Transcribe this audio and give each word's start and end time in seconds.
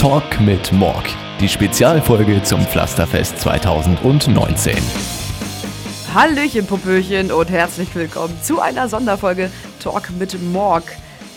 Talk 0.00 0.40
mit 0.40 0.72
Morg, 0.72 1.04
die 1.42 1.48
Spezialfolge 1.50 2.42
zum 2.42 2.62
Pflasterfest 2.62 3.38
2019. 3.38 4.74
Hallöchen, 6.14 6.66
Popöchen 6.66 7.30
und 7.30 7.50
herzlich 7.50 7.94
willkommen 7.94 8.34
zu 8.42 8.62
einer 8.62 8.88
Sonderfolge 8.88 9.50
Talk 9.78 10.08
mit 10.18 10.40
Morg. 10.40 10.84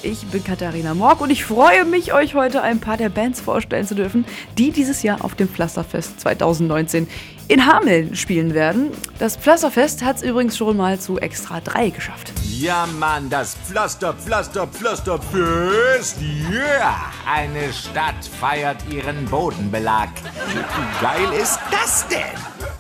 Ich 0.02 0.26
bin 0.28 0.46
Katharina 0.46 0.94
Morg 0.94 1.20
und 1.20 1.30
ich 1.30 1.44
freue 1.44 1.84
mich, 1.84 2.14
euch 2.14 2.36
heute 2.36 2.62
ein 2.62 2.80
paar 2.80 2.96
der 2.96 3.10
Bands 3.10 3.42
vorstellen 3.42 3.86
zu 3.86 3.96
dürfen, 3.96 4.24
die 4.58 4.72
dieses 4.72 5.04
Jahr 5.04 5.26
auf 5.26 5.36
dem 5.36 5.50
Pflasterfest 5.50 6.22
2019 6.22 7.10
in 7.48 7.66
Hameln 7.66 8.16
spielen 8.16 8.54
werden. 8.54 8.92
Das 9.20 9.38
Pflasterfest 9.38 10.04
hat 10.04 10.18
es 10.18 10.24
übrigens 10.24 10.58
schon 10.58 10.78
mal 10.78 11.00
zu 11.00 11.18
Extra 11.20 11.60
3 11.60 11.90
geschafft. 11.90 12.32
Ja, 12.60 12.88
Mann, 13.00 13.30
das 13.30 13.56
Pflaster, 13.56 14.14
Pflaster, 14.14 14.68
Pflasterfest. 14.68 16.18
Ja, 16.22 16.58
yeah. 16.58 16.96
eine 17.30 17.74
Stadt 17.74 18.26
feiert 18.40 18.78
ihren 18.90 19.26
Bodenbelag. 19.26 20.10
Wie 20.48 21.04
geil 21.04 21.42
ist 21.42 21.60
das 21.72 22.08
denn? 22.08 22.20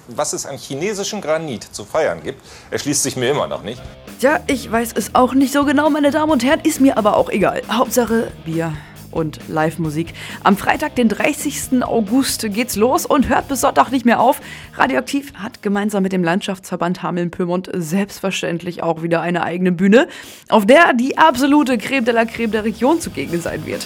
Was 0.08 0.34
es 0.34 0.46
an 0.46 0.58
chinesischen 0.58 1.22
Granit 1.22 1.64
zu 1.64 1.86
feiern 1.86 2.22
gibt, 2.24 2.42
erschließt 2.72 3.04
sich 3.04 3.16
mir 3.16 3.32
immer 3.32 3.48
noch 3.48 3.64
nicht. 3.64 3.82
Tja, 4.20 4.40
ich 4.48 4.72
weiß 4.72 4.94
es 4.96 5.16
auch 5.16 5.34
nicht 5.34 5.52
so 5.52 5.66
genau, 5.66 5.90
meine 5.90 6.12
Damen 6.12 6.32
und 6.32 6.44
Herren, 6.44 6.62
ist 6.62 6.80
mir 6.80 6.98
aber 6.98 7.18
auch 7.18 7.30
egal. 7.30 7.62
Hauptsache 7.70 8.32
Bier 8.46 8.74
und 9.14 9.40
Live-Musik. 9.48 10.14
Am 10.44 10.58
Freitag, 10.58 10.96
den 10.96 11.10
30. 11.10 11.84
August, 11.84 12.46
geht's 12.54 12.76
los 12.76 13.06
und 13.06 13.30
hört 13.30 13.48
bis 13.48 13.62
Sonntag 13.62 13.92
nicht 13.92 14.06
mehr 14.06 14.20
auf. 14.20 14.42
Radioaktiv 14.76 15.34
hat 15.36 15.62
gemeinsam 15.62 16.04
mit 16.04 16.12
dem 16.12 16.24
Landschaftsverband 16.24 17.04
Hameln-Pyrmont 17.04 17.70
selbstverständlich 17.74 18.84
auch 18.84 19.04
wieder 19.04 19.22
eine 19.22 19.44
eigene 19.44 19.72
Bühne, 19.72 20.08
auf 20.50 20.66
der 20.66 20.94
die 20.94 21.18
absolute 21.18 21.78
Creme 21.78 22.06
de 22.06 22.14
la 22.14 22.26
Creme 22.26 22.52
der 22.52 22.64
Region 22.64 23.00
zugegen 23.00 23.40
sein 23.40 23.66
wird. 23.66 23.86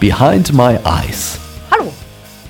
Behind 0.00 0.52
My 0.52 0.78
Eyes. 0.84 1.38
Hallo. 1.70 1.92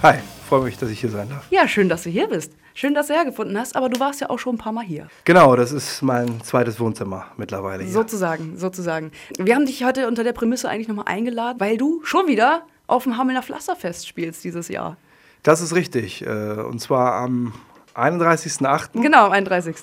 Hi, 0.02 0.16
freue 0.48 0.64
mich, 0.64 0.78
dass 0.78 0.90
ich 0.90 1.00
hier 1.00 1.10
sein 1.10 1.28
darf. 1.28 1.46
Ja, 1.50 1.66
schön, 1.66 1.88
dass 1.88 2.02
du 2.02 2.10
hier 2.10 2.28
bist. 2.28 2.52
Schön, 2.76 2.92
dass 2.92 3.06
du 3.06 3.14
hergefunden 3.14 3.56
hast, 3.56 3.76
aber 3.76 3.88
du 3.88 4.00
warst 4.00 4.20
ja 4.20 4.30
auch 4.30 4.38
schon 4.40 4.56
ein 4.56 4.58
paar 4.58 4.72
Mal 4.72 4.84
hier. 4.84 5.06
Genau, 5.24 5.54
das 5.54 5.70
ist 5.70 6.02
mein 6.02 6.40
zweites 6.42 6.80
Wohnzimmer 6.80 7.26
mittlerweile. 7.36 7.84
Hier. 7.84 7.92
Sozusagen, 7.92 8.58
sozusagen. 8.58 9.12
Wir 9.38 9.54
haben 9.54 9.64
dich 9.64 9.84
heute 9.84 10.08
unter 10.08 10.24
der 10.24 10.32
Prämisse 10.32 10.68
eigentlich 10.68 10.88
nochmal 10.88 11.04
eingeladen, 11.06 11.60
weil 11.60 11.76
du 11.76 12.00
schon 12.04 12.26
wieder 12.26 12.62
auf 12.88 13.04
dem 13.04 13.16
Hamelner 13.16 13.44
Pflasterfest 13.44 14.08
spielst 14.08 14.42
dieses 14.42 14.66
Jahr. 14.68 14.96
Das 15.44 15.60
ist 15.60 15.72
richtig. 15.76 16.26
äh, 16.26 16.28
Und 16.28 16.80
zwar 16.80 17.12
am 17.14 17.52
31.08. 17.94 19.00
Genau, 19.00 19.26
am 19.26 19.32
31. 19.32 19.76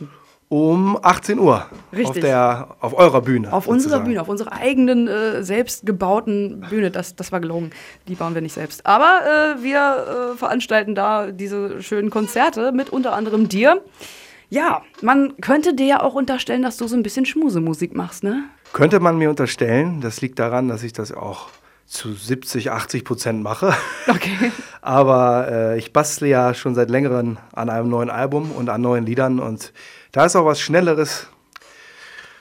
um 0.52 1.00
18 1.02 1.40
Uhr. 1.40 1.66
Richtig. 1.94 2.10
Auf, 2.10 2.20
der, 2.20 2.68
auf 2.82 2.94
eurer 2.94 3.22
Bühne. 3.22 3.54
Auf 3.54 3.68
unserer 3.68 3.84
sozusagen. 3.84 4.04
Bühne, 4.04 4.22
auf 4.22 4.28
unserer 4.28 4.52
eigenen, 4.52 5.08
äh, 5.08 5.44
selbstgebauten 5.44 6.66
Bühne. 6.70 6.92
Das, 6.92 7.16
das 7.16 7.32
war 7.32 7.40
gelungen. 7.40 7.72
Die 8.10 8.16
bauen 8.16 8.34
wir 8.34 8.42
nicht 8.42 8.52
selbst. 8.52 8.86
Aber 8.86 9.22
äh, 9.24 9.64
wir 9.64 10.34
äh, 10.34 10.38
veranstalten 10.38 10.94
da 10.94 11.32
diese 11.32 11.82
schönen 11.82 12.10
Konzerte 12.10 12.74
mit 12.74 12.90
unter 12.90 13.14
anderem 13.14 13.48
dir. 13.48 13.82
Ja, 14.50 14.82
man 15.02 15.38
könnte 15.40 15.74
dir 15.74 15.86
ja 15.86 16.04
auch 16.04 16.16
unterstellen, 16.16 16.64
dass 16.64 16.76
du 16.76 16.86
so 16.86 16.98
ein 16.98 17.04
bisschen 17.04 17.26
Schmusemusik 17.26 17.96
machst, 17.96 18.22
ne? 18.22 18.44
Könnte 18.74 19.00
man 19.00 19.18
mir 19.18 19.30
unterstellen, 19.30 20.02
das 20.02 20.20
liegt 20.20 20.38
daran, 20.38 20.68
dass 20.68 20.84
ich 20.84 20.92
das 20.92 21.14
auch 21.14 21.48
zu 21.92 22.14
70, 22.14 22.72
80 22.72 23.04
Prozent 23.04 23.44
mache. 23.44 23.74
Okay. 24.08 24.52
Aber 24.82 25.48
äh, 25.52 25.78
ich 25.78 25.92
bastle 25.92 26.28
ja 26.28 26.54
schon 26.54 26.74
seit 26.74 26.90
längerem 26.90 27.38
an 27.54 27.70
einem 27.70 27.90
neuen 27.90 28.10
Album 28.10 28.52
und 28.52 28.70
an 28.70 28.82
neuen 28.82 29.06
Liedern 29.06 29.40
und 29.40 29.74
da 30.14 30.26
ist 30.26 30.36
auch 30.36 30.46
was 30.46 30.62
Schnelleres 30.62 31.28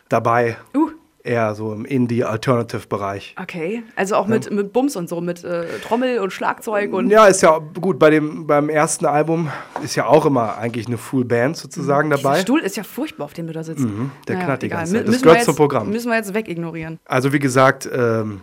dabei. 0.08 0.56
Uh. 0.74 0.90
Eher 1.22 1.54
so 1.54 1.74
im 1.74 1.84
Indie-Alternative-Bereich. 1.84 3.34
Okay. 3.42 3.82
Also 3.94 4.14
auch 4.14 4.26
mit, 4.26 4.50
mit 4.50 4.72
Bums 4.72 4.96
und 4.96 5.06
so, 5.06 5.20
mit 5.20 5.44
äh, 5.44 5.66
Trommel 5.86 6.20
und 6.20 6.32
Schlagzeug 6.32 6.94
und. 6.94 7.10
Ja, 7.10 7.26
ist 7.26 7.42
ja 7.42 7.58
gut, 7.58 7.98
bei 7.98 8.08
dem, 8.08 8.46
beim 8.46 8.70
ersten 8.70 9.04
Album 9.04 9.50
ist 9.82 9.96
ja 9.96 10.06
auch 10.06 10.24
immer 10.24 10.56
eigentlich 10.56 10.86
eine 10.86 10.96
Full 10.96 11.26
Band 11.26 11.58
sozusagen 11.58 12.08
Dieser 12.08 12.22
dabei. 12.22 12.40
Stuhl 12.40 12.60
ist 12.60 12.78
ja 12.78 12.84
furchtbar, 12.84 13.24
auf 13.26 13.34
dem 13.34 13.48
du 13.48 13.52
da 13.52 13.62
sitzt. 13.62 13.80
Mhm, 13.84 14.12
der 14.28 14.36
Naja, 14.36 14.46
knarrt 14.46 14.62
die 14.62 14.68
ganze 14.70 14.94
Zeit. 14.94 15.08
Das 15.08 15.20
gehört 15.20 15.38
wir 15.40 15.44
zum 15.44 15.52
jetzt- 15.52 15.56
Programm. 15.58 15.90
Müssen 15.90 16.08
wir 16.08 16.16
jetzt 16.16 16.32
wegignorieren. 16.32 16.98
Also 17.04 17.34
wie 17.34 17.38
gesagt, 17.38 17.86
ähm, 17.92 18.40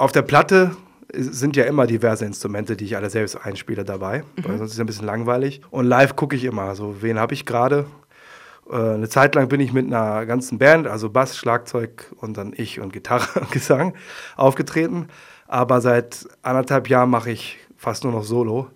auf 0.00 0.12
der 0.12 0.22
Platte 0.22 0.76
sind 1.12 1.56
ja 1.56 1.64
immer 1.64 1.86
diverse 1.86 2.24
Instrumente, 2.24 2.74
die 2.74 2.86
ich 2.86 2.96
alle 2.96 3.10
selbst 3.10 3.36
einspiele 3.36 3.84
dabei, 3.84 4.24
weil 4.36 4.56
sonst 4.56 4.70
ist 4.70 4.74
es 4.76 4.80
ein 4.80 4.86
bisschen 4.86 5.04
langweilig. 5.04 5.60
Und 5.70 5.84
live 5.84 6.16
gucke 6.16 6.36
ich 6.36 6.44
immer, 6.44 6.74
so 6.74 7.02
wen 7.02 7.18
habe 7.18 7.34
ich 7.34 7.44
gerade. 7.44 7.84
Äh, 8.70 8.76
eine 8.76 9.10
Zeit 9.10 9.34
lang 9.34 9.48
bin 9.48 9.60
ich 9.60 9.74
mit 9.74 9.86
einer 9.86 10.24
ganzen 10.24 10.56
Band, 10.58 10.86
also 10.86 11.10
Bass, 11.10 11.36
Schlagzeug 11.36 12.10
und 12.16 12.38
dann 12.38 12.54
ich 12.56 12.80
und 12.80 12.94
Gitarre 12.94 13.40
und 13.40 13.50
Gesang 13.50 13.94
aufgetreten. 14.36 15.08
Aber 15.46 15.82
seit 15.82 16.26
anderthalb 16.40 16.88
Jahren 16.88 17.10
mache 17.10 17.32
ich 17.32 17.58
fast 17.76 18.04
nur 18.04 18.12
noch 18.14 18.24
Solo, 18.24 18.68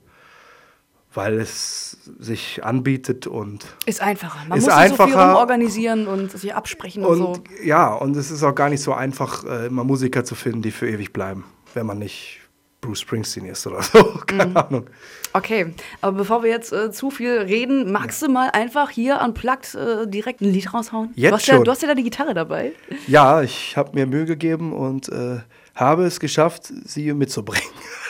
weil 1.15 1.39
es 1.39 1.97
sich 2.19 2.65
anbietet 2.65 3.27
und 3.27 3.65
Ist 3.87 4.01
einfacher. 4.03 4.39
Man 4.49 4.59
Ist 4.59 4.67
muss 4.67 4.77
nicht 4.77 4.89
so 4.89 4.95
viel 4.97 5.05
einfacher. 5.05 5.29
rumorganisieren 5.33 6.07
und 6.07 6.31
sich 6.33 6.55
absprechen 6.55 7.05
und, 7.05 7.21
Und 7.21 7.37
so. 7.37 7.43
ja, 7.65 7.93
und 7.95 8.17
es 8.17 8.31
ist 8.31 8.43
auch 8.43 8.55
gar 8.55 8.69
nicht 8.69 8.83
so 8.83 8.93
einfach, 8.93 9.45
äh, 9.45 9.67
immer 9.67 9.85
Musiker 9.85 10.25
zu 10.25 10.35
finden, 10.35 10.63
die 10.63 10.71
für 10.71 10.89
ewig 10.89 11.13
bleiben, 11.13 11.45
wenn 11.75 11.87
man 11.87 11.99
nicht 11.99 12.41
Bruce 12.81 13.01
Springsteen 13.01 13.47
ist 13.47 13.67
oder 13.67 13.83
so. 13.83 14.03
Keine 14.27 14.47
Mhm. 14.47 14.57
Ahnung. 14.57 14.87
Okay, 15.33 15.75
aber 16.01 16.19
bevor 16.19 16.43
wir 16.45 16.51
jetzt 16.51 16.73
äh, 16.73 16.93
zu 16.93 17.11
viel 17.11 17.39
reden, 17.39 17.91
magst 17.91 18.21
du 18.23 18.29
mal 18.29 18.51
einfach 18.51 18.91
hier 18.91 19.21
unplugged 19.25 19.75
äh, 19.75 20.07
direkt 20.07 20.41
ein 20.43 20.53
Lied 20.53 20.73
raushauen? 20.75 21.11
Jetzt 21.15 21.31
du 21.31 21.35
hast 21.37 21.47
Ja, 21.47 21.55
schon? 21.55 21.65
du 21.65 21.71
hast 21.71 21.83
ja 21.83 21.89
da 21.89 21.95
die 21.95 22.03
Gitarre 22.05 22.35
dabei. 22.35 22.73
Ja, 23.09 23.41
ich 23.43 23.77
habe 23.77 23.93
mir 23.95 24.07
Mühe 24.07 24.27
gegeben 24.27 24.73
und 24.73 25.09
äh, 25.09 25.39
habe 25.75 26.05
es 26.05 26.21
geschafft, 26.21 26.73
sie 26.85 27.13
mitzubringen. 27.15 27.65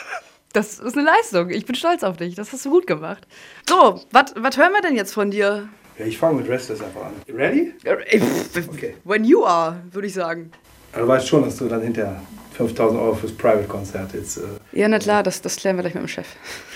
Das 0.55 0.79
ist 0.79 0.97
eine 0.97 1.05
Leistung. 1.05 1.49
Ich 1.49 1.65
bin 1.65 1.75
stolz 1.75 2.01
auf 2.03 2.15
dich. 2.15 2.33
Das 2.35 2.53
hast 2.53 2.65
du 2.65 2.69
gut 2.69 2.87
gemacht. 2.87 3.27
So, 3.67 3.99
was 4.11 4.57
hören 4.57 4.71
wir 4.71 4.81
denn 4.81 4.95
jetzt 4.95 5.13
von 5.13 5.29
dir? 5.29 5.67
Ja, 5.99 6.05
ich 6.05 6.17
fange 6.17 6.41
mit 6.41 6.49
Restless 6.49 6.81
einfach 6.81 7.07
an. 7.07 7.13
Ready? 7.27 7.73
Äh, 7.83 8.19
pff, 8.19 8.69
Okay. 8.69 8.95
When 9.03 9.25
you 9.25 9.43
are, 9.45 9.75
würde 9.91 10.07
ich 10.07 10.13
sagen. 10.13 10.51
Du 10.93 11.05
weißt 11.05 11.27
schon, 11.27 11.43
dass 11.43 11.57
du 11.57 11.67
dann 11.67 11.81
hinter 11.81 12.21
5000 12.53 13.01
Euro 13.01 13.15
fürs 13.15 13.33
Private-Konzert 13.33 14.13
jetzt 14.13 14.37
äh, 14.37 14.41
Ja, 14.71 14.87
na 14.87 14.97
klar, 14.97 15.23
das, 15.23 15.41
das 15.41 15.57
klären 15.57 15.75
wir 15.75 15.81
gleich 15.83 15.93
mit 15.93 16.03
dem 16.03 16.07
Chef. 16.07 16.27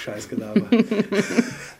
Scheiß 0.03 0.27
Gelaber. 0.27 0.61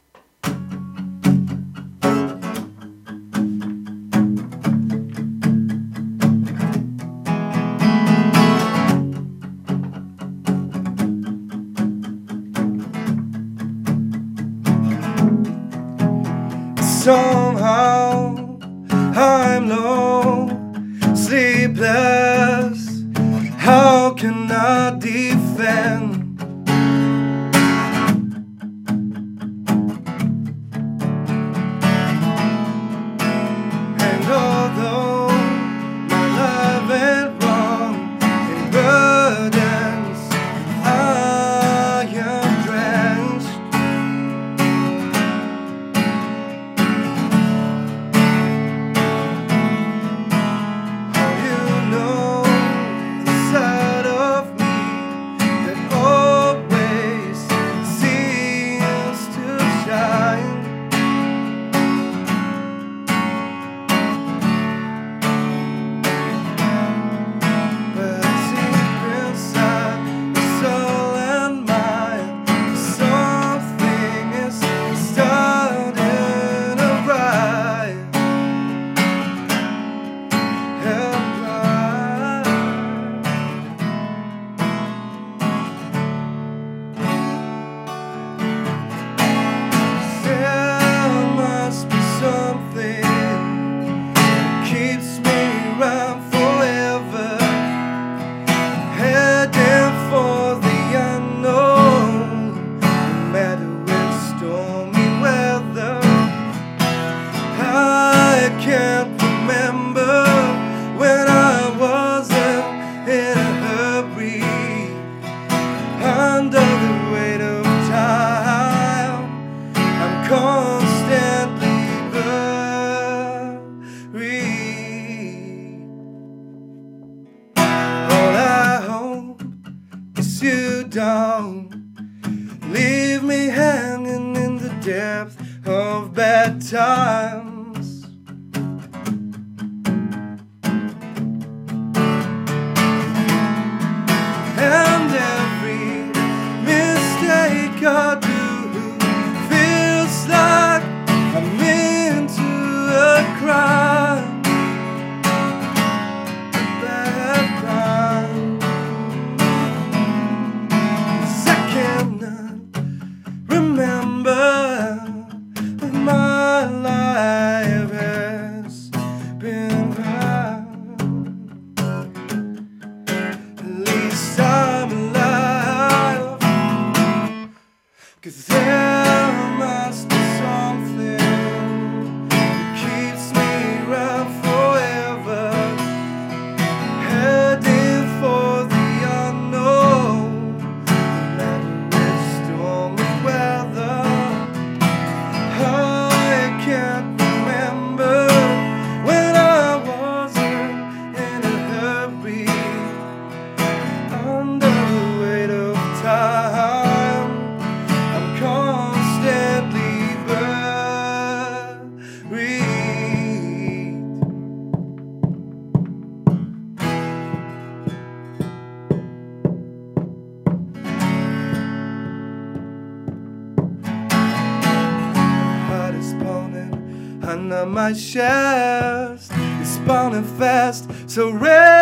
chest. 227.94 229.32
It's 229.62 229.78
pounding 229.80 230.24
fast, 230.38 230.90
so 231.08 231.30
restless. 231.30 231.79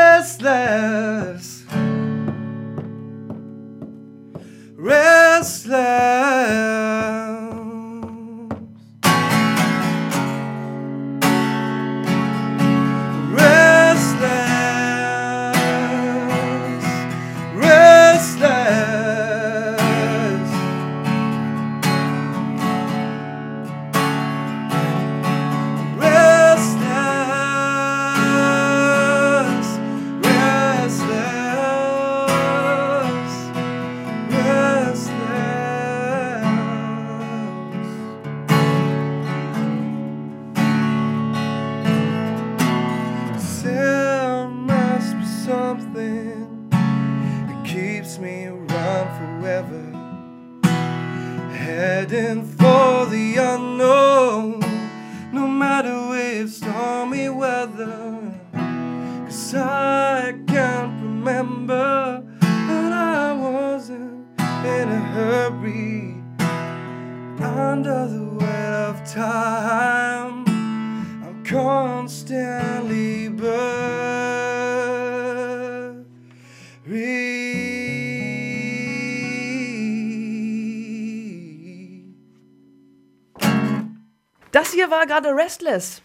Hier 84.88 84.96
war 84.96 85.06
gerade 85.06 85.36
Restless. 85.36 86.02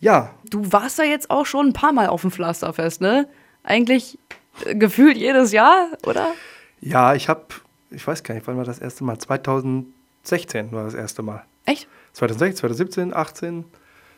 Ja, 0.00 0.34
Du 0.44 0.70
warst 0.70 0.98
da 0.98 1.02
jetzt 1.02 1.30
auch 1.30 1.46
schon 1.46 1.68
ein 1.68 1.72
paar 1.72 1.92
Mal 1.92 2.08
auf 2.08 2.20
dem 2.20 2.30
Pflasterfest, 2.30 3.00
ne? 3.00 3.26
Eigentlich 3.62 4.18
äh, 4.66 4.74
gefühlt 4.74 5.16
jedes 5.16 5.52
Jahr, 5.52 5.88
oder? 6.06 6.34
ja, 6.80 7.14
ich 7.14 7.28
habe, 7.30 7.46
ich 7.90 8.06
weiß 8.06 8.22
gar 8.22 8.34
nicht, 8.34 8.46
wann 8.46 8.58
war 8.58 8.64
das 8.64 8.78
erste 8.80 9.02
Mal? 9.02 9.18
2016 9.18 10.72
war 10.72 10.84
das 10.84 10.92
erste 10.94 11.22
Mal. 11.22 11.42
Echt? 11.64 11.88
2016, 12.12 12.58
2017, 12.60 13.14
18 13.14 13.64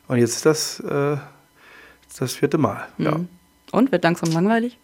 und 0.09 0.19
jetzt 0.19 0.35
ist 0.37 0.47
das 0.47 0.81
äh, 0.81 1.17
das 2.19 2.35
vierte 2.35 2.59
Mal. 2.59 2.89
Ja. 2.99 3.13
Mhm. 3.13 3.29
Und 3.71 3.93
wird 3.93 4.03
langsam 4.03 4.33
langweilig? 4.33 4.77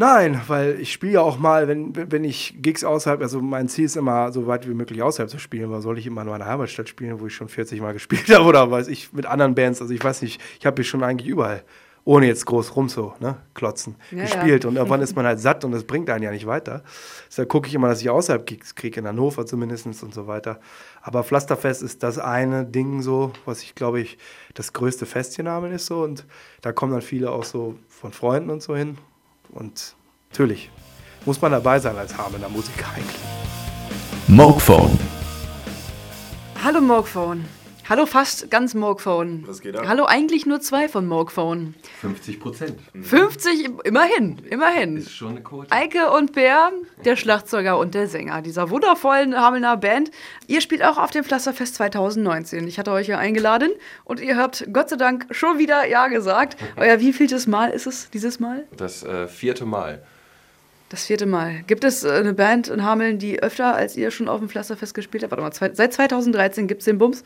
Nein, 0.00 0.40
weil 0.46 0.78
ich 0.78 0.92
spiele 0.92 1.14
ja 1.14 1.22
auch 1.22 1.40
mal, 1.40 1.66
wenn, 1.66 1.92
wenn 2.12 2.22
ich 2.22 2.54
Gigs 2.62 2.84
außerhalb, 2.84 3.20
also 3.20 3.42
mein 3.42 3.66
Ziel 3.68 3.86
ist 3.86 3.96
immer, 3.96 4.30
so 4.30 4.46
weit 4.46 4.68
wie 4.68 4.72
möglich 4.72 5.02
außerhalb 5.02 5.28
zu 5.28 5.40
spielen, 5.40 5.72
weil 5.72 5.80
soll 5.80 5.98
ich 5.98 6.06
immer 6.06 6.22
in 6.22 6.28
meiner 6.28 6.46
Heimatstadt 6.46 6.88
spielen, 6.88 7.18
wo 7.18 7.26
ich 7.26 7.34
schon 7.34 7.48
40 7.48 7.80
Mal 7.80 7.92
gespielt 7.94 8.32
habe 8.32 8.44
oder 8.44 8.70
weiß 8.70 8.86
ich, 8.86 9.12
mit 9.12 9.26
anderen 9.26 9.56
Bands, 9.56 9.82
also 9.82 9.92
ich 9.92 10.04
weiß 10.04 10.22
nicht, 10.22 10.40
ich 10.60 10.66
habe 10.66 10.78
mich 10.78 10.88
schon 10.88 11.02
eigentlich 11.02 11.28
überall, 11.28 11.64
ohne 12.04 12.28
jetzt 12.28 12.46
groß 12.46 12.76
rum 12.76 12.88
so, 12.88 13.14
ne, 13.18 13.38
klotzen, 13.54 13.96
Ja, 14.12 14.22
gespielt 14.22 14.62
ja. 14.62 14.70
und 14.70 14.76
irgendwann 14.76 15.00
ist 15.02 15.16
man 15.16 15.26
halt 15.26 15.40
satt 15.40 15.64
und 15.64 15.72
das 15.72 15.82
bringt 15.82 16.08
einen 16.10 16.22
ja 16.22 16.30
nicht 16.30 16.46
weiter. 16.46 16.84
Deshalb 17.26 17.48
gucke 17.48 17.66
ich 17.66 17.74
immer, 17.74 17.88
dass 17.88 18.00
ich 18.00 18.08
außerhalb 18.08 18.46
Gigs 18.46 18.76
kriege, 18.76 19.00
in 19.00 19.08
Hannover 19.08 19.46
zumindest 19.46 19.84
und 20.04 20.14
so 20.14 20.28
weiter. 20.28 20.60
Aber 21.02 21.24
Pflasterfest 21.24 21.82
ist 21.82 22.04
das 22.04 22.20
eine 22.20 22.64
Ding 22.64 23.02
so, 23.02 23.32
was 23.46 23.64
ich 23.64 23.74
glaube 23.74 24.00
ich 24.00 24.16
das 24.54 24.72
größte 24.72 25.06
Fest 25.06 25.34
hier 25.34 25.44
in 25.44 25.50
Hameln 25.50 25.72
ist 25.72 25.86
so 25.86 26.04
und 26.04 26.24
da 26.60 26.70
kommen 26.70 26.92
dann 26.92 27.02
viele 27.02 27.32
auch 27.32 27.42
so 27.42 27.74
von 27.88 28.12
Freunden 28.12 28.50
und 28.50 28.62
so 28.62 28.76
hin 28.76 28.96
und 29.50 29.94
natürlich 30.30 30.70
muss 31.26 31.40
man 31.40 31.52
dabei 31.52 31.78
sein 31.78 31.96
als 31.96 32.16
Hamelner 32.16 32.48
Musiker 32.48 32.86
eigentlich. 32.94 33.20
Mokephone. 34.28 34.98
Hallo 36.62 36.80
Morgphone. 36.80 37.44
Hallo 37.88 38.04
fast 38.04 38.50
ganz 38.50 38.74
Morgphone. 38.74 39.44
Was 39.46 39.62
geht 39.62 39.74
ab? 39.74 39.86
Hallo 39.88 40.04
eigentlich 40.04 40.44
nur 40.44 40.60
zwei 40.60 40.90
von 40.90 41.06
Morgphone. 41.06 41.74
50 42.02 42.38
Prozent. 42.38 42.78
50, 43.00 43.64
im- 43.64 43.80
immerhin, 43.82 44.38
immerhin. 44.50 44.98
Ist 44.98 45.12
schon 45.12 45.30
eine 45.30 45.40
Quote. 45.42 45.72
Eike 45.72 46.10
und 46.10 46.34
Bär, 46.34 46.70
der 47.06 47.16
Schlagzeuger 47.16 47.78
und 47.78 47.94
der 47.94 48.06
Sänger 48.06 48.42
dieser 48.42 48.68
wundervollen 48.68 49.34
Hamelner 49.34 49.78
Band. 49.78 50.10
Ihr 50.48 50.60
spielt 50.60 50.84
auch 50.84 50.98
auf 50.98 51.12
dem 51.12 51.24
Pflasterfest 51.24 51.76
2019. 51.76 52.68
Ich 52.68 52.78
hatte 52.78 52.90
euch 52.92 53.06
ja 53.08 53.16
eingeladen 53.16 53.70
und 54.04 54.20
ihr 54.20 54.36
habt 54.36 54.66
Gott 54.70 54.90
sei 54.90 54.96
Dank 54.96 55.26
schon 55.30 55.58
wieder 55.58 55.86
Ja 55.86 56.08
gesagt. 56.08 56.58
Euer 56.76 57.00
wievieltes 57.00 57.46
Mal 57.46 57.70
ist 57.70 57.86
es 57.86 58.10
dieses 58.10 58.38
Mal? 58.38 58.66
Das 58.76 59.02
äh, 59.02 59.28
vierte 59.28 59.64
Mal. 59.64 60.02
Das 60.90 61.04
vierte 61.06 61.24
Mal. 61.26 61.62
Gibt 61.66 61.84
es 61.84 62.04
äh, 62.04 62.10
eine 62.10 62.34
Band 62.34 62.68
in 62.68 62.82
Hameln, 62.82 63.18
die 63.18 63.42
öfter 63.42 63.74
als 63.74 63.96
ihr 63.96 64.10
schon 64.10 64.28
auf 64.28 64.40
dem 64.40 64.48
Pflasterfest 64.50 64.92
gespielt 64.94 65.22
habt? 65.22 65.30
Warte 65.30 65.42
mal, 65.42 65.52
zwei, 65.52 65.70
seit 65.72 65.94
2013 65.94 66.66
gibt 66.66 66.80
es 66.82 66.84
den 66.86 66.98
Bums? 66.98 67.24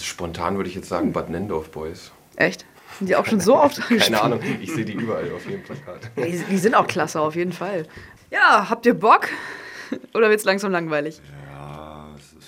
Spontan 0.00 0.56
würde 0.56 0.68
ich 0.68 0.74
jetzt 0.74 0.88
sagen 0.88 1.12
Bad 1.12 1.30
Nendorf 1.30 1.70
Boys. 1.70 2.12
Echt? 2.36 2.64
Sind 2.98 3.08
die 3.08 3.16
auch 3.16 3.26
schon 3.26 3.40
so 3.40 3.56
oft 3.56 3.76
gespielt? 3.76 4.02
Keine 4.04 4.20
Ahnung, 4.20 4.40
ich 4.60 4.72
sehe 4.72 4.84
die 4.84 4.92
überall 4.92 5.30
auf 5.34 5.44
jedem 5.46 5.62
Plakat. 5.62 6.10
Ja, 6.16 6.24
Die, 6.26 6.38
die 6.50 6.58
sind 6.58 6.74
auch 6.74 6.86
klasse, 6.86 7.20
auf 7.20 7.34
jeden 7.36 7.52
Fall. 7.52 7.86
Ja, 8.30 8.68
habt 8.68 8.86
ihr 8.86 8.94
Bock? 8.94 9.28
Oder 10.14 10.30
wird's 10.30 10.44
langsam 10.44 10.72
langweilig? 10.72 11.20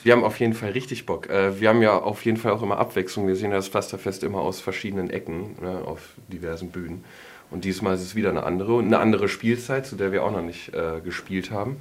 Wir 0.03 0.13
haben 0.13 0.23
auf 0.25 0.39
jeden 0.39 0.53
Fall 0.53 0.73
richtig 0.73 1.07
Bock. 1.07 1.31
Äh, 1.31 1.59
wir 1.61 1.71
haben 1.71 1.81
ja 1.81 1.97
auf 1.99 2.27
jeden 2.27 2.37
Fall 2.37 2.53
auch 2.53 2.63
immer 2.63 2.79
Abwechslung. 2.79 3.27
Wir 3.27 3.37
sehen 3.37 3.51
ja 3.51 3.57
das 3.57 3.69
Pflasterfest 3.69 4.23
immer 4.23 4.41
aus 4.41 4.61
verschiedenen 4.61 5.09
Ecken, 5.09 5.57
ne, 5.63 5.81
auf 5.87 6.01
diversen 6.29 6.71
Bühnen. 6.71 7.05
Und 7.51 7.65
diesmal 7.65 7.95
ist 7.95 8.03
es 8.03 8.15
wieder 8.15 8.29
eine 8.29 8.43
andere 8.43 8.75
und 8.75 8.85
eine 8.87 8.99
andere 8.99 9.29
Spielzeit, 9.29 9.87
zu 9.87 9.97
der 9.97 10.13
wir 10.13 10.23
auch 10.23 10.31
noch 10.31 10.43
nicht 10.43 10.75
äh, 10.75 11.01
gespielt 11.03 11.51
haben. 11.51 11.77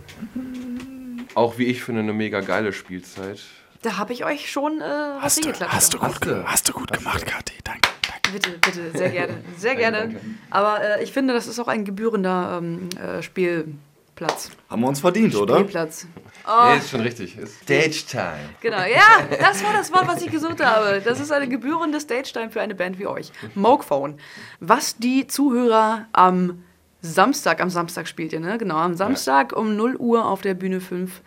Auch 1.35 1.57
wie 1.57 1.65
ich 1.65 1.83
finde, 1.83 1.99
eine 2.01 2.13
mega 2.13 2.39
geile 2.39 2.71
Spielzeit. 2.71 3.41
Da 3.83 3.97
habe 3.97 4.13
ich 4.13 4.23
euch 4.25 4.49
schon 4.51 4.79
äh, 4.79 4.83
was 4.83 5.23
Hast 5.23 5.37
du, 5.37 5.41
hingeklatscht. 5.43 5.75
hast, 5.75 5.93
du 5.93 5.99
gut, 5.99 6.07
Hast 6.09 6.25
du. 6.25 6.43
hast 6.47 6.69
du 6.69 6.73
gut 6.73 6.91
gemacht, 6.91 7.25
Kathi. 7.25 7.53
Danke. 7.63 7.89
danke. 8.07 8.31
Bitte, 8.31 8.51
bitte, 8.59 8.97
sehr 8.97 9.09
gerne. 9.09 9.33
Sehr 9.57 9.75
gerne. 9.75 10.15
Aber 10.49 10.81
äh, 10.81 11.03
ich 11.03 11.11
finde, 11.11 11.33
das 11.33 11.47
ist 11.47 11.59
auch 11.59 11.67
ein 11.67 11.83
gebührender 11.85 12.59
ähm, 12.61 12.89
äh, 12.97 13.21
Spielplatz. 13.21 14.49
Haben 14.69 14.81
wir 14.81 14.87
uns 14.87 15.01
verdient, 15.01 15.35
oder? 15.35 15.55
Spielplatz. 15.55 16.07
Nee, 16.45 16.77
ist 16.77 16.89
schon 16.89 17.01
richtig. 17.01 17.37
Ist 17.37 17.61
Stage 17.63 18.03
Time. 18.09 18.49
Genau, 18.61 18.79
ja, 18.81 19.37
das 19.39 19.63
war 19.63 19.73
das 19.73 19.91
Wort, 19.93 20.07
was 20.07 20.21
ich 20.21 20.31
gesucht 20.31 20.63
habe. 20.63 21.01
Das 21.03 21.19
ist 21.19 21.31
eine 21.31 21.47
gebührende 21.47 21.99
Stage-Time 22.01 22.49
für 22.49 22.61
eine 22.61 22.75
Band 22.75 22.99
wie 22.99 23.07
euch. 23.07 23.31
Mokephone. 23.55 24.17
Was 24.59 24.97
die 24.97 25.27
Zuhörer 25.27 26.07
am 26.11 26.63
Samstag, 27.01 27.61
am 27.61 27.69
Samstag 27.69 28.07
spielt 28.07 28.33
ihr, 28.33 28.39
ne? 28.39 28.57
Genau, 28.57 28.77
am 28.77 28.95
Samstag 28.95 29.53
um 29.55 29.75
0 29.75 29.95
Uhr 29.97 30.25
auf 30.25 30.41
der 30.41 30.53
Bühne 30.53 30.81
5 30.81 31.21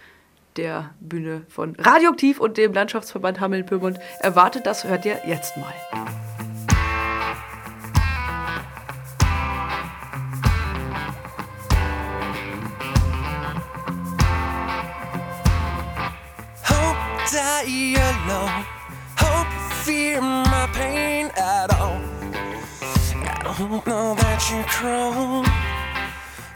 der 0.57 0.95
Bühne 1.01 1.43
von 1.49 1.77
Radioaktiv 1.77 2.41
und 2.41 2.57
dem 2.57 2.73
Landschaftsverband 2.73 3.41
Hameln-Pyrmont 3.41 3.99
erwartet. 4.21 4.67
Das 4.67 4.85
hört 4.85 5.05
ihr 5.05 5.21
jetzt 5.27 5.57
mal. 5.57 5.75
Alone. 18.27 18.65
Hope 19.19 19.47
you 19.53 19.69
fear 19.85 20.21
my 20.21 20.69
pain 20.73 21.31
at 21.37 21.73
all. 21.79 22.01
I 22.83 23.55
don't 23.59 23.87
know 23.87 24.15
that 24.15 24.51
you 24.51 24.63
crawl. 24.65 25.45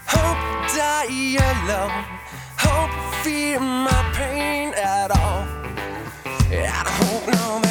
Hope 0.06 0.68
die 0.74 1.38
alone. 1.38 2.19
You 2.70 2.86
fear 3.24 3.58
my 3.60 4.12
pain 4.14 4.72
at 4.74 5.10
all. 5.10 5.44
I 6.52 6.82
don't 7.00 7.26
know 7.34 7.69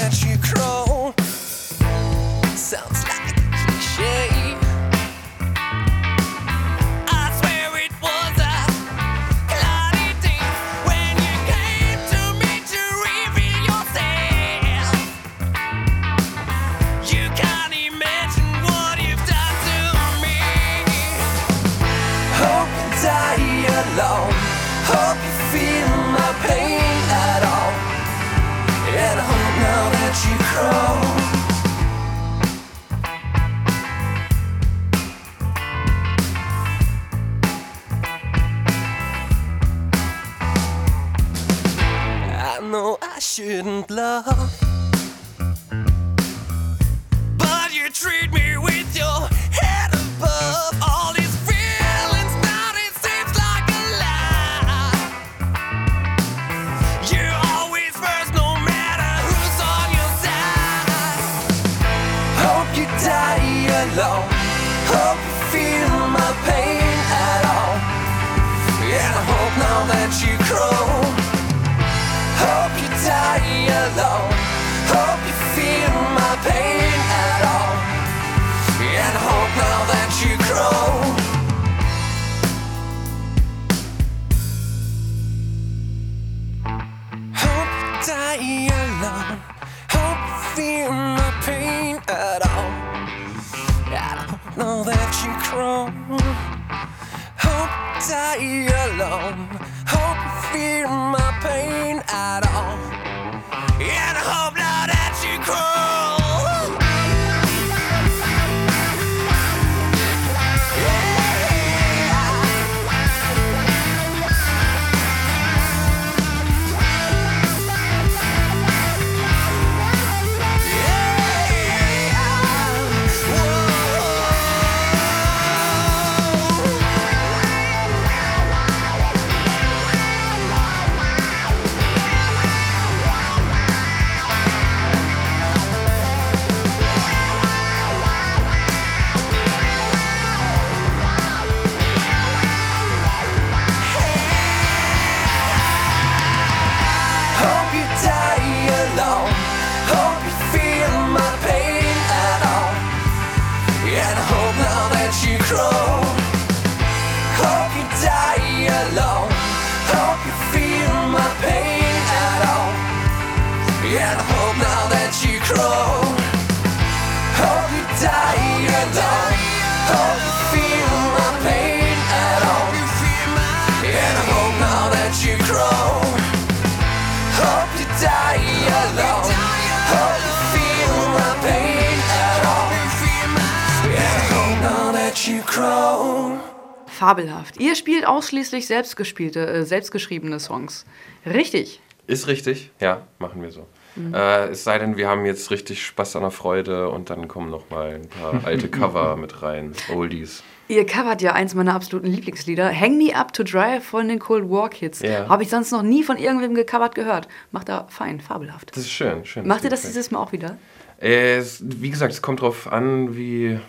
ausschließlich 188.09 188.67
selbstgespielte, 188.67 189.47
äh, 189.47 189.65
selbstgeschriebene 189.65 190.39
Songs. 190.39 190.85
Richtig. 191.25 191.81
Ist 192.07 192.27
richtig, 192.27 192.71
ja, 192.79 193.07
machen 193.19 193.41
wir 193.41 193.51
so. 193.51 193.67
Äh, 194.13 194.49
es 194.49 194.63
sei 194.63 194.79
denn, 194.79 194.97
wir 194.97 195.07
haben 195.07 195.25
jetzt 195.25 195.51
richtig 195.51 195.85
Spaß 195.85 196.15
an 196.15 196.21
der 196.21 196.31
Freude 196.31 196.89
und 196.89 197.09
dann 197.09 197.27
kommen 197.27 197.49
noch 197.49 197.69
mal 197.69 197.95
ein 197.95 198.07
paar 198.07 198.41
alte 198.45 198.69
Cover 198.69 199.15
mit 199.15 199.41
rein, 199.41 199.73
Oldies. 199.93 200.43
Ihr 200.67 200.85
covert 200.85 201.21
ja 201.21 201.33
eins 201.33 201.55
meiner 201.55 201.73
absoluten 201.73 202.07
Lieblingslieder, 202.07 202.71
Hang 202.71 202.97
Me 202.97 203.15
Up 203.15 203.33
to 203.33 203.43
Dry 203.43 203.81
von 203.81 204.07
den 204.07 204.19
Cold 204.19 204.49
War 204.49 204.69
Kids. 204.69 205.01
Ja. 205.01 205.27
Habe 205.27 205.43
ich 205.43 205.49
sonst 205.49 205.71
noch 205.71 205.81
nie 205.81 206.03
von 206.03 206.17
irgendwem 206.17 206.53
gecovert 206.53 206.95
gehört. 206.95 207.27
Macht 207.51 207.69
er 207.69 207.87
fein, 207.89 208.21
fabelhaft. 208.21 208.71
Das 208.71 208.83
ist 208.83 208.91
schön, 208.91 209.25
schön. 209.25 209.47
Macht 209.47 209.63
ihr 209.63 209.69
das 209.69 209.81
dieses 209.81 210.11
Mal 210.11 210.19
auch 210.19 210.31
wieder? 210.31 210.57
Äh, 211.01 211.37
es, 211.37 211.63
wie 211.63 211.89
gesagt, 211.89 212.13
es 212.13 212.21
kommt 212.21 212.41
drauf 212.41 212.71
an, 212.71 213.15
wie 213.17 213.59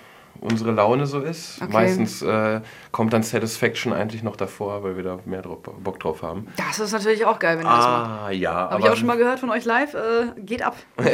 unsere 0.40 0.72
Laune 0.72 1.06
so 1.06 1.20
ist. 1.20 1.60
Okay. 1.60 1.72
Meistens 1.72 2.22
äh, 2.22 2.60
kommt 2.92 3.12
dann 3.12 3.22
Satisfaction 3.22 3.92
eigentlich 3.92 4.22
noch 4.22 4.36
davor, 4.36 4.82
weil 4.82 4.96
wir 4.96 5.02
da 5.02 5.18
mehr 5.24 5.42
drauf, 5.42 5.58
Bock 5.62 6.00
drauf 6.00 6.22
haben. 6.22 6.46
Das 6.56 6.78
ist 6.78 6.92
natürlich 6.92 7.24
auch 7.24 7.38
geil, 7.38 7.58
wenn 7.58 7.66
ihr 7.66 7.70
das 7.70 7.84
macht. 7.84 8.10
Ah, 8.10 8.30
ja. 8.30 8.70
Habe 8.70 8.82
ich 8.82 8.88
auch 8.88 8.96
schon 8.96 9.06
mal 9.06 9.18
gehört 9.18 9.38
von 9.38 9.50
euch 9.50 9.64
live. 9.64 9.94
Äh, 9.94 10.40
geht 10.40 10.62
ab. 10.62 10.76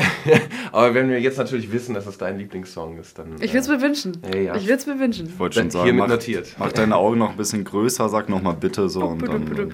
aber 0.72 0.94
wenn 0.94 1.08
wir 1.08 1.20
jetzt 1.20 1.38
natürlich 1.38 1.72
wissen, 1.72 1.94
dass 1.94 2.06
es 2.06 2.18
dein 2.18 2.38
Lieblingssong 2.38 2.98
ist, 2.98 3.18
dann. 3.18 3.34
Ich 3.40 3.52
würde 3.52 3.60
es 3.60 3.68
mir 3.68 3.80
wünschen. 3.80 4.18
Ja, 4.32 4.38
ja. 4.38 4.56
Ich 4.56 4.64
würde 4.64 4.74
es 4.74 4.86
mir 4.86 4.98
wünschen. 4.98 5.26
Ich 5.26 5.38
wollte 5.38 5.60
schon 5.60 5.70
sagen, 5.70 5.84
hiermit 5.84 6.02
mach, 6.02 6.08
notiert. 6.08 6.54
mach 6.58 6.72
deine 6.72 6.96
Augen 6.96 7.18
noch 7.18 7.30
ein 7.30 7.36
bisschen 7.36 7.64
größer, 7.64 8.08
sag 8.08 8.28
nochmal 8.28 8.54
bitte 8.54 8.88
so 8.88 9.00
und 9.04 9.26
dann. 9.26 9.72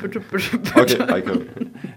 Okay, 0.75 1.02
Eike. 1.09 1.47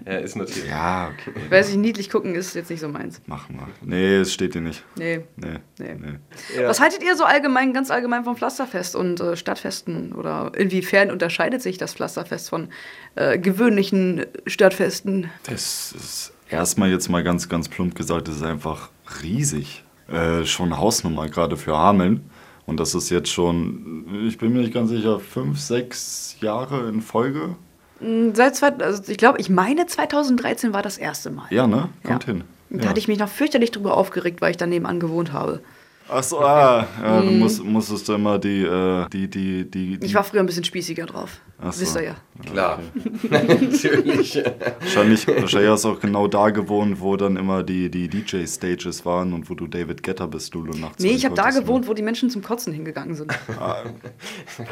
Ja, 0.06 0.18
ist 0.18 0.36
notiert. 0.36 0.68
Ja, 0.68 1.10
okay. 1.12 1.32
Weiß 1.50 1.70
ich, 1.70 1.76
niedlich 1.76 2.10
gucken 2.10 2.34
ist 2.34 2.54
jetzt 2.54 2.70
nicht 2.70 2.80
so 2.80 2.88
meins. 2.88 3.20
Mach 3.26 3.48
mal. 3.48 3.66
Nee, 3.82 4.18
es 4.18 4.32
steht 4.32 4.54
dir 4.54 4.60
nicht. 4.60 4.84
Nee. 4.96 5.24
Nee. 5.36 5.58
Nee. 5.78 5.96
nee. 5.98 6.64
Was 6.64 6.80
haltet 6.80 7.02
ihr 7.02 7.16
so 7.16 7.24
allgemein, 7.24 7.45
ganz 7.54 7.90
allgemein 7.90 8.24
vom 8.24 8.36
Pflasterfest 8.36 8.96
und 8.96 9.20
äh, 9.20 9.36
Stadtfesten? 9.36 10.12
Oder 10.12 10.52
inwiefern 10.56 11.10
unterscheidet 11.10 11.62
sich 11.62 11.78
das 11.78 11.94
Pflasterfest 11.94 12.48
von 12.50 12.68
äh, 13.14 13.38
gewöhnlichen 13.38 14.24
Stadtfesten? 14.46 15.30
Das 15.44 15.92
ist 15.92 16.32
erstmal 16.50 16.90
jetzt 16.90 17.08
mal 17.08 17.22
ganz, 17.22 17.48
ganz 17.48 17.68
plump 17.68 17.94
gesagt, 17.94 18.28
das 18.28 18.36
ist 18.36 18.42
einfach 18.42 18.90
riesig. 19.22 19.84
Äh, 20.08 20.44
schon 20.44 20.76
Hausnummer, 20.78 21.28
gerade 21.28 21.56
für 21.56 21.76
Hameln. 21.76 22.28
Und 22.66 22.80
das 22.80 22.94
ist 22.94 23.10
jetzt 23.10 23.28
schon, 23.30 24.24
ich 24.26 24.38
bin 24.38 24.52
mir 24.52 24.60
nicht 24.60 24.74
ganz 24.74 24.90
sicher, 24.90 25.20
fünf, 25.20 25.58
sechs 25.60 26.36
Jahre 26.40 26.88
in 26.88 27.00
Folge. 27.00 27.54
Mm, 28.00 28.30
Seit 28.34 28.56
zwei, 28.56 28.68
also 28.72 29.02
ich 29.10 29.18
glaube, 29.18 29.40
ich 29.40 29.48
meine 29.50 29.86
2013 29.86 30.72
war 30.72 30.82
das 30.82 30.98
erste 30.98 31.30
Mal. 31.30 31.46
Ja, 31.50 31.66
ne? 31.66 31.88
Kommt 32.04 32.24
Ja. 32.24 32.32
hin. 32.32 32.44
Da 32.70 32.82
Ja. 32.84 32.88
hatte 32.90 32.98
ich 32.98 33.06
mich 33.08 33.18
noch 33.20 33.28
fürchterlich 33.28 33.70
drüber 33.70 33.96
aufgeregt, 33.96 34.40
weil 34.40 34.50
ich 34.50 34.56
da 34.56 34.66
nebenan 34.66 34.98
gewohnt 34.98 35.32
habe. 35.32 35.60
Ach 36.08 36.22
so, 36.22 36.40
ah, 36.40 36.86
ja, 37.02 37.20
du 37.20 37.30
musst, 37.32 37.64
musstest 37.64 38.08
du 38.08 38.14
immer 38.14 38.38
die, 38.38 38.62
äh, 38.62 39.08
die, 39.08 39.28
die, 39.28 39.68
die, 39.68 39.98
die 39.98 40.06
Ich 40.06 40.14
war 40.14 40.22
früher 40.22 40.40
ein 40.40 40.46
bisschen 40.46 40.62
spießiger 40.62 41.04
drauf. 41.04 41.40
Ach 41.58 41.72
so. 41.72 41.80
Wisst 41.80 41.96
ihr 41.96 42.02
ja. 42.02 42.14
Klar. 42.48 42.80
natürlich. 43.30 44.40
Wahrscheinlich, 44.80 45.26
wahrscheinlich 45.26 45.70
hast 45.70 45.84
du 45.84 45.88
auch 45.90 46.00
genau 46.00 46.28
da 46.28 46.50
gewohnt, 46.50 47.00
wo 47.00 47.16
dann 47.16 47.36
immer 47.36 47.64
die, 47.64 47.90
die 47.90 48.08
DJ-Stages 48.08 49.04
waren 49.04 49.32
und 49.32 49.50
wo 49.50 49.54
du 49.54 49.66
David 49.66 50.02
Getter 50.02 50.28
bist, 50.28 50.54
du 50.54 50.62
nachts. 50.64 51.02
Nee, 51.02 51.10
ich 51.10 51.24
habe 51.24 51.34
da 51.34 51.50
gewohnt, 51.50 51.88
wo 51.88 51.94
die 51.94 52.02
Menschen 52.02 52.30
zum 52.30 52.42
Kotzen 52.42 52.72
hingegangen 52.72 53.14
sind. 53.14 53.32
Ne? 53.56 53.94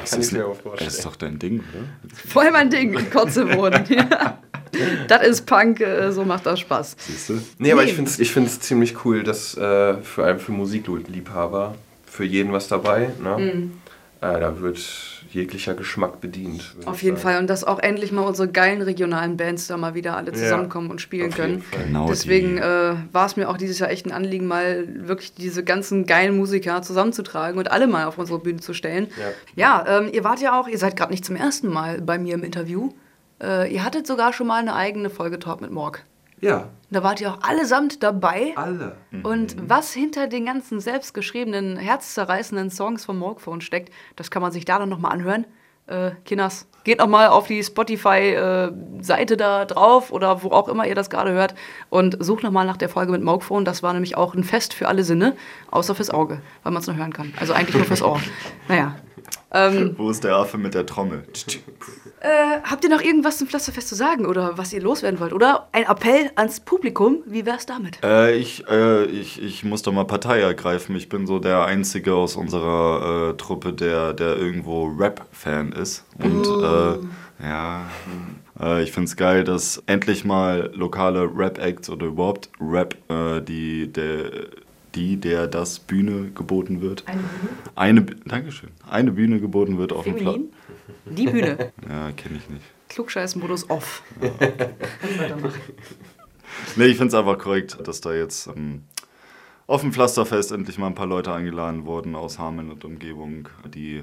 Das 0.00 0.10
Kann 0.10 0.20
ich 0.20 0.26
ist, 0.26 0.32
mir 0.32 0.46
auch 0.46 0.56
das 0.78 0.98
ist 0.98 1.04
doch 1.04 1.16
dein 1.16 1.38
Ding, 1.38 1.60
oder? 1.60 1.84
Voll 2.14 2.50
mein 2.50 2.70
Ding, 2.70 3.10
Kotze 3.10 3.46
wohnen. 3.56 3.84
Ja. 3.88 4.38
Das 5.08 5.26
ist 5.26 5.46
Punk, 5.46 5.80
äh, 5.80 6.10
so 6.12 6.24
macht 6.24 6.46
das 6.46 6.60
Spaß. 6.60 6.96
Siehst 6.98 7.28
du? 7.28 7.40
Nee, 7.58 7.72
aber 7.72 7.82
Nee. 7.82 7.90
ich 7.90 7.94
finde 7.94 8.10
es 8.10 8.18
ich 8.18 8.32
find's 8.32 8.60
ziemlich 8.60 9.04
cool, 9.04 9.22
dass 9.22 9.56
äh, 9.56 9.94
für 9.98 10.24
einen 10.24 10.38
für 10.38 10.52
Musikliebhaber, 10.52 11.74
für 12.06 12.24
jeden 12.24 12.52
was 12.52 12.68
dabei. 12.68 13.10
Ne? 13.22 13.70
Äh, 14.20 14.40
da 14.40 14.60
wird 14.60 14.78
jeglicher 15.32 15.74
Geschmack 15.74 16.20
bedient. 16.20 16.76
Auf 16.86 17.02
jeden 17.02 17.16
sagen. 17.16 17.28
Fall. 17.28 17.38
Und 17.40 17.50
dass 17.50 17.64
auch 17.64 17.80
endlich 17.80 18.12
mal 18.12 18.22
unsere 18.22 18.48
geilen 18.48 18.80
regionalen 18.82 19.36
Bands 19.36 19.66
da 19.66 19.76
mal 19.76 19.94
wieder 19.94 20.16
alle 20.16 20.32
zusammenkommen 20.32 20.90
und 20.90 21.00
spielen 21.00 21.30
können. 21.32 21.64
Genau 21.86 22.06
Deswegen 22.06 22.56
äh, 22.58 22.94
war 23.12 23.26
es 23.26 23.36
mir 23.36 23.48
auch 23.50 23.56
dieses 23.56 23.80
Jahr 23.80 23.90
echt 23.90 24.06
ein 24.06 24.12
Anliegen, 24.12 24.46
mal 24.46 24.86
wirklich 25.08 25.34
diese 25.34 25.64
ganzen 25.64 26.06
geilen 26.06 26.36
Musiker 26.36 26.80
zusammenzutragen 26.82 27.58
und 27.58 27.72
alle 27.72 27.88
mal 27.88 28.04
auf 28.06 28.16
unsere 28.16 28.38
Bühne 28.38 28.60
zu 28.60 28.74
stellen. 28.74 29.08
Ja, 29.56 29.84
ähm, 29.88 30.08
ihr 30.12 30.22
wart 30.22 30.40
ja 30.40 30.58
auch, 30.58 30.68
ihr 30.68 30.78
seid 30.78 30.96
gerade 30.96 31.10
nicht 31.10 31.24
zum 31.24 31.34
ersten 31.36 31.68
Mal 31.68 32.00
bei 32.00 32.16
mir 32.16 32.34
im 32.34 32.44
Interview. 32.44 32.92
Äh, 33.42 33.72
ihr 33.72 33.84
hattet 33.84 34.06
sogar 34.06 34.32
schon 34.32 34.46
mal 34.46 34.60
eine 34.60 34.74
eigene 34.74 35.10
Folge 35.10 35.38
Talk 35.38 35.60
mit 35.60 35.70
Morg. 35.70 36.04
Ja, 36.40 36.68
Da 36.90 37.02
wart 37.02 37.20
ihr 37.22 37.30
auch 37.32 37.42
allesamt 37.42 38.02
dabei. 38.02 38.52
alle. 38.56 38.96
Und 39.22 39.56
was 39.68 39.92
hinter 39.94 40.26
den 40.26 40.44
ganzen 40.44 40.78
selbstgeschriebenen, 40.80 41.76
herzzerreißenden 41.76 42.70
Songs 42.70 43.04
von 43.04 43.16
Morgphone 43.18 43.60
steckt, 43.62 43.92
das 44.16 44.30
kann 44.30 44.42
man 44.42 44.52
sich 44.52 44.64
da 44.66 44.78
dann 44.78 44.88
nochmal 44.90 45.12
anhören. 45.12 45.46
Äh, 45.86 46.10
Kinders, 46.24 46.66
geht 46.84 46.98
nochmal 46.98 47.28
auf 47.28 47.46
die 47.46 47.62
Spotify-Seite 47.62 49.36
da 49.36 49.64
drauf 49.64 50.12
oder 50.12 50.42
wo 50.42 50.50
auch 50.50 50.68
immer 50.68 50.86
ihr 50.86 50.94
das 50.94 51.10
gerade 51.10 51.32
hört 51.32 51.54
und 51.90 52.22
sucht 52.22 52.42
nochmal 52.42 52.66
nach 52.66 52.76
der 52.76 52.88
Folge 52.88 53.12
mit 53.12 53.22
Morgphone. 53.22 53.64
Das 53.64 53.82
war 53.82 53.92
nämlich 53.92 54.16
auch 54.16 54.34
ein 54.34 54.44
Fest 54.44 54.74
für 54.74 54.88
alle 54.88 55.04
Sinne, 55.04 55.36
außer 55.70 55.94
fürs 55.94 56.10
Auge, 56.10 56.40
weil 56.62 56.72
man 56.72 56.80
es 56.82 56.86
nur 56.86 56.96
hören 56.96 57.12
kann. 57.12 57.32
Also 57.38 57.52
eigentlich 57.54 57.76
nur 57.76 57.84
fürs 57.84 58.02
Ohr. 58.02 58.20
Naja. 58.68 58.96
Ähm, 59.54 59.94
Wo 59.96 60.10
ist 60.10 60.24
der 60.24 60.34
Affe 60.34 60.58
mit 60.58 60.74
der 60.74 60.84
Trommel? 60.84 61.22
äh, 62.20 62.60
habt 62.64 62.84
ihr 62.84 62.90
noch 62.90 63.00
irgendwas 63.00 63.38
zum 63.38 63.46
Pflasterfest 63.46 63.88
zu 63.88 63.94
sagen 63.94 64.26
oder 64.26 64.58
was 64.58 64.72
ihr 64.72 64.82
loswerden 64.82 65.20
wollt? 65.20 65.32
Oder 65.32 65.68
ein 65.72 65.84
Appell 65.84 66.30
ans 66.34 66.60
Publikum? 66.60 67.22
Wie 67.24 67.46
wär's 67.46 67.64
damit? 67.64 67.98
Äh, 68.02 68.36
ich, 68.36 68.66
äh, 68.68 69.04
ich, 69.04 69.40
ich 69.40 69.64
muss 69.64 69.82
da 69.82 69.92
mal 69.92 70.04
Partei 70.04 70.40
ergreifen. 70.40 70.96
Ich 70.96 71.08
bin 71.08 71.26
so 71.26 71.38
der 71.38 71.64
Einzige 71.64 72.14
aus 72.14 72.34
unserer 72.36 73.30
äh, 73.30 73.36
Truppe, 73.36 73.72
der, 73.72 74.12
der 74.12 74.36
irgendwo 74.36 74.86
Rap-Fan 74.86 75.72
ist. 75.72 76.04
Und 76.18 76.44
äh, 76.46 76.98
ja, 77.42 77.86
äh, 78.60 78.82
ich 78.82 78.92
finde 78.92 79.06
es 79.06 79.16
geil, 79.16 79.44
dass 79.44 79.82
endlich 79.86 80.24
mal 80.24 80.70
lokale 80.74 81.30
Rap-Acts 81.32 81.90
oder 81.90 82.06
überhaupt 82.06 82.50
Rap, 82.60 82.96
äh, 83.08 83.40
die, 83.40 83.92
der, 83.92 84.30
die, 84.94 85.16
der 85.16 85.46
das 85.46 85.78
Bühne 85.78 86.30
geboten 86.30 86.80
wird. 86.80 87.04
Eine 87.06 87.22
Bühne? 87.22 87.50
Eine, 87.74 88.02
Dankeschön. 88.26 88.70
Eine 88.88 89.12
Bühne 89.12 89.40
geboten 89.40 89.78
wird 89.78 89.92
auf 89.92 90.04
dem 90.04 90.16
Platz. 90.16 90.40
Die 91.06 91.26
Bühne. 91.26 91.72
Ja, 91.88 92.12
kenne 92.12 92.38
ich 92.38 92.48
nicht. 92.48 92.64
Klugscheiß-Modus 92.88 93.70
off. 93.70 94.02
Kannst 94.20 94.40
weitermachen. 95.18 95.60
Nee, 96.76 96.86
ich 96.86 96.96
finde 96.96 97.08
es 97.08 97.14
einfach 97.14 97.38
korrekt, 97.38 97.78
dass 97.84 98.00
da 98.00 98.14
jetzt 98.14 98.46
ähm, 98.48 98.84
auf 99.66 99.80
dem 99.80 99.92
Pflasterfest 99.92 100.52
endlich 100.52 100.78
mal 100.78 100.86
ein 100.86 100.94
paar 100.94 101.06
Leute 101.06 101.32
eingeladen 101.32 101.86
wurden 101.86 102.14
aus 102.14 102.38
Hameln 102.38 102.70
und 102.70 102.84
Umgebung, 102.84 103.48
die 103.66 104.02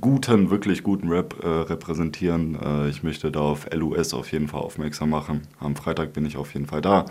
guten, 0.00 0.50
wirklich 0.50 0.82
guten 0.82 1.08
Rap 1.08 1.34
äh, 1.42 1.46
repräsentieren. 1.46 2.58
Äh, 2.60 2.88
ich 2.90 3.02
möchte 3.02 3.30
da 3.30 3.40
auf 3.40 3.66
LUS 3.72 4.12
auf 4.12 4.30
jeden 4.30 4.48
Fall 4.48 4.60
aufmerksam 4.60 5.10
machen. 5.10 5.42
Am 5.58 5.74
Freitag 5.74 6.12
bin 6.12 6.26
ich 6.26 6.36
auf 6.36 6.52
jeden 6.52 6.66
Fall 6.66 6.82
da. 6.82 7.06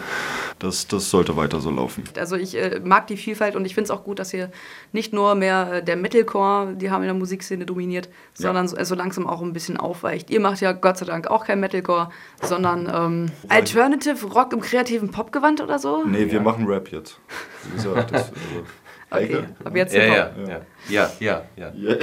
Das, 0.60 0.88
das 0.88 1.10
sollte 1.10 1.36
weiter 1.36 1.60
so 1.62 1.72
laufen. 1.72 2.04
Also 2.18 2.36
ich 2.36 2.56
äh, 2.56 2.80
mag 2.84 3.08
die 3.08 3.18
Vielfalt 3.18 3.56
und 3.56 3.66
ich 3.66 3.74
finde 3.74 3.86
es 3.86 3.92
auch 3.92 4.04
gut, 4.04 4.20
dass 4.20 4.32
hier 4.32 4.52
nicht 4.92 5.14
nur 5.14 5.36
mehr 5.36 5.74
äh, 5.74 5.84
der 5.84 5.96
Metalcore 5.96 6.76
die 6.76 6.92
haben 6.92 7.02
in 7.02 7.08
der 7.08 7.16
Musikszene 7.16 7.66
dominiert, 7.66 8.10
sondern 8.34 8.68
so, 8.68 8.78
äh, 8.78 8.86
so 8.86 8.94
langsam 8.94 9.26
auch 9.26 9.42
ein 9.42 9.54
bisschen 9.54 9.78
aufweicht. 9.78 10.30
Ihr 10.30 10.40
macht 10.40 10.62
ja 10.62 10.72
Gott 10.72 10.98
sei 10.98 11.06
Dank 11.06 11.28
auch 11.28 11.46
kein 11.46 11.60
Metalcore, 11.60 12.10
sondern 12.42 12.88
ähm, 12.94 13.32
Alternative 13.48 14.28
Rock 14.28 14.54
im 14.54 14.62
kreativen 14.62 15.10
Popgewand 15.10 15.62
oder 15.62 15.80
so. 15.80 16.04
Nee, 16.06 16.32
wir 16.32 16.42
machen 16.42 16.68
Rap 16.68 16.92
jetzt. 16.92 17.20
Wie 17.64 17.76
gesagt, 17.78 18.14
das, 18.14 18.24
also, 18.30 18.66
Okay, 19.12 19.24
Eike? 19.24 19.50
ab 19.64 19.76
jetzt 19.76 19.94
Ja, 19.94 20.04
ja, 20.04 20.32
ja. 20.48 20.62
Ja, 20.88 21.12
ja, 21.20 21.44
ja. 21.56 21.72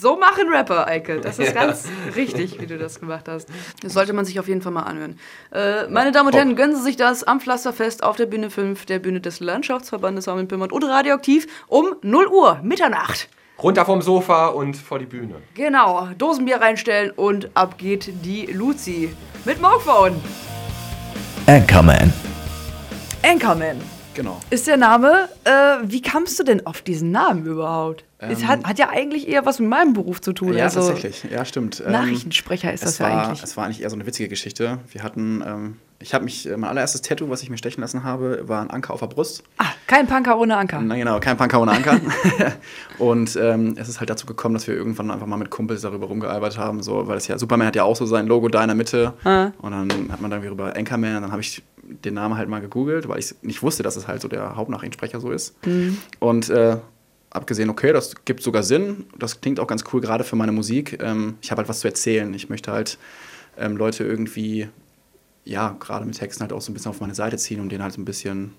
So 0.00 0.16
machen 0.16 0.48
Rapper, 0.48 0.86
Eike. 0.86 1.20
Das 1.20 1.40
ist 1.40 1.54
ganz 1.54 1.88
richtig, 2.14 2.60
wie 2.60 2.66
du 2.66 2.78
das 2.78 3.00
gemacht 3.00 3.26
hast. 3.26 3.48
Das 3.82 3.94
sollte 3.94 4.12
man 4.12 4.24
sich 4.24 4.38
auf 4.38 4.46
jeden 4.46 4.62
Fall 4.62 4.70
mal 4.70 4.84
anhören. 4.84 5.18
Äh, 5.52 5.88
meine 5.88 6.12
Damen 6.12 6.28
und 6.28 6.36
Herren, 6.36 6.54
gönnen 6.54 6.76
Sie 6.76 6.82
sich 6.82 6.96
das 6.96 7.24
am 7.24 7.40
Pflasterfest 7.40 8.04
auf 8.04 8.14
der 8.14 8.26
Bühne 8.26 8.48
5, 8.50 8.86
der 8.86 9.00
Bühne 9.00 9.20
des 9.20 9.40
Landschaftsverbandes 9.40 10.28
Hameln-Pyrmont 10.28 10.72
und 10.72 10.84
Radioaktiv 10.84 11.48
um 11.66 11.96
0 12.02 12.28
Uhr, 12.28 12.60
Mitternacht. 12.62 13.28
Runter 13.60 13.84
vom 13.84 14.00
Sofa 14.00 14.48
und 14.48 14.76
vor 14.76 15.00
die 15.00 15.06
Bühne. 15.06 15.36
Genau, 15.54 16.08
Dosenbier 16.16 16.60
reinstellen 16.60 17.10
und 17.10 17.50
ab 17.54 17.76
geht 17.76 18.24
die 18.24 18.46
Luzi. 18.46 19.12
Mit 19.44 19.60
Morgphone. 19.60 20.20
Anchorman. 21.46 22.12
Anchorman 23.24 23.80
Genau. 24.18 24.40
ist 24.50 24.66
der 24.66 24.76
Name. 24.76 25.28
Äh, 25.44 25.50
wie 25.84 26.02
kamst 26.02 26.40
du 26.40 26.42
denn 26.42 26.66
auf 26.66 26.82
diesen 26.82 27.12
Namen 27.12 27.46
überhaupt? 27.46 28.04
es 28.18 28.44
hat, 28.44 28.64
hat 28.64 28.80
ja 28.80 28.88
eigentlich 28.88 29.28
eher 29.28 29.46
was 29.46 29.60
mit 29.60 29.68
meinem 29.68 29.92
Beruf 29.92 30.20
zu 30.20 30.32
tun. 30.32 30.54
Ja, 30.54 30.64
also 30.64 30.80
tatsächlich. 30.80 31.30
Ja, 31.30 31.44
stimmt. 31.44 31.80
Ähm, 31.84 31.92
Nachrichtensprecher 31.92 32.72
ist 32.72 32.82
das 32.82 32.98
ja 32.98 33.06
war, 33.06 33.26
eigentlich. 33.26 33.44
Es 33.44 33.56
war 33.56 33.64
eigentlich 33.64 33.82
eher 33.82 33.90
so 33.90 33.94
eine 33.94 34.06
witzige 34.06 34.28
Geschichte. 34.28 34.78
Wir 34.90 35.04
hatten, 35.04 35.44
ähm, 35.46 35.76
ich 36.00 36.14
habe 36.14 36.24
mich, 36.24 36.48
äh, 36.48 36.56
mein 36.56 36.68
allererstes 36.70 37.02
Tattoo, 37.02 37.30
was 37.30 37.44
ich 37.44 37.50
mir 37.50 37.58
stechen 37.58 37.80
lassen 37.80 38.02
habe, 38.02 38.48
war 38.48 38.60
ein 38.60 38.70
Anker 38.70 38.92
auf 38.92 38.98
der 38.98 39.06
Brust. 39.06 39.44
Ah, 39.58 39.66
kein 39.86 40.08
Punker 40.08 40.36
ohne 40.36 40.56
Anker. 40.56 40.80
Na 40.80 40.96
genau, 40.96 41.20
kein 41.20 41.36
Punker 41.36 41.60
ohne 41.60 41.70
Anker. 41.70 42.00
und 42.98 43.36
ähm, 43.40 43.76
es 43.78 43.88
ist 43.88 44.00
halt 44.00 44.10
dazu 44.10 44.26
gekommen, 44.26 44.54
dass 44.54 44.66
wir 44.66 44.74
irgendwann 44.74 45.12
einfach 45.12 45.26
mal 45.26 45.36
mit 45.36 45.50
Kumpels 45.50 45.82
darüber 45.82 46.08
rumgearbeitet 46.08 46.58
haben, 46.58 46.82
so, 46.82 47.06
weil 47.06 47.18
es 47.18 47.28
ja, 47.28 47.38
Superman 47.38 47.68
hat 47.68 47.76
ja 47.76 47.84
auch 47.84 47.94
so 47.94 48.04
sein 48.04 48.26
Logo 48.26 48.48
da 48.48 48.62
in 48.62 48.68
der 48.68 48.76
Mitte. 48.76 49.14
Ah. 49.22 49.52
Und 49.58 49.70
dann 49.70 50.10
hat 50.10 50.20
man 50.20 50.32
dann 50.32 50.42
über 50.42 50.74
Anchorman, 50.74 51.22
dann 51.22 51.30
habe 51.30 51.40
ich 51.40 51.62
den 52.04 52.14
Namen 52.14 52.36
halt 52.36 52.48
mal 52.48 52.60
gegoogelt, 52.60 53.08
weil 53.08 53.18
ich 53.18 53.34
nicht 53.42 53.62
wusste, 53.62 53.82
dass 53.82 53.96
es 53.96 54.08
halt 54.08 54.20
so 54.22 54.28
der 54.28 54.56
Hauptnachrichtensprecher 54.56 55.20
so 55.20 55.30
ist. 55.30 55.56
Und 56.20 56.50
äh, 56.50 56.78
abgesehen, 57.30 57.70
okay, 57.70 57.92
das 57.92 58.14
gibt 58.24 58.42
sogar 58.42 58.62
Sinn, 58.62 59.06
das 59.18 59.40
klingt 59.40 59.60
auch 59.60 59.66
ganz 59.66 59.84
cool, 59.92 60.00
gerade 60.00 60.24
für 60.24 60.36
meine 60.36 60.52
Musik. 60.52 60.98
Ähm, 61.02 61.36
ich 61.40 61.50
habe 61.50 61.60
halt 61.60 61.68
was 61.68 61.80
zu 61.80 61.88
erzählen. 61.88 62.32
Ich 62.34 62.48
möchte 62.48 62.72
halt 62.72 62.98
ähm, 63.56 63.76
Leute 63.76 64.04
irgendwie, 64.04 64.68
ja, 65.44 65.76
gerade 65.80 66.06
mit 66.06 66.16
Texten 66.16 66.42
halt 66.42 66.52
auch 66.52 66.60
so 66.60 66.70
ein 66.70 66.74
bisschen 66.74 66.90
auf 66.90 67.00
meine 67.00 67.14
Seite 67.14 67.36
ziehen 67.36 67.60
und 67.60 67.70
denen 67.70 67.82
halt 67.82 67.92
so 67.94 68.00
ein 68.00 68.04
bisschen 68.04 68.52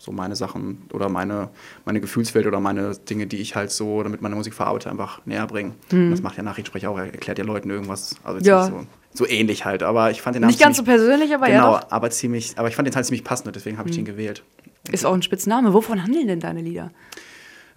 so 0.00 0.12
meine 0.12 0.34
Sachen 0.34 0.82
oder 0.94 1.08
meine, 1.10 1.50
meine 1.84 2.00
Gefühlswelt 2.00 2.46
oder 2.46 2.58
meine 2.58 2.96
Dinge, 2.96 3.26
die 3.26 3.36
ich 3.36 3.54
halt 3.54 3.70
so 3.70 4.02
damit 4.02 4.22
meine 4.22 4.34
Musik 4.34 4.54
verarbeite, 4.54 4.90
einfach 4.90 5.20
näher 5.26 5.46
bringen. 5.46 5.74
Und 5.92 6.10
Das 6.10 6.22
macht 6.22 6.36
ja 6.38 6.42
Nachrichtensprecher 6.42 6.90
auch, 6.90 6.96
er 6.98 7.04
erklärt 7.12 7.38
ja 7.38 7.44
Leuten 7.44 7.68
irgendwas. 7.70 8.16
Also 8.24 8.38
jetzt 8.38 8.46
Mhm. 8.46 8.50
Ja. 8.50 8.68
nicht 8.80 8.88
so, 9.12 9.24
so 9.24 9.30
ähnlich 9.30 9.64
halt, 9.66 9.82
aber 9.82 10.10
ich 10.10 10.22
fand 10.22 10.36
den 10.36 10.40
Namen 10.40 10.50
Nicht 10.52 10.60
ganz 10.60 10.78
so 10.78 10.82
ziemlich- 10.82 10.96
persönlich, 11.02 11.34
aber 11.34 11.46
genau, 11.46 11.74
ja 11.74 11.80
doch. 11.80 11.90
aber 11.92 12.10
ziemlich, 12.10 12.54
aber 12.56 12.68
ich 12.68 12.76
fand 12.76 12.88
den 12.88 12.94
halt 12.94 13.04
ziemlich 13.04 13.24
passend, 13.24 13.54
deswegen 13.54 13.76
habe 13.76 13.90
ich 13.90 13.94
den 13.96 14.06
gewählt. 14.06 14.42
Ist 14.90 15.04
auch 15.04 15.12
ein 15.12 15.20
Spitzname. 15.22 15.74
Wovon 15.74 16.02
handeln 16.02 16.26
denn 16.26 16.40
deine 16.40 16.62
Lieder? 16.62 16.90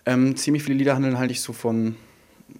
Ähm, 0.05 0.35
ziemlich 0.37 0.63
viele 0.63 0.77
Lieder 0.77 0.95
handeln 0.95 1.17
halt 1.19 1.29
ich 1.31 1.41
so 1.41 1.51
von, 1.51 1.95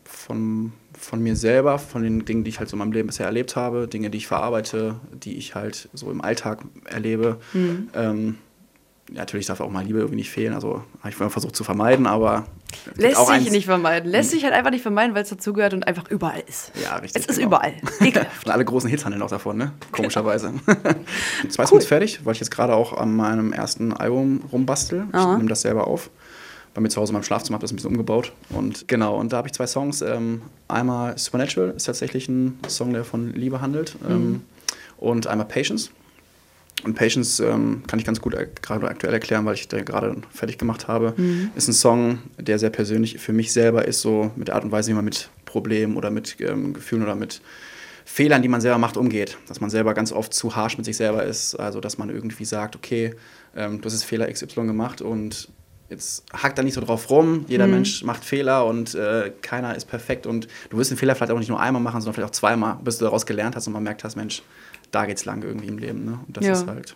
von, 0.03 0.73
von 0.97 1.21
mir 1.21 1.35
selber, 1.35 1.79
von 1.79 2.03
den 2.03 2.25
Dingen, 2.25 2.43
die 2.43 2.49
ich 2.49 2.59
halt 2.59 2.69
so 2.69 2.75
in 2.75 2.79
meinem 2.79 2.91
Leben 2.91 3.07
bisher 3.07 3.25
erlebt 3.25 3.55
habe, 3.55 3.87
Dinge, 3.87 4.09
die 4.09 4.17
ich 4.17 4.27
verarbeite, 4.27 4.95
die 5.13 5.37
ich 5.37 5.55
halt 5.55 5.89
so 5.93 6.11
im 6.11 6.21
Alltag 6.21 6.59
erlebe. 6.85 7.39
Mhm. 7.53 7.89
Ähm, 7.95 8.35
natürlich 9.13 9.45
darf 9.45 9.61
auch 9.61 9.69
mal 9.69 9.83
Liebe 9.83 9.99
irgendwie 9.99 10.17
nicht 10.17 10.31
fehlen, 10.31 10.53
also 10.53 10.83
habe 10.99 11.09
ich 11.09 11.15
versucht 11.15 11.55
zu 11.55 11.63
vermeiden, 11.63 12.07
aber 12.07 12.45
Lässt 12.95 13.27
sich 13.27 13.51
nicht 13.51 13.65
vermeiden. 13.65 14.09
Lässt 14.09 14.31
sich 14.31 14.43
halt 14.43 14.53
einfach 14.53 14.71
nicht 14.71 14.81
vermeiden, 14.81 15.15
weil 15.15 15.23
es 15.23 15.29
dazugehört 15.29 15.73
und 15.73 15.87
einfach 15.87 16.09
überall 16.09 16.43
ist. 16.47 16.71
Ja, 16.81 16.95
richtig. 16.95 17.21
Es 17.21 17.29
ist 17.29 17.37
genau. 17.37 17.49
überall. 17.49 17.73
Und 18.45 18.51
alle 18.51 18.65
großen 18.65 18.89
Hits 18.89 19.05
handeln 19.05 19.21
auch 19.21 19.29
davon, 19.29 19.57
ne? 19.57 19.73
Komischerweise. 19.91 20.53
Genau. 20.65 20.95
Zwei 21.49 21.65
Songs 21.65 21.85
fertig, 21.85 22.25
weil 22.25 22.33
ich 22.33 22.39
jetzt 22.39 22.49
gerade 22.49 22.73
auch 22.75 22.97
an 22.97 23.15
meinem 23.15 23.53
ersten 23.53 23.93
Album 23.93 24.41
rumbastel. 24.51 25.05
Ich 25.09 25.15
Aha. 25.15 25.37
nehme 25.37 25.49
das 25.49 25.61
selber 25.61 25.87
auf. 25.87 26.09
Bei 26.73 26.81
mir 26.81 26.89
zu 26.89 26.99
Hause 26.99 27.11
in 27.11 27.13
meinem 27.13 27.23
Schlafzimmer 27.23 27.55
habe 27.55 27.61
das 27.61 27.71
ein 27.71 27.75
bisschen 27.75 27.91
umgebaut. 27.91 28.31
Und 28.49 28.87
genau, 28.87 29.17
und 29.19 29.31
da 29.31 29.37
habe 29.37 29.47
ich 29.47 29.53
zwei 29.53 29.67
Songs. 29.67 30.01
Ähm, 30.01 30.41
einmal 30.67 31.17
Supernatural 31.17 31.73
ist 31.75 31.83
tatsächlich 31.83 32.27
ein 32.27 32.57
Song, 32.67 32.93
der 32.93 33.03
von 33.03 33.33
Liebe 33.33 33.61
handelt. 33.61 33.95
Mhm. 34.01 34.11
Ähm, 34.11 34.41
und 34.97 35.27
einmal 35.27 35.47
Patience. 35.47 35.91
Und 36.83 36.95
Patience 36.95 37.39
ähm, 37.39 37.83
kann 37.87 37.97
ich 37.99 38.05
ganz 38.05 38.19
gut 38.19 38.33
er- 38.33 38.45
gerade 38.45 38.87
aktuell 38.87 39.13
erklären, 39.13 39.45
weil 39.45 39.53
ich 39.55 39.67
den 39.67 39.85
gerade 39.85 40.17
fertig 40.31 40.57
gemacht 40.57 40.87
habe. 40.87 41.13
Mhm. 41.15 41.51
Ist 41.55 41.67
ein 41.69 41.73
Song, 41.73 42.19
der 42.37 42.59
sehr 42.59 42.69
persönlich 42.71 43.17
für 43.19 43.31
mich 43.33 43.53
selber 43.53 43.85
ist, 43.87 44.01
so 44.01 44.31
mit 44.35 44.49
der 44.49 44.55
Art 44.55 44.63
und 44.65 44.71
Weise, 44.71 44.91
wie 44.91 44.95
man 44.95 45.05
mit 45.05 45.29
Problemen 45.45 45.95
oder 45.95 46.11
mit 46.11 46.35
ähm, 46.41 46.73
Gefühlen 46.73 47.03
oder 47.03 47.15
mit 47.15 47.41
Fehlern, 48.05 48.41
die 48.41 48.49
man 48.49 48.59
selber 48.59 48.77
macht, 48.77 48.97
umgeht. 48.97 49.37
Dass 49.47 49.61
man 49.61 49.69
selber 49.69 49.93
ganz 49.93 50.11
oft 50.11 50.33
zu 50.33 50.55
harsch 50.55 50.77
mit 50.77 50.85
sich 50.85 50.97
selber 50.97 51.23
ist. 51.23 51.55
Also, 51.55 51.79
dass 51.79 51.97
man 51.97 52.09
irgendwie 52.09 52.43
sagt, 52.45 52.75
okay, 52.75 53.13
ähm, 53.55 53.79
du 53.79 53.85
hast 53.85 53.93
jetzt 53.93 54.03
Fehler 54.03 54.29
XY 54.29 54.65
gemacht 54.67 55.01
und 55.01 55.47
jetzt 55.89 56.23
hackt 56.33 56.57
da 56.57 56.63
nicht 56.63 56.73
so 56.73 56.81
drauf 56.81 57.09
rum. 57.09 57.45
Jeder 57.47 57.67
Mensch 57.67 58.03
macht 58.03 58.25
Fehler 58.25 58.65
und 58.65 58.93
äh, 58.95 59.31
keiner 59.41 59.75
ist 59.75 59.85
perfekt. 59.85 60.25
Und 60.27 60.47
du 60.69 60.77
wirst 60.77 60.89
den 60.91 60.97
Fehler 60.97 61.15
vielleicht 61.15 61.31
auch 61.31 61.39
nicht 61.39 61.49
nur 61.49 61.59
einmal 61.59 61.81
machen, 61.81 62.01
sondern 62.01 62.15
vielleicht 62.15 62.29
auch 62.29 62.35
zweimal, 62.37 62.77
bis 62.83 62.97
du 62.97 63.05
daraus 63.05 63.25
gelernt 63.25 63.55
hast 63.55 63.67
und 63.67 63.73
man 63.73 63.83
merkt 63.83 64.03
hast, 64.03 64.15
Mensch, 64.15 64.41
da 64.93 65.05
geht's 65.05 65.25
lang 65.25 65.43
irgendwie 65.43 65.67
im 65.67 65.77
Leben. 65.77 66.05
Ne? 66.05 66.19
Und 66.25 66.37
das 66.37 66.45
Ja. 66.45 66.53
ist 66.53 66.67
halt. 66.67 66.95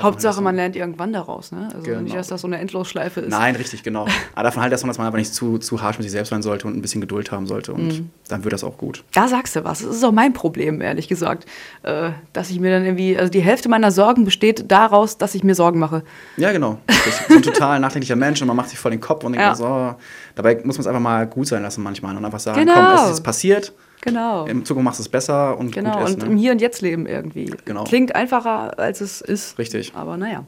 Hauptsache, 0.00 0.36
halt 0.36 0.44
man 0.44 0.54
lernt 0.54 0.76
irgendwann 0.76 1.12
daraus. 1.12 1.50
Ne? 1.50 1.70
Also 1.74 1.82
Genau. 1.82 2.02
nicht, 2.02 2.14
dass 2.14 2.28
das 2.28 2.42
so 2.42 2.46
eine 2.46 2.58
Endlosschleife 2.58 3.18
ist. 3.20 3.30
Nein, 3.30 3.56
richtig, 3.56 3.82
genau. 3.82 4.06
Aber 4.36 4.44
davon 4.44 4.62
halt, 4.62 4.72
dass 4.72 4.82
man, 4.84 4.90
dass 4.90 4.98
man 4.98 5.08
einfach 5.08 5.18
nicht 5.18 5.34
zu, 5.34 5.58
zu 5.58 5.82
harsch 5.82 5.98
mit 5.98 6.04
sich 6.04 6.12
selbst 6.12 6.28
sein 6.30 6.40
sollte 6.40 6.68
und 6.68 6.76
ein 6.76 6.82
bisschen 6.82 7.00
Geduld 7.00 7.32
haben 7.32 7.48
sollte. 7.48 7.72
Und 7.72 7.88
Mhm. 7.88 8.10
dann 8.28 8.44
wird 8.44 8.52
das 8.52 8.62
auch 8.62 8.78
gut. 8.78 9.02
Da 9.12 9.26
sagst 9.26 9.56
du 9.56 9.64
was. 9.64 9.80
Das 9.82 9.92
ist 9.96 10.04
auch 10.04 10.12
mein 10.12 10.32
Problem, 10.34 10.80
ehrlich 10.80 11.08
gesagt. 11.08 11.46
Äh, 11.82 12.10
dass 12.32 12.48
ich 12.50 12.60
mir 12.60 12.70
dann 12.70 12.84
irgendwie, 12.84 13.18
also 13.18 13.28
die 13.28 13.40
Hälfte 13.40 13.68
meiner 13.68 13.90
Sorgen 13.90 14.24
besteht 14.24 14.70
daraus, 14.70 15.18
dass 15.18 15.34
ich 15.34 15.42
mir 15.42 15.56
Sorgen 15.56 15.80
mache. 15.80 16.04
Ja, 16.36 16.52
genau. 16.52 16.78
Richtig. 16.88 17.14
So 17.28 17.34
ein 17.34 17.42
total 17.42 17.80
nachdenklicher 17.80 18.14
Mensch 18.16 18.40
und 18.40 18.46
man 18.46 18.56
macht 18.56 18.68
sich 18.68 18.78
voll 18.78 18.92
den 18.92 19.00
Kopf 19.00 19.24
und 19.24 19.32
denkt 19.32 19.44
Ja. 19.48 19.54
so, 19.56 19.96
dabei 20.36 20.60
muss 20.62 20.76
man 20.76 20.82
es 20.82 20.86
einfach 20.86 21.00
mal 21.02 21.26
gut 21.26 21.48
sein 21.48 21.62
lassen 21.62 21.82
manchmal 21.82 22.16
und 22.16 22.24
einfach 22.24 22.38
sagen, 22.40 22.60
Genau. 22.60 22.74
komm, 22.74 22.94
es 22.94 23.02
ist 23.02 23.08
jetzt 23.08 23.24
passiert, 23.24 23.72
Genau. 24.02 24.46
in 24.46 24.64
Zukunft 24.64 24.84
machst 24.84 25.00
du 25.00 25.02
es 25.02 25.08
besser 25.08 25.58
und 25.58 25.72
Genau, 25.72 25.98
gut 25.98 26.08
ist. 26.08 26.14
und 26.14 26.22
im 26.24 26.34
Ne? 26.34 26.40
Hier 26.40 26.52
und 26.52 26.60
Jetzt 26.60 26.80
leben 26.82 27.06
irgendwie. 27.06 27.52
Genau. 27.64 27.84
Klingt 27.84 28.14
einfacher, 28.14 28.78
als 28.78 29.00
es 29.00 29.20
ist. 29.20 29.58
Richtig. 29.58 29.92
Aber 29.94 30.16
naja. 30.16 30.44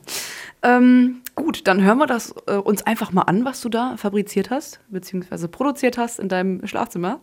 Ähm, 0.62 1.22
gut, 1.34 1.66
dann 1.66 1.82
hören 1.82 1.98
wir 1.98 2.06
das 2.06 2.34
äh, 2.46 2.54
uns 2.56 2.82
einfach 2.82 3.12
mal 3.12 3.22
an, 3.22 3.44
was 3.44 3.60
du 3.60 3.68
da 3.68 3.94
fabriziert 3.96 4.50
hast, 4.50 4.80
beziehungsweise 4.88 5.48
produziert 5.48 5.98
hast 5.98 6.18
in 6.20 6.28
deinem 6.28 6.66
Schlafzimmer. 6.66 7.20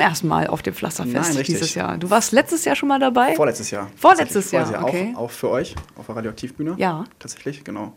Zum 0.00 0.08
ersten 0.08 0.28
Mal 0.28 0.46
auf 0.46 0.62
dem 0.62 0.72
Pflasterfest 0.74 1.34
Nein, 1.34 1.44
dieses 1.44 1.74
Jahr. 1.74 1.98
Du 1.98 2.08
warst 2.08 2.32
letztes 2.32 2.64
Jahr 2.64 2.74
schon 2.74 2.88
mal 2.88 2.98
dabei? 2.98 3.34
Vorletztes 3.34 3.70
Jahr. 3.70 3.88
Vorletztes. 3.96 4.50
Jahr, 4.50 4.82
okay. 4.82 5.12
Auch, 5.14 5.24
auch 5.24 5.30
für 5.30 5.50
euch, 5.50 5.74
auf 5.96 6.06
der 6.06 6.16
Radioaktivbühne. 6.16 6.74
Ja. 6.78 7.04
Tatsächlich, 7.18 7.62
genau. 7.64 7.92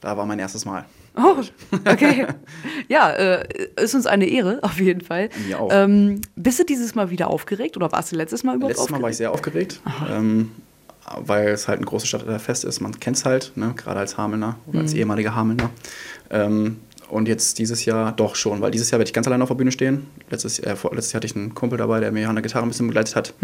Da 0.00 0.16
war 0.16 0.24
mein 0.26 0.38
erstes 0.38 0.64
Mal. 0.64 0.84
Oh, 1.16 1.36
okay. 1.84 2.26
ja, 2.88 3.10
äh, 3.10 3.46
ist 3.80 3.94
uns 3.94 4.06
eine 4.06 4.26
Ehre, 4.26 4.60
auf 4.62 4.80
jeden 4.80 5.00
Fall. 5.00 5.30
Mir 5.46 5.60
auch. 5.60 5.68
Ähm, 5.72 6.20
bist 6.36 6.58
du 6.60 6.64
dieses 6.64 6.94
Mal 6.94 7.10
wieder 7.10 7.28
aufgeregt 7.28 7.76
oder 7.76 7.90
warst 7.92 8.12
du 8.12 8.16
letztes 8.16 8.44
Mal 8.44 8.56
überhaupt 8.56 8.76
Letztes 8.76 8.90
Mal 8.90 9.02
war 9.02 9.10
ich 9.10 9.16
sehr 9.16 9.30
aufgeregt, 9.32 9.80
ähm, 10.10 10.52
weil 11.18 11.48
es 11.48 11.66
halt 11.68 11.80
ein 11.80 11.84
großes 11.84 12.08
Stadtfest 12.08 12.64
ist. 12.64 12.80
Man 12.80 12.98
kennt 12.98 13.16
es 13.16 13.24
halt, 13.24 13.52
ne? 13.56 13.74
gerade 13.76 14.00
als 14.00 14.16
Hamelner 14.16 14.56
oder 14.66 14.78
Mhm. 14.78 14.84
als 14.84 14.94
ehemaliger 14.94 15.34
Hamelner. 15.34 15.70
Ähm, 16.30 16.78
und 17.12 17.28
jetzt 17.28 17.58
dieses 17.58 17.84
Jahr 17.84 18.12
doch 18.12 18.34
schon, 18.36 18.60
weil 18.60 18.70
dieses 18.70 18.90
Jahr 18.90 18.98
werde 18.98 19.08
ich 19.08 19.12
ganz 19.12 19.26
alleine 19.26 19.42
auf 19.44 19.48
der 19.50 19.54
Bühne 19.56 19.70
stehen. 19.70 20.06
Letztes, 20.30 20.58
äh, 20.60 20.74
vor, 20.76 20.94
letztes 20.94 21.12
Jahr 21.12 21.18
hatte 21.18 21.26
ich 21.26 21.36
einen 21.36 21.54
Kumpel 21.54 21.78
dabei, 21.78 22.00
der 22.00 22.10
mir 22.10 22.28
an 22.28 22.34
der 22.34 22.42
Gitarre 22.42 22.64
ein 22.64 22.68
bisschen 22.68 22.86
begleitet 22.88 23.14
hat. 23.16 23.34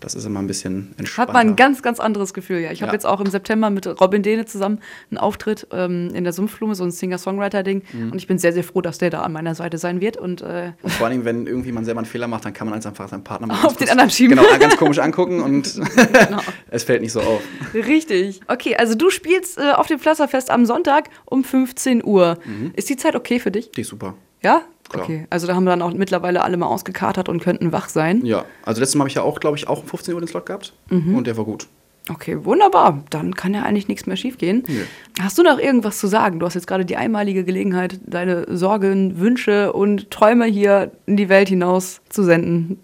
Das 0.00 0.14
ist 0.14 0.24
immer 0.24 0.40
ein 0.40 0.46
bisschen 0.46 0.94
entspannter. 0.96 1.32
Mhm. 1.32 1.36
Hat 1.36 1.44
man 1.44 1.52
ein 1.52 1.56
ganz, 1.56 1.82
ganz 1.82 2.00
anderes 2.00 2.32
Gefühl, 2.34 2.60
ja. 2.60 2.70
Ich 2.70 2.82
habe 2.82 2.90
Ja. 2.90 2.94
jetzt 2.94 3.06
auch 3.06 3.20
im 3.20 3.26
September 3.26 3.68
mit 3.70 3.86
Robin 4.00 4.22
Dehne 4.22 4.44
zusammen 4.46 4.78
einen 5.10 5.18
Auftritt 5.18 5.66
ähm, 5.72 6.10
in 6.14 6.24
der 6.24 6.32
Sumpfblume, 6.32 6.74
so 6.74 6.84
ein 6.84 6.90
Singer-Songwriter-Ding. 6.90 7.82
Mhm. 7.92 8.12
Und 8.12 8.18
ich 8.18 8.26
bin 8.26 8.38
sehr, 8.38 8.52
sehr 8.52 8.64
froh, 8.64 8.80
dass 8.80 8.98
der 8.98 9.10
da 9.10 9.22
an 9.22 9.32
meiner 9.32 9.54
Seite 9.54 9.78
sein 9.78 10.00
wird. 10.00 10.16
Und 10.16 10.42
äh, 10.42 10.72
Und 10.82 10.92
vor 10.92 11.06
allem, 11.08 11.24
wenn 11.24 11.46
irgendwie 11.46 11.72
man 11.72 11.84
selber 11.84 11.98
einen 12.00 12.06
Fehler 12.06 12.28
macht, 12.28 12.44
dann 12.44 12.52
kann 12.54 12.68
man 12.68 12.80
einfach 12.82 13.08
seinen 13.08 13.24
Partner 13.24 13.48
mal 13.48 13.64
Auf 13.64 13.76
den 13.76 13.88
anderen 13.90 14.10
schieben. 14.10 14.36
Genau, 14.36 14.48
ganz 14.58 14.76
komisch 14.76 14.98
angucken 15.00 15.40
und 15.40 15.74
Genau. 15.96 16.40
es 16.70 16.84
fällt 16.84 17.02
nicht 17.02 17.12
so 17.12 17.20
auf. 17.20 17.42
richtig. 17.74 18.40
Okay, 18.46 18.76
also 18.76 18.94
du 18.94 19.10
spielst 19.10 19.58
äh, 19.58 19.72
auf 19.72 19.86
dem 19.86 19.98
Pflasterfest 19.98 20.50
am 20.50 20.64
Sonntag 20.66 21.08
um 21.24 21.44
15 21.44 22.04
Uhr. 22.04 22.38
Ist 22.74 22.88
die 22.88 22.96
Zeit 23.02 23.16
okay 23.16 23.38
für 23.40 23.50
dich? 23.50 23.70
Die 23.72 23.80
ist 23.82 23.88
super. 23.88 24.14
Ja? 24.42 24.62
Klar. 24.88 25.04
Okay. 25.04 25.26
Also 25.30 25.46
da 25.46 25.54
haben 25.54 25.64
wir 25.64 25.70
dann 25.70 25.82
auch 25.82 25.92
mittlerweile 25.92 26.42
alle 26.42 26.56
mal 26.56 26.66
ausgekatert 26.66 27.28
und 27.28 27.40
könnten 27.42 27.70
wach 27.72 27.88
sein. 27.88 28.24
Ja, 28.24 28.44
also 28.64 28.80
letztes 28.80 28.96
Mal 28.96 29.02
habe 29.02 29.08
ich 29.08 29.14
ja 29.14 29.22
auch, 29.22 29.38
glaube 29.38 29.56
ich, 29.56 29.68
auch 29.68 29.82
um 29.82 29.86
15 29.88 30.14
Uhr 30.14 30.20
den 30.20 30.26
Slot 30.28 30.46
gehabt 30.46 30.72
Mhm. 30.88 31.14
und 31.16 31.26
der 31.26 31.36
war 31.36 31.44
gut. 31.44 31.66
Okay, 32.08 32.44
wunderbar. 32.44 33.04
Dann 33.10 33.34
kann 33.36 33.54
ja 33.54 33.62
eigentlich 33.62 33.86
nichts 33.86 34.06
mehr 34.06 34.16
schiefgehen. 34.16 34.64
Nö. 34.66 34.80
Hast 35.20 35.38
du 35.38 35.42
noch 35.44 35.60
irgendwas 35.60 35.98
zu 36.00 36.08
sagen? 36.08 36.40
Du 36.40 36.46
hast 36.46 36.54
jetzt 36.54 36.66
gerade 36.66 36.84
die 36.84 36.96
einmalige 36.96 37.44
Gelegenheit, 37.44 38.00
deine 38.04 38.46
Sorgen, 38.56 39.20
Wünsche 39.20 39.72
und 39.72 40.10
Träume 40.10 40.46
hier 40.46 40.90
in 41.06 41.16
die 41.16 41.28
Welt 41.28 41.48
hinaus 41.50 42.00
zu 42.08 42.24
senden. 42.24 42.80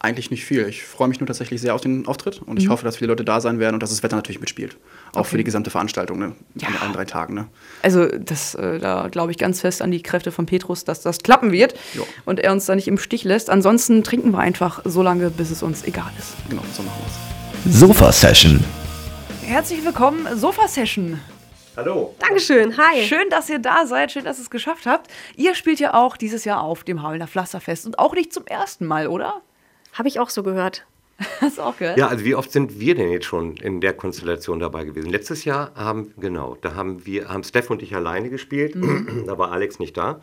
Eigentlich 0.00 0.30
nicht 0.30 0.44
viel. 0.44 0.68
Ich 0.68 0.84
freue 0.84 1.08
mich 1.08 1.18
nur 1.18 1.26
tatsächlich 1.26 1.60
sehr 1.60 1.74
auf 1.74 1.80
den 1.80 2.06
Auftritt 2.06 2.40
und 2.40 2.52
Mhm. 2.52 2.58
ich 2.58 2.68
hoffe, 2.68 2.84
dass 2.84 2.98
viele 2.98 3.08
Leute 3.08 3.24
da 3.24 3.40
sein 3.40 3.58
werden 3.58 3.74
und 3.74 3.82
dass 3.82 3.90
das 3.90 4.04
Wetter 4.04 4.14
natürlich 4.14 4.38
mitspielt. 4.40 4.76
Auch 5.12 5.26
für 5.26 5.38
die 5.38 5.42
gesamte 5.44 5.70
Veranstaltung, 5.70 6.20
ne? 6.20 6.36
Ja. 6.54 6.68
An 6.68 6.76
allen 6.76 6.92
drei 6.92 7.04
Tagen, 7.04 7.34
ne? 7.34 7.48
Also, 7.82 8.06
das, 8.06 8.54
äh, 8.54 8.78
da 8.78 9.08
glaube 9.08 9.32
ich 9.32 9.38
ganz 9.38 9.60
fest 9.60 9.82
an 9.82 9.90
die 9.90 10.00
Kräfte 10.02 10.30
von 10.30 10.46
Petrus, 10.46 10.84
dass 10.84 11.00
das 11.00 11.18
klappen 11.18 11.50
wird 11.50 11.74
Ja. 11.94 12.02
und 12.26 12.38
er 12.38 12.52
uns 12.52 12.66
da 12.66 12.76
nicht 12.76 12.86
im 12.86 12.96
Stich 12.98 13.24
lässt. 13.24 13.50
Ansonsten 13.50 14.04
trinken 14.04 14.30
wir 14.30 14.38
einfach 14.38 14.82
so 14.84 15.02
lange, 15.02 15.30
bis 15.30 15.50
es 15.50 15.64
uns 15.64 15.82
egal 15.84 16.12
ist. 16.16 16.34
Genau, 16.48 16.62
so 16.72 16.82
machen 16.84 17.00
wir 17.64 17.70
es. 17.72 17.78
Sofa 17.80 18.12
Session. 18.12 18.62
Herzlich 19.42 19.84
willkommen, 19.84 20.28
Sofa 20.36 20.68
Session. 20.68 21.18
Hallo. 21.76 22.14
Dankeschön, 22.20 22.76
hi. 22.76 23.02
Schön, 23.02 23.28
dass 23.30 23.48
ihr 23.50 23.58
da 23.60 23.86
seid, 23.86 24.12
schön, 24.12 24.24
dass 24.24 24.38
ihr 24.38 24.42
es 24.42 24.50
geschafft 24.50 24.86
habt. 24.86 25.10
Ihr 25.36 25.54
spielt 25.54 25.80
ja 25.80 25.94
auch 25.94 26.16
dieses 26.16 26.44
Jahr 26.44 26.60
auf 26.60 26.84
dem 26.84 27.02
Hamelner 27.02 27.26
Pflasterfest 27.28 27.86
und 27.86 27.98
auch 27.98 28.14
nicht 28.14 28.32
zum 28.32 28.46
ersten 28.46 28.84
Mal, 28.86 29.06
oder? 29.08 29.42
Habe 29.98 30.08
ich 30.08 30.20
auch 30.20 30.30
so 30.30 30.42
gehört. 30.42 30.86
Hast 31.40 31.58
du 31.58 31.62
auch 31.62 31.76
gehört? 31.76 31.98
Ja, 31.98 32.06
also 32.06 32.24
wie 32.24 32.36
oft 32.36 32.52
sind 32.52 32.78
wir 32.78 32.94
denn 32.94 33.10
jetzt 33.10 33.26
schon 33.26 33.56
in 33.56 33.80
der 33.80 33.92
Konstellation 33.92 34.60
dabei 34.60 34.84
gewesen? 34.84 35.10
Letztes 35.10 35.44
Jahr 35.44 35.72
haben, 35.74 36.14
genau, 36.18 36.56
da 36.60 36.74
haben 36.76 37.04
wir, 37.04 37.28
haben 37.28 37.42
Steff 37.42 37.70
und 37.70 37.82
ich 37.82 37.94
alleine 37.96 38.30
gespielt, 38.30 38.76
da 39.26 39.36
war 39.36 39.50
Alex 39.50 39.80
nicht 39.80 39.96
da. 39.96 40.20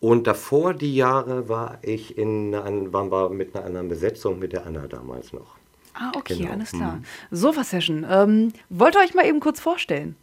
Und 0.00 0.26
davor 0.26 0.74
die 0.74 0.94
Jahre 0.94 1.48
war 1.48 1.78
ich 1.82 2.16
in, 2.18 2.54
einer- 2.54 2.92
waren 2.92 3.10
wir 3.10 3.28
mit 3.30 3.54
einer 3.54 3.64
anderen 3.66 3.88
Besetzung, 3.88 4.38
mit 4.38 4.52
der 4.52 4.66
Anna 4.66 4.86
damals 4.86 5.32
noch. 5.32 5.56
Ah, 5.94 6.10
okay, 6.16 6.36
Genau. 6.38 6.52
alles 6.52 6.72
klar. 6.72 7.00
Sofa 7.30 7.62
Session. 7.62 8.04
Ähm, 8.10 8.52
wollt 8.68 8.96
ihr 8.96 9.00
euch 9.02 9.14
mal 9.14 9.26
eben 9.26 9.40
kurz 9.40 9.60
vorstellen? 9.60 10.16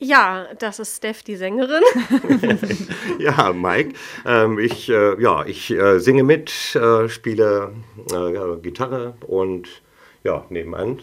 Ja, 0.00 0.46
das 0.60 0.78
ist 0.78 0.96
Steph, 0.98 1.22
die 1.24 1.36
Sängerin. 1.36 1.82
Ja, 3.18 3.52
Mike, 3.52 3.94
ähm, 4.24 4.58
ich, 4.60 4.88
äh, 4.88 5.20
ja, 5.20 5.44
ich 5.44 5.70
äh, 5.72 5.98
singe 5.98 6.22
mit, 6.22 6.52
äh, 6.76 7.08
spiele 7.08 7.72
äh, 8.12 8.56
Gitarre 8.62 9.14
und 9.26 9.68
ja, 10.22 10.44
nebenan 10.50 11.02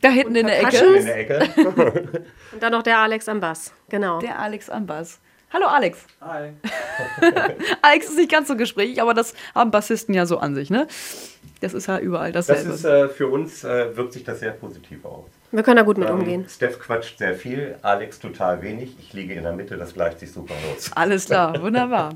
Da 0.00 0.08
hinten 0.08 0.34
in 0.34 0.46
der. 0.48 0.60
Ecke. 0.60 0.76
in 0.96 1.04
der 1.06 1.18
Ecke. 1.18 1.48
Und 2.52 2.62
dann 2.62 2.72
noch 2.72 2.82
der 2.82 2.98
Alex 2.98 3.28
am 3.28 3.38
Bass. 3.40 3.72
Genau. 3.88 4.18
Der 4.18 4.38
Alex 4.40 4.68
Ambas. 4.68 5.20
Hallo 5.52 5.66
Alex. 5.66 6.04
Hi. 6.20 6.50
Alex 7.82 8.06
ist 8.08 8.16
nicht 8.16 8.30
ganz 8.32 8.48
so 8.48 8.56
gesprächig, 8.56 9.00
aber 9.00 9.14
das 9.14 9.34
haben 9.54 9.70
Bassisten 9.70 10.14
ja 10.14 10.26
so 10.26 10.38
an 10.38 10.54
sich, 10.54 10.70
ne? 10.70 10.86
Das 11.60 11.74
ist 11.74 11.86
ja 11.86 11.98
überall 11.98 12.32
Das 12.32 12.46
dasselbe. 12.46 12.72
ist 12.72 12.84
äh, 12.84 13.08
für 13.08 13.28
uns, 13.28 13.62
äh, 13.62 13.96
wirkt 13.96 14.14
sich 14.14 14.24
das 14.24 14.40
sehr 14.40 14.52
positiv 14.52 15.04
aus. 15.04 15.28
Wir 15.52 15.62
können 15.62 15.76
da 15.76 15.82
gut 15.82 15.98
mit 15.98 16.08
Ähm, 16.08 16.14
umgehen. 16.20 16.46
Steph 16.48 16.78
quatscht 16.78 17.18
sehr 17.18 17.34
viel, 17.34 17.76
Alex 17.82 18.18
total 18.18 18.62
wenig. 18.62 18.96
Ich 18.98 19.12
liege 19.12 19.34
in 19.34 19.42
der 19.42 19.52
Mitte, 19.52 19.76
das 19.76 19.92
gleicht 19.94 20.18
sich 20.18 20.32
super 20.32 20.54
aus. 20.74 20.90
Alles 20.94 21.26
klar, 21.26 21.60
wunderbar. 21.62 22.14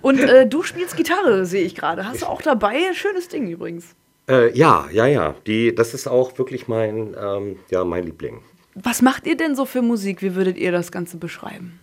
Und 0.00 0.20
äh, 0.20 0.46
du 0.46 0.62
spielst 0.62 0.96
Gitarre, 0.96 1.44
sehe 1.44 1.64
ich 1.64 1.74
gerade. 1.74 2.06
Hast 2.08 2.22
du 2.22 2.26
auch 2.26 2.40
dabei? 2.42 2.74
Schönes 2.94 3.28
Ding 3.28 3.48
übrigens. 3.48 3.94
Äh, 4.28 4.56
ja, 4.56 4.86
ja, 4.90 5.06
ja. 5.06 5.34
Die, 5.46 5.74
das 5.74 5.92
ist 5.94 6.06
auch 6.08 6.36
wirklich 6.38 6.66
mein, 6.66 7.14
ähm, 7.20 7.58
ja, 7.70 7.84
mein 7.84 8.04
Liebling. 8.04 8.40
Was 8.74 9.02
macht 9.02 9.26
ihr 9.26 9.36
denn 9.36 9.54
so 9.54 9.64
für 9.66 9.82
Musik? 9.82 10.22
Wie 10.22 10.34
würdet 10.34 10.56
ihr 10.56 10.72
das 10.72 10.90
Ganze 10.90 11.18
beschreiben? 11.18 11.80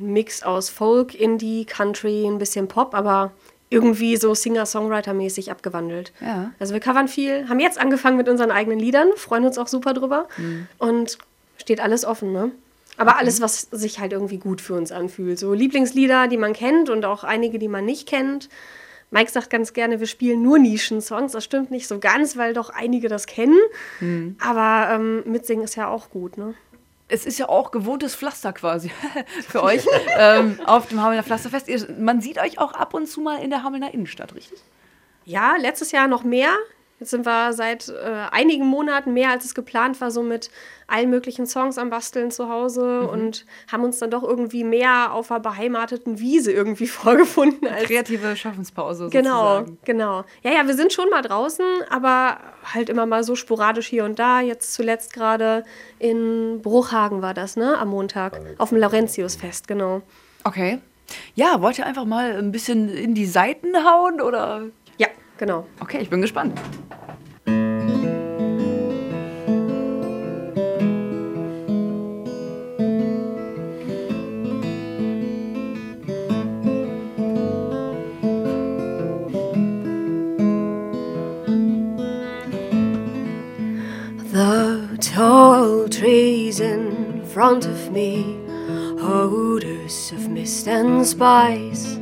Mix 0.00 0.42
aus 0.42 0.68
Folk, 0.68 1.14
Indie, 1.14 1.64
Country, 1.64 2.26
ein 2.26 2.38
bisschen 2.38 2.66
Pop, 2.66 2.94
aber 2.94 3.32
irgendwie 3.70 4.16
so 4.16 4.34
Singer-Songwriter-mäßig 4.34 5.50
abgewandelt. 5.50 6.12
Ja. 6.20 6.52
Also 6.58 6.74
wir 6.74 6.80
covern 6.80 7.08
viel, 7.08 7.48
haben 7.48 7.60
jetzt 7.60 7.78
angefangen 7.78 8.16
mit 8.16 8.28
unseren 8.28 8.50
eigenen 8.50 8.78
Liedern, 8.78 9.08
freuen 9.16 9.44
uns 9.44 9.58
auch 9.58 9.68
super 9.68 9.94
drüber 9.94 10.28
und 10.78 11.18
steht 11.58 11.80
alles 11.80 12.04
offen, 12.04 12.32
ne? 12.32 12.50
Aber 12.96 13.18
alles, 13.18 13.40
was 13.40 13.62
sich 13.72 13.98
halt 13.98 14.12
irgendwie 14.12 14.38
gut 14.38 14.60
für 14.60 14.74
uns 14.74 14.92
anfühlt. 14.92 15.38
So 15.38 15.52
Lieblingslieder, 15.52 16.28
die 16.28 16.36
man 16.36 16.52
kennt 16.52 16.90
und 16.90 17.04
auch 17.04 17.24
einige, 17.24 17.58
die 17.58 17.66
man 17.66 17.84
nicht 17.84 18.08
kennt. 18.08 18.48
Mike 19.10 19.30
sagt 19.30 19.50
ganz 19.50 19.72
gerne, 19.72 20.00
wir 20.00 20.06
spielen 20.06 20.42
nur 20.42 20.58
Nischensongs. 20.58 21.32
Das 21.32 21.44
stimmt 21.44 21.70
nicht 21.70 21.88
so 21.88 21.98
ganz, 21.98 22.36
weil 22.36 22.54
doch 22.54 22.70
einige 22.70 23.08
das 23.08 23.26
kennen. 23.26 23.58
Aber 24.40 24.94
ähm, 24.94 25.22
mitsingen 25.26 25.64
ist 25.64 25.76
ja 25.76 25.88
auch 25.88 26.10
gut, 26.10 26.36
ne? 26.38 26.54
Es 27.08 27.26
ist 27.26 27.38
ja 27.38 27.48
auch 27.48 27.70
gewohntes 27.70 28.16
Pflaster 28.16 28.52
quasi 28.52 28.90
für 29.48 29.62
euch 29.62 29.84
ähm, 30.16 30.58
auf 30.64 30.88
dem 30.88 31.02
Hamelner 31.02 31.22
Pflasterfest. 31.22 31.68
Ihr, 31.68 31.86
man 31.98 32.20
sieht 32.20 32.38
euch 32.38 32.58
auch 32.58 32.72
ab 32.72 32.94
und 32.94 33.06
zu 33.06 33.20
mal 33.20 33.42
in 33.42 33.50
der 33.50 33.62
Hamelner 33.62 33.92
Innenstadt, 33.92 34.34
richtig? 34.34 34.58
Ja, 35.24 35.56
letztes 35.56 35.92
Jahr 35.92 36.08
noch 36.08 36.24
mehr. 36.24 36.54
Jetzt 37.04 37.10
sind 37.10 37.26
wir 37.26 37.52
seit 37.52 37.90
äh, 37.90 37.92
einigen 38.30 38.64
Monaten 38.64 39.12
mehr, 39.12 39.28
als 39.28 39.44
es 39.44 39.54
geplant 39.54 40.00
war, 40.00 40.10
so 40.10 40.22
mit 40.22 40.48
allen 40.86 41.10
möglichen 41.10 41.44
Songs 41.46 41.76
am 41.76 41.90
Basteln 41.90 42.30
zu 42.30 42.48
Hause 42.48 43.06
und 43.06 43.44
haben 43.70 43.84
uns 43.84 43.98
dann 43.98 44.10
doch 44.10 44.22
irgendwie 44.22 44.64
mehr 44.64 45.12
auf 45.12 45.30
einer 45.30 45.40
beheimateten 45.40 46.18
Wiese 46.18 46.50
irgendwie 46.50 46.86
vorgefunden. 47.02 47.68
Als 47.68 47.84
Kreative 47.84 48.34
Schaffenspause 48.36 49.10
Genau, 49.10 49.58
sozusagen. 49.58 49.78
genau. 49.84 50.24
Ja, 50.42 50.52
ja, 50.52 50.66
wir 50.66 50.72
sind 50.72 50.94
schon 50.94 51.10
mal 51.10 51.20
draußen, 51.20 51.66
aber 51.90 52.38
halt 52.72 52.88
immer 52.88 53.04
mal 53.04 53.22
so 53.22 53.36
sporadisch 53.36 53.88
hier 53.88 54.06
und 54.06 54.18
da. 54.18 54.40
Jetzt 54.40 54.72
zuletzt 54.72 55.12
gerade 55.12 55.62
in 55.98 56.62
Bruchhagen 56.62 57.20
war 57.20 57.34
das, 57.34 57.56
ne? 57.56 57.76
Am 57.76 57.88
Montag. 57.88 58.40
Auf 58.56 58.70
dem 58.70 58.78
Laurentiusfest, 58.78 59.68
genau. 59.68 60.00
Okay. 60.44 60.78
Ja, 61.34 61.60
wollt 61.60 61.78
ihr 61.78 61.84
einfach 61.84 62.06
mal 62.06 62.32
ein 62.38 62.50
bisschen 62.50 62.88
in 62.88 63.14
die 63.14 63.26
Seiten 63.26 63.76
hauen 63.84 64.22
oder? 64.22 64.62
Genau. 65.38 65.66
Okay, 65.80 66.00
ich 66.00 66.10
bin 66.10 66.20
gespannt. 66.20 66.58
The 84.32 84.96
tall 85.00 85.88
trees 85.88 86.60
in 86.60 87.24
front 87.26 87.66
of 87.66 87.90
me, 87.92 88.38
odors 89.00 90.12
of 90.12 90.28
mist 90.28 90.66
and 90.68 91.06
spice. 91.06 91.93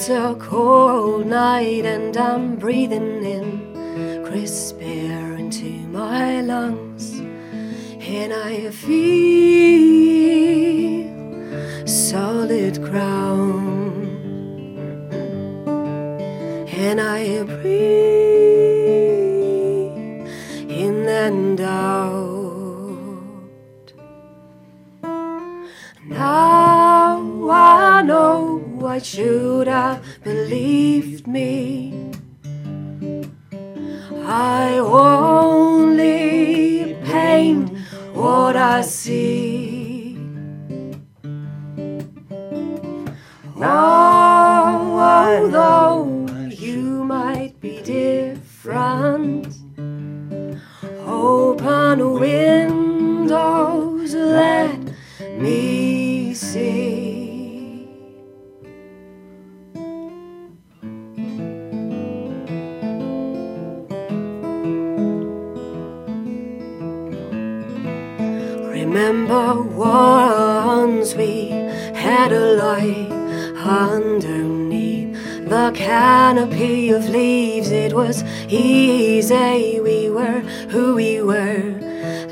It's 0.00 0.08
a 0.08 0.34
cold 0.40 1.26
night 1.26 1.84
and 1.84 2.16
I'm 2.16 2.56
breathing 2.56 3.22
in 3.22 4.24
crisp 4.24 4.78
air 4.80 5.34
into 5.34 5.66
my 5.88 6.40
lungs, 6.40 7.18
and 7.18 8.32
I 8.32 8.70
feel 8.70 9.76
solid 11.86 12.82
ground, 12.82 14.06
and 16.72 16.98
I 16.98 17.42
breathe 17.42 18.19
why 29.00 29.04
should 29.04 29.66
have 29.66 30.02
believed 30.22 31.26
me. 31.26 32.12
I 34.26 34.78
only 34.78 36.14
paint 37.04 37.70
what 38.12 38.56
I 38.56 38.82
see. 38.82 39.19
The 75.50 75.70
canopy 75.74 76.90
of 76.90 77.08
leaves. 77.08 77.72
It 77.72 77.92
was 77.92 78.22
easy, 78.48 79.80
we 79.80 80.08
were 80.08 80.40
who 80.70 80.94
we 80.94 81.20
were, 81.20 81.74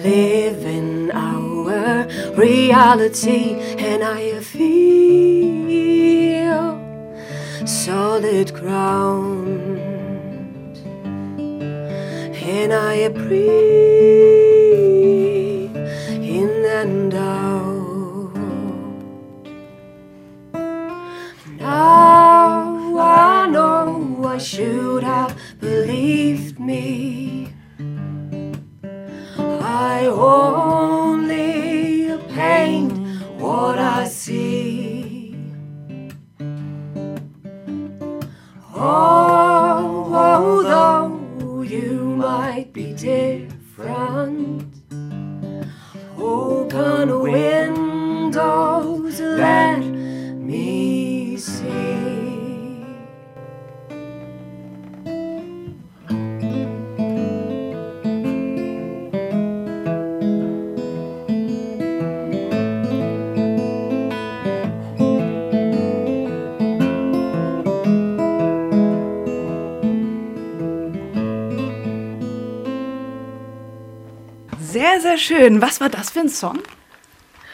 living 0.04 1.10
our 1.10 2.06
reality, 2.36 3.56
and 3.76 4.04
I 4.04 4.38
feel 4.38 5.68
solid 7.66 8.54
ground, 8.54 9.78
and 12.40 12.72
I 12.72 13.08
breathe 13.08 14.47
I 24.38 24.40
should 24.40 25.02
have 25.02 25.36
believed 25.58 26.60
me. 26.60 27.52
I 29.40 30.06
only 30.06 30.57
schön. 75.28 75.60
Was 75.60 75.80
war 75.80 75.88
das 75.90 76.10
für 76.10 76.20
ein 76.20 76.28
Song? 76.28 76.58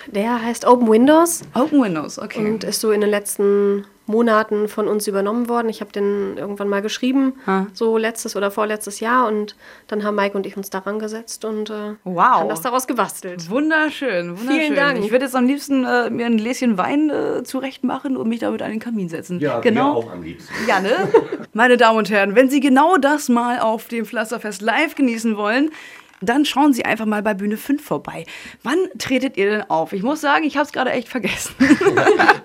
Der 0.06 0.40
heißt 0.42 0.64
Open 0.66 0.88
Windows. 0.88 1.42
Open 1.54 1.82
Windows, 1.82 2.18
okay. 2.18 2.38
Und 2.38 2.62
ist 2.62 2.80
so 2.80 2.92
in 2.92 3.00
den 3.00 3.10
letzten 3.10 3.84
Monaten 4.06 4.68
von 4.68 4.86
uns 4.86 5.08
übernommen 5.08 5.48
worden. 5.48 5.70
Ich 5.70 5.80
habe 5.80 5.90
den 5.90 6.36
irgendwann 6.36 6.68
mal 6.68 6.82
geschrieben, 6.82 7.32
Ah. 7.46 7.64
so 7.72 7.96
letztes 7.96 8.36
oder 8.36 8.50
vorletztes 8.50 9.00
Jahr. 9.00 9.26
Und 9.26 9.56
dann 9.88 10.04
haben 10.04 10.14
Mike 10.14 10.36
und 10.36 10.44
ich 10.46 10.56
uns 10.58 10.68
daran 10.68 10.98
gesetzt 10.98 11.44
und 11.46 11.70
äh, 11.70 11.94
Wow. 12.04 12.24
haben 12.40 12.48
das 12.50 12.60
daraus 12.60 12.86
gebastelt. 12.86 13.48
Wunderschön, 13.48 14.38
wunderschön. 14.38 14.60
Vielen 14.60 14.74
Dank. 14.76 14.98
Ich 15.02 15.10
würde 15.10 15.24
jetzt 15.24 15.34
am 15.34 15.46
liebsten 15.46 15.84
äh, 15.84 16.10
mir 16.10 16.26
ein 16.26 16.36
Gläschen 16.36 16.76
Wein 16.76 17.08
äh, 17.08 17.42
zurecht 17.44 17.82
machen 17.82 18.16
und 18.18 18.28
mich 18.28 18.40
damit 18.40 18.60
an 18.60 18.70
den 18.70 18.80
Kamin 18.80 19.08
setzen. 19.08 19.40
Ja, 19.40 19.60
genau. 19.60 19.92
mir 19.94 19.98
auch 19.98 20.12
am 20.12 20.22
liebsten. 20.22 20.52
Ja, 20.68 20.80
ne? 20.80 20.90
Meine 21.54 21.78
Damen 21.78 21.96
und 21.98 22.10
Herren, 22.10 22.34
wenn 22.36 22.50
Sie 22.50 22.60
genau 22.60 22.98
das 22.98 23.30
mal 23.30 23.58
auf 23.58 23.88
dem 23.88 24.04
Pflasterfest 24.04 24.60
live 24.60 24.94
genießen 24.96 25.36
wollen, 25.38 25.70
dann 26.28 26.44
schauen 26.44 26.72
Sie 26.72 26.84
einfach 26.84 27.06
mal 27.06 27.22
bei 27.22 27.34
Bühne 27.34 27.56
5 27.56 27.82
vorbei. 27.84 28.24
Wann 28.62 28.78
tretet 28.98 29.36
ihr 29.36 29.50
denn 29.50 29.62
auf? 29.70 29.92
Ich 29.92 30.02
muss 30.02 30.20
sagen, 30.20 30.44
ich 30.44 30.56
habe 30.56 30.66
es 30.66 30.72
gerade 30.72 30.90
echt 30.90 31.08
vergessen. 31.08 31.54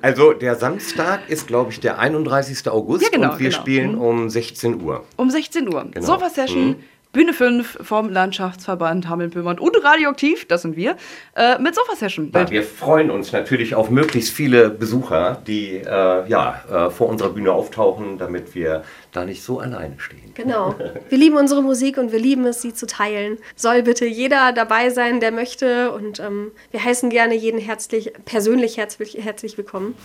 Also 0.01 0.31
der 0.33 0.55
Samstag 0.55 1.29
ist, 1.29 1.47
glaube 1.47 1.71
ich, 1.71 1.79
der 1.81 1.99
31. 1.99 2.69
August 2.69 3.03
Ja, 3.03 3.09
genau, 3.09 3.33
und 3.33 3.39
wir 3.39 3.49
genau. 3.49 3.61
spielen 3.61 3.91
Mhm. 3.95 4.01
um 4.01 4.29
16 4.29 4.81
Uhr. 4.81 5.03
Um 5.17 5.29
16 5.29 5.73
Uhr. 5.73 5.85
Genau. 5.91 6.05
Sofa-Session, 6.05 6.67
Mhm. 6.69 6.75
Bühne 7.11 7.33
5 7.33 7.79
vom 7.81 8.11
Landschaftsverband 8.11 9.09
Hameln-Pyrmont 9.09 9.59
und 9.59 9.75
Radioaktiv, 9.83 10.47
das 10.47 10.61
sind 10.61 10.75
wir, 10.75 10.95
äh, 11.35 11.57
mit 11.57 11.73
Sofa-Session. 11.73 12.31
Ja, 12.35 12.47
wir 12.51 12.61
freuen 12.61 13.09
uns 13.09 13.31
natürlich 13.31 13.73
auf 13.73 13.89
möglichst 13.89 14.31
viele 14.31 14.69
Besucher, 14.69 15.41
die 15.47 15.77
äh, 15.77 16.29
ja, 16.29 16.61
äh, 16.71 16.91
vor 16.91 17.09
unserer 17.09 17.29
Bühne 17.29 17.51
auftauchen, 17.51 18.19
damit 18.19 18.53
wir 18.53 18.83
da 19.11 19.25
nicht 19.25 19.41
so 19.41 19.59
alleine 19.59 19.95
stehen. 19.99 20.35
Genau. 20.35 20.75
Wir 21.09 21.17
lieben 21.17 21.35
unsere 21.37 21.63
Musik 21.63 21.97
und 21.97 22.11
wir 22.11 22.19
lieben 22.19 22.45
es, 22.45 22.61
sie 22.61 22.73
zu 22.73 22.85
teilen. 22.85 23.39
Soll 23.55 23.81
bitte 23.81 24.05
jeder 24.05 24.51
dabei 24.51 24.91
sein, 24.91 25.19
der 25.19 25.31
möchte. 25.31 25.91
Und 25.91 26.19
ähm, 26.19 26.51
wir 26.69 26.83
heißen 26.83 27.09
gerne 27.09 27.35
jeden 27.35 27.59
herzlich, 27.59 28.13
persönlich 28.25 28.77
herzlich, 28.77 29.17
herzlich 29.19 29.57
willkommen. 29.57 29.95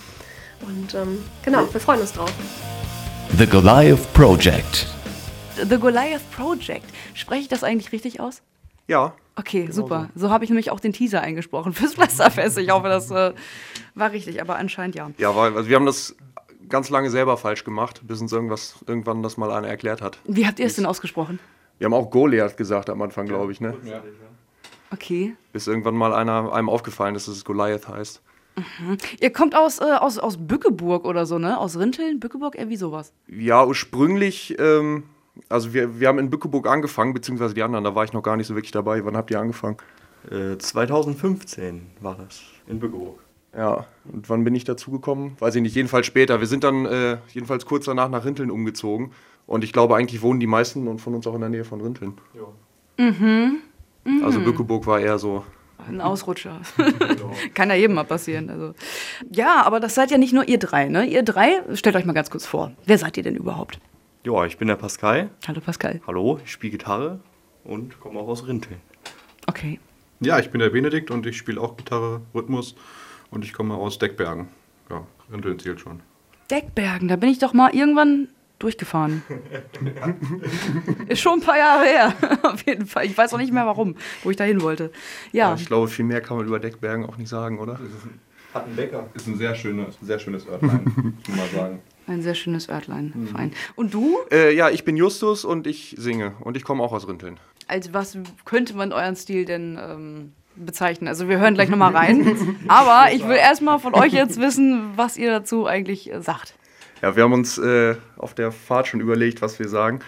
Und 0.61 0.95
ähm, 0.95 1.23
genau, 1.43 1.71
wir 1.71 1.79
freuen 1.79 2.01
uns 2.01 2.13
drauf. 2.13 2.33
The 3.37 3.45
Goliath 3.45 4.11
Project. 4.13 4.94
The 5.55 5.77
Goliath 5.77 6.21
Project. 6.31 6.85
Spreche 7.13 7.41
ich 7.41 7.47
das 7.47 7.63
eigentlich 7.63 7.91
richtig 7.91 8.19
aus? 8.19 8.41
Ja. 8.87 9.13
Okay, 9.35 9.69
super. 9.71 10.09
So 10.15 10.29
habe 10.29 10.43
ich 10.43 10.49
nämlich 10.49 10.71
auch 10.71 10.79
den 10.79 10.93
Teaser 10.93 11.21
eingesprochen 11.21 11.73
fürs 11.73 11.95
Pflasterfest. 11.95 12.57
Ich 12.57 12.69
hoffe, 12.69 12.87
das 12.87 13.11
äh, 13.11 13.33
war 13.93 14.11
richtig, 14.11 14.41
aber 14.41 14.55
anscheinend 14.57 14.95
ja. 14.95 15.09
Ja, 15.17 15.35
weil 15.35 15.55
also 15.55 15.67
wir 15.69 15.75
haben 15.75 15.85
das 15.85 16.15
ganz 16.69 16.89
lange 16.89 17.09
selber 17.09 17.37
falsch 17.37 17.63
gemacht, 17.63 18.01
bis 18.03 18.21
uns 18.21 18.31
irgendwas, 18.31 18.75
irgendwann 18.87 19.23
das 19.23 19.37
mal 19.37 19.51
einer 19.51 19.67
erklärt 19.67 20.01
hat. 20.01 20.19
Wie 20.25 20.47
habt 20.47 20.59
ihr 20.59 20.65
es 20.65 20.75
denn 20.75 20.85
ausgesprochen? 20.85 21.39
Wir 21.77 21.85
haben 21.85 21.93
auch 21.93 22.09
Goliath 22.09 22.57
gesagt 22.57 22.89
am 22.89 23.01
Anfang, 23.01 23.25
glaube 23.25 23.51
ich, 23.51 23.59
ne? 23.59 23.75
Okay. 24.91 25.35
Bis 25.51 25.67
irgendwann 25.67 25.95
mal 25.95 26.13
einer, 26.13 26.53
einem 26.53 26.69
aufgefallen 26.69 27.15
ist, 27.15 27.27
dass 27.27 27.35
es 27.35 27.45
Goliath 27.45 27.87
heißt. 27.87 28.21
Mhm. 28.55 28.97
Ihr 29.19 29.33
kommt 29.33 29.55
aus, 29.55 29.79
äh, 29.79 29.83
aus, 29.83 30.17
aus 30.17 30.37
Bückeburg 30.39 31.03
oder 31.05 31.25
so, 31.25 31.37
ne? 31.37 31.57
Aus 31.57 31.77
Rinteln, 31.77 32.21
Bückeburg, 32.21 32.55
irgendwie 32.55 32.77
sowas. 32.77 33.11
Ja, 33.27 33.65
ursprünglich, 33.65 34.55
ähm, 34.59 35.03
also 35.49 35.73
wir, 35.73 35.99
wir 35.99 36.07
haben 36.07 36.19
in 36.19 36.29
Bückeburg 36.29 36.67
angefangen, 36.67 37.13
beziehungsweise 37.13 37.53
die 37.53 37.63
anderen, 37.63 37.83
da 37.83 37.95
war 37.95 38.03
ich 38.03 38.13
noch 38.13 38.23
gar 38.23 38.37
nicht 38.37 38.47
so 38.47 38.55
wirklich 38.55 38.71
dabei. 38.71 39.03
Wann 39.05 39.17
habt 39.17 39.31
ihr 39.31 39.39
angefangen? 39.39 39.77
Äh, 40.31 40.57
2015 40.57 41.81
war 42.01 42.15
das 42.15 42.41
in 42.67 42.79
Bückeburg. 42.79 43.19
Ja, 43.55 43.85
und 44.11 44.29
wann 44.29 44.43
bin 44.43 44.53
ich 44.53 44.65
dazugekommen? 44.65 45.37
Weiß 45.39 45.55
ich 45.55 45.61
nicht, 45.61 45.75
jedenfalls 45.75 46.05
später. 46.05 46.39
Wir 46.41 46.47
sind 46.47 46.63
dann 46.63 46.85
äh, 46.85 47.17
jedenfalls 47.33 47.65
kurz 47.65 47.85
danach 47.85 48.09
nach 48.09 48.25
Rinteln 48.25 48.51
umgezogen. 48.51 49.11
Und 49.47 49.63
ich 49.63 49.71
glaube, 49.71 49.95
eigentlich 49.95 50.21
wohnen 50.21 50.39
die 50.39 50.47
meisten 50.47 50.87
und 50.87 50.99
von 50.99 51.13
uns 51.13 51.25
auch 51.27 51.35
in 51.35 51.41
der 51.41 51.49
Nähe 51.49 51.63
von 51.63 51.79
Rinteln. 51.79 52.17
Mhm. 52.97 53.59
mhm. 54.03 54.23
Also 54.23 54.39
Bückeburg 54.41 54.85
war 54.87 54.99
eher 54.99 55.19
so. 55.19 55.43
Ein 55.87 56.01
Ausrutscher. 56.01 56.61
Kann 57.53 57.69
ja 57.69 57.75
jedem 57.75 57.95
mal 57.95 58.05
passieren. 58.05 58.49
Also. 58.49 58.73
Ja, 59.31 59.63
aber 59.63 59.79
das 59.79 59.95
seid 59.95 60.09
ja 60.09 60.17
nicht 60.17 60.33
nur 60.33 60.47
ihr 60.47 60.57
drei, 60.57 60.87
ne? 60.89 61.05
Ihr 61.05 61.23
drei, 61.23 61.61
stellt 61.73 61.95
euch 61.95 62.05
mal 62.05 62.13
ganz 62.13 62.29
kurz 62.29 62.45
vor. 62.45 62.71
Wer 62.85 62.97
seid 62.97 63.17
ihr 63.17 63.23
denn 63.23 63.35
überhaupt? 63.35 63.79
Ja, 64.25 64.43
ich 64.43 64.57
bin 64.57 64.67
der 64.67 64.75
Pascal. 64.75 65.29
Hallo 65.47 65.61
Pascal. 65.61 66.01
Hallo, 66.07 66.39
ich 66.43 66.51
spiele 66.51 66.71
Gitarre 66.71 67.19
und 67.63 67.99
komme 67.99 68.19
auch 68.19 68.27
aus 68.27 68.47
Rinteln. 68.47 68.81
Okay. 69.45 69.79
Ja, 70.19 70.39
ich 70.39 70.49
bin 70.49 70.61
der 70.61 70.71
Benedikt 70.71 71.11
und 71.11 71.27
ich 71.27 71.37
spiele 71.37 71.61
auch 71.61 71.77
Gitarre, 71.77 72.21
Rhythmus 72.33 72.75
und 73.29 73.45
ich 73.45 73.53
komme 73.53 73.75
aus 73.75 73.99
Deckbergen. 73.99 74.47
Ja, 74.89 75.05
Rinteln 75.31 75.59
zählt 75.59 75.79
schon. 75.79 75.99
Deckbergen, 76.49 77.07
da 77.07 77.17
bin 77.17 77.29
ich 77.29 77.37
doch 77.37 77.53
mal 77.53 77.75
irgendwann 77.75 78.29
durchgefahren. 78.57 79.21
Ist 81.07 81.21
schon 81.21 81.41
ein 81.41 81.45
paar 81.45 81.59
Jahre 81.59 81.85
her, 81.85 82.13
auf 82.41 82.65
jeden 82.65 82.87
Fall. 82.87 83.05
Ich 83.05 83.15
weiß 83.15 83.31
auch 83.31 83.37
nicht 83.37 83.53
mehr 83.53 83.67
warum, 83.67 83.95
wo 84.23 84.31
ich 84.31 84.37
da 84.37 84.43
hin 84.43 84.61
wollte. 84.61 84.91
Ja. 85.33 85.53
Ich 85.53 85.67
glaube, 85.67 85.87
viel 85.87 86.05
mehr 86.05 86.21
kann 86.21 86.37
man 86.37 86.47
über 86.47 86.57
Deckbergen 86.59 87.05
auch 87.05 87.17
nicht 87.17 87.29
sagen, 87.29 87.59
oder? 87.59 87.79
Hat 88.55 88.65
einen 88.65 88.75
Bäcker. 88.75 89.07
Ist 89.13 89.27
ein 89.27 89.37
sehr 89.37 89.53
schönes, 89.53 89.99
sehr 90.01 90.17
schönes 90.17 90.47
Örtlein, 90.47 90.83
muss 90.83 91.27
man 91.27 91.37
mal 91.37 91.49
sagen. 91.49 91.79
Ein 92.07 92.21
sehr 92.21 92.35
schönes 92.35 92.69
Örtlein. 92.69 93.27
Fein. 93.31 93.51
Und 93.75 93.93
du? 93.93 94.17
Äh, 94.31 94.53
ja, 94.53 94.69
ich 94.69 94.83
bin 94.85 94.95
Justus 94.95 95.43
und 95.43 95.65
ich 95.65 95.95
singe. 95.97 96.35
Und 96.39 96.55
ich 96.55 96.63
komme 96.63 96.83
auch 96.83 96.93
aus 96.93 97.07
Rinteln. 97.07 97.39
Als 97.67 97.93
was 97.93 98.17
könnte 98.45 98.75
man 98.75 98.93
euren 98.93 99.15
Stil 99.15 99.45
denn 99.45 99.79
ähm, 99.81 100.33
bezeichnen? 100.55 101.07
Also 101.07 101.27
wir 101.27 101.39
hören 101.39 101.55
gleich 101.55 101.69
nochmal 101.69 101.95
rein. 101.95 102.59
Aber 102.67 103.11
ich 103.11 103.27
will 103.27 103.37
erstmal 103.37 103.79
von 103.79 103.95
euch 103.95 104.13
jetzt 104.13 104.39
wissen, 104.39 104.91
was 104.95 105.17
ihr 105.17 105.31
dazu 105.31 105.65
eigentlich 105.65 106.13
äh, 106.13 106.21
sagt. 106.21 106.55
Ja, 107.01 107.15
wir 107.15 107.23
haben 107.23 107.33
uns 107.33 107.57
äh, 107.57 107.95
auf 108.17 108.35
der 108.35 108.51
Fahrt 108.51 108.87
schon 108.87 108.99
überlegt, 108.99 109.41
was 109.41 109.57
wir 109.57 109.67
sagen. 109.67 109.99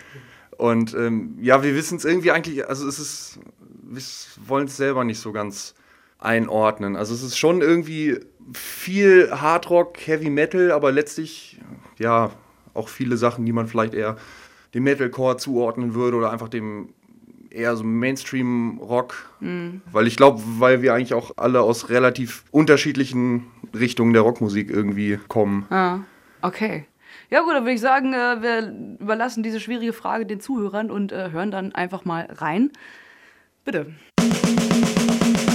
Und 0.58 0.94
ähm, 0.94 1.38
ja, 1.42 1.64
wir 1.64 1.76
wissen 1.76 1.98
es 1.98 2.06
irgendwie 2.06 2.32
eigentlich, 2.32 2.68
also 2.68 2.88
es 2.88 3.00
ist, 3.00 3.40
wir 3.84 4.02
wollen 4.48 4.66
es 4.66 4.78
selber 4.78 5.04
nicht 5.04 5.20
so 5.20 5.32
ganz 5.32 5.76
einordnen. 6.20 6.96
Also 6.96 7.14
es 7.14 7.24
ist 7.24 7.38
schon 7.38 7.62
irgendwie 7.62 8.20
viel 8.54 9.30
Hardrock, 9.32 9.98
Heavy 10.06 10.30
Metal, 10.30 10.72
aber 10.72 10.92
letztlich, 10.92 11.60
ja, 11.98 12.32
auch 12.74 12.90
viele 12.90 13.18
Sachen, 13.18 13.46
die 13.46 13.54
man 13.54 13.68
vielleicht 13.68 13.94
eher 13.94 14.18
dem 14.74 14.84
Metalcore 14.84 15.38
zuordnen 15.38 15.96
würde 15.96 16.18
oder 16.18 16.32
einfach 16.32 16.50
dem 16.50 16.90
eher 17.50 17.76
so 17.76 17.84
Mainstream-Rock. 17.84 19.16
Mhm. 19.40 19.82
Weil 19.92 20.08
ich 20.08 20.16
glaube, 20.16 20.42
weil 20.60 20.82
wir 20.82 20.94
eigentlich 20.94 21.14
auch 21.14 21.32
alle 21.38 21.62
aus 21.62 21.90
relativ 21.90 22.44
unterschiedlichen 22.52 23.48
Richtungen 23.74 24.14
der 24.14 24.22
Rockmusik 24.22 24.70
irgendwie 24.70 25.20
kommen. 25.28 25.66
Ah, 25.70 26.00
okay. 26.42 26.86
Ja 27.30 27.42
gut, 27.42 27.54
dann 27.54 27.64
würde 27.64 27.74
ich 27.74 27.82
sagen, 27.82 28.14
äh, 28.14 28.42
wir 28.42 29.00
überlassen 29.00 29.44
diese 29.44 29.60
schwierige 29.60 29.94
Frage 29.94 30.26
den 30.26 30.40
Zuhörern 30.40 30.92
und 30.92 31.12
äh, 31.12 31.32
hören 31.32 31.52
dann 31.52 31.74
einfach 31.74 32.06
mal 32.06 32.28
rein. 32.32 32.72
Bitte. 33.66 33.94
Sweet 34.20 35.47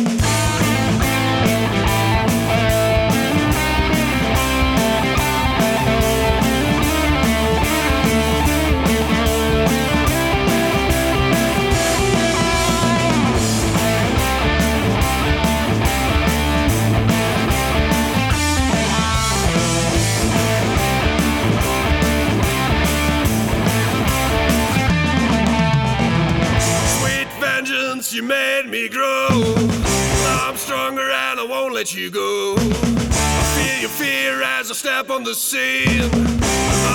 step 35.03 35.17
on 35.17 35.25
the 35.25 35.35
scene. 35.35 36.11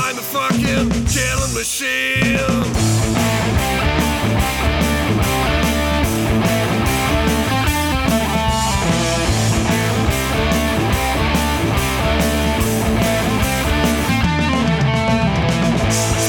I'm 0.06 0.18
a 0.18 0.22
fucking 0.22 0.90
killing 1.08 1.54
machine. 1.54 2.38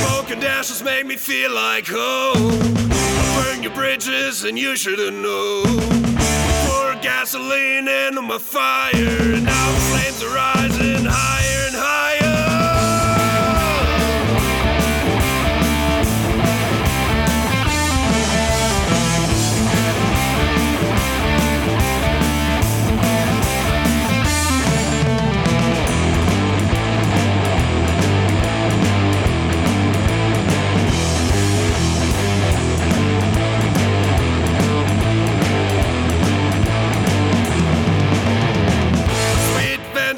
Smoke 0.00 0.40
dashes 0.40 0.82
make 0.82 1.06
me 1.06 1.16
feel 1.16 1.52
like 1.52 1.86
home. 1.86 2.58
Burn 3.36 3.62
your 3.62 3.72
bridges 3.72 4.44
and 4.44 4.58
you 4.58 4.74
should've 4.76 5.14
known. 5.14 5.64
Pour 6.66 6.94
gasoline 7.02 7.86
into 7.86 8.22
my 8.22 8.38
fire, 8.38 9.34
and 9.34 9.44
now 9.44 9.70
flames 9.90 10.22
are 10.24 10.34
rising 10.34 11.04
higher. 11.04 11.47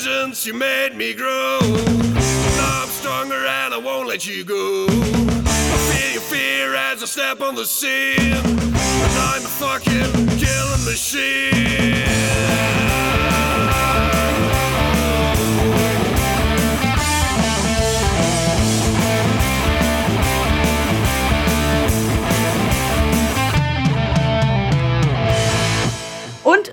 Vengeance, 0.01 0.46
you 0.46 0.55
made 0.55 0.94
me 0.94 1.12
grow. 1.12 1.59
Now 1.61 2.82
I'm 2.82 2.88
stronger 2.88 3.46
and 3.46 3.74
I 3.74 3.78
won't 3.78 4.09
let 4.09 4.26
you 4.26 4.44
go. 4.44 4.86
I 4.88 5.78
feel 5.92 6.12
your 6.12 6.22
fear 6.22 6.74
as 6.74 7.03
I 7.03 7.07
step 7.07 7.40
on 7.40 7.55
the 7.55 7.66
scene. 7.66 8.34
And 8.34 9.18
I'm 9.18 9.44
a 9.44 9.48
fucking 9.48 10.38
killing 10.38 10.84
machine. 10.84 11.80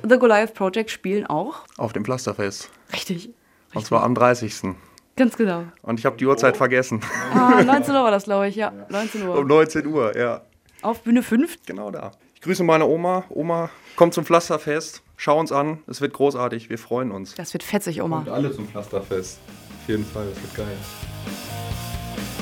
The 0.10 0.18
Goliath 0.18 0.54
Project 0.54 0.90
spielen 0.90 1.26
auch. 1.26 1.66
Auf 1.78 1.92
dem 1.92 2.06
Pflasterfest. 2.06 2.70
Richtig. 2.94 3.30
Und 3.74 3.86
zwar 3.86 4.04
am 4.04 4.16
30. 4.16 4.76
Ganz 5.18 5.36
genau. 5.36 5.66
Und 5.82 6.00
ich 6.00 6.06
habe 6.06 6.16
die 6.16 6.26
Uhrzeit 6.26 6.56
vergessen. 6.56 7.02
Ah, 7.34 7.62
19 7.64 7.94
Uhr 7.94 8.04
war 8.04 8.12
das, 8.12 8.24
glaube 8.24 8.48
ich, 8.48 8.56
ja. 8.56 8.72
19 8.90 9.28
Uhr. 9.28 9.38
Um 9.38 9.48
19 9.48 9.86
Uhr, 9.88 10.16
ja. 10.18 10.42
Auf 10.82 11.02
Bühne 11.02 11.24
5? 11.24 11.58
Genau 11.66 11.92
da. 11.92 12.12
Ich 12.36 12.42
grüße 12.42 12.64
meine 12.64 12.86
Oma. 12.86 13.26
Oma, 13.30 13.70
komm 13.96 14.12
zum 14.12 14.24
Pflasterfest. 14.24 15.02
Schau 15.18 15.40
uns 15.40 15.52
an. 15.52 15.80
Es 15.88 16.00
wird 16.00 16.14
großartig. 16.14 16.70
Wir 16.70 16.78
freuen 16.78 17.12
uns. 17.12 17.36
Das 17.36 17.52
wird 17.52 17.64
fetzig, 17.64 18.02
Oma. 18.02 18.20
Und 18.20 18.30
alle 18.30 18.52
zum 18.54 18.68
Pflasterfest. 18.68 19.40
Auf 19.82 19.90
jeden 19.90 20.06
Fall, 20.06 20.28
das 20.30 20.42
wird 20.42 20.56
geil. 20.56 20.78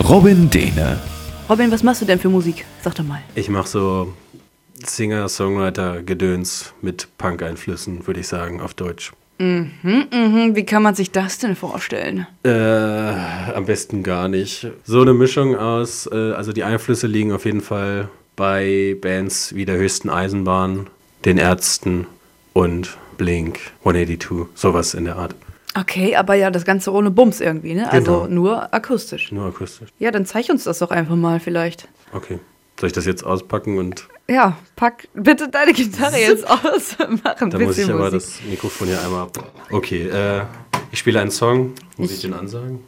Robin 0.07 0.49
Dehne. 0.49 0.99
Robin, 1.49 1.71
was 1.71 1.81
machst 1.81 2.01
du 2.01 2.05
denn 2.05 2.19
für 2.19 2.29
Musik? 2.29 2.65
Sag 2.81 2.93
doch 2.95 3.03
mal. 3.03 3.21
Ich 3.33 3.49
mache 3.49 3.67
so 3.67 4.13
Singer-Songwriter-Gedöns 4.87 6.73
mit 6.81 7.07
Punk-Einflüssen, 7.17 8.05
würde 8.07 8.19
ich 8.19 8.27
sagen, 8.27 8.61
auf 8.61 8.73
Deutsch. 8.73 9.11
Mhm, 9.37 9.71
mhm. 9.83 10.55
Wie 10.55 10.65
kann 10.65 10.81
man 10.83 10.95
sich 10.95 11.11
das 11.11 11.39
denn 11.39 11.55
vorstellen? 11.57 12.25
Äh, 12.43 12.49
am 12.49 13.65
besten 13.65 14.01
gar 14.03 14.27
nicht. 14.29 14.67
So 14.85 15.01
eine 15.01 15.13
Mischung 15.13 15.57
aus, 15.57 16.07
äh, 16.11 16.31
also 16.31 16.53
die 16.53 16.63
Einflüsse 16.63 17.07
liegen 17.07 17.33
auf 17.33 17.43
jeden 17.45 17.61
Fall 17.61 18.07
bei 18.37 18.95
Bands 19.01 19.53
wie 19.55 19.65
der 19.65 19.77
höchsten 19.77 20.09
Eisenbahn, 20.09 20.87
den 21.25 21.37
Ärzten 21.37 22.07
und 22.53 22.97
Blink 23.17 23.59
182, 23.83 24.47
sowas 24.55 24.93
in 24.93 25.05
der 25.05 25.17
Art. 25.17 25.35
Okay, 25.77 26.15
aber 26.15 26.35
ja, 26.35 26.49
das 26.51 26.63
Ganze 26.63 26.91
ohne 26.93 27.11
Bums 27.11 27.41
irgendwie, 27.41 27.73
ne? 27.73 27.91
Also 27.91 28.21
Genau. 28.23 28.27
nur 28.27 28.73
akustisch. 28.73 29.33
Nur 29.33 29.47
akustisch. 29.47 29.89
Ja, 29.99 30.11
dann 30.11 30.25
zeig 30.25 30.49
uns 30.49 30.63
das 30.63 30.79
doch 30.79 30.91
einfach 30.91 31.17
mal 31.17 31.41
vielleicht. 31.41 31.89
Okay. 32.13 32.39
Soll 32.79 32.87
ich 32.87 32.93
das 32.93 33.05
jetzt 33.05 33.23
auspacken 33.25 33.77
und 33.77 34.07
Ja, 34.29 34.57
pack 34.75 35.07
bitte 35.13 35.47
deine 35.49 35.73
Gitarre 35.73 36.17
jetzt 36.17 36.47
aus. 36.49 36.97
Mach 37.23 37.41
ein 37.41 37.49
da 37.49 37.57
muss 37.59 37.77
ich 37.77 37.85
bisschen 37.87 37.91
aber 37.93 38.11
Musik. 38.11 38.19
das 38.41 38.49
Mikrofon 38.49 38.87
hier 38.89 39.01
einmal. 39.01 39.27
Okay, 39.71 40.07
äh, 40.07 40.41
ich 40.91 40.99
spiele 40.99 41.19
einen 41.21 41.31
Song. 41.31 41.73
Muss 41.97 42.11
ich 42.11 42.21
den 42.21 42.33
ansagen? 42.33 42.79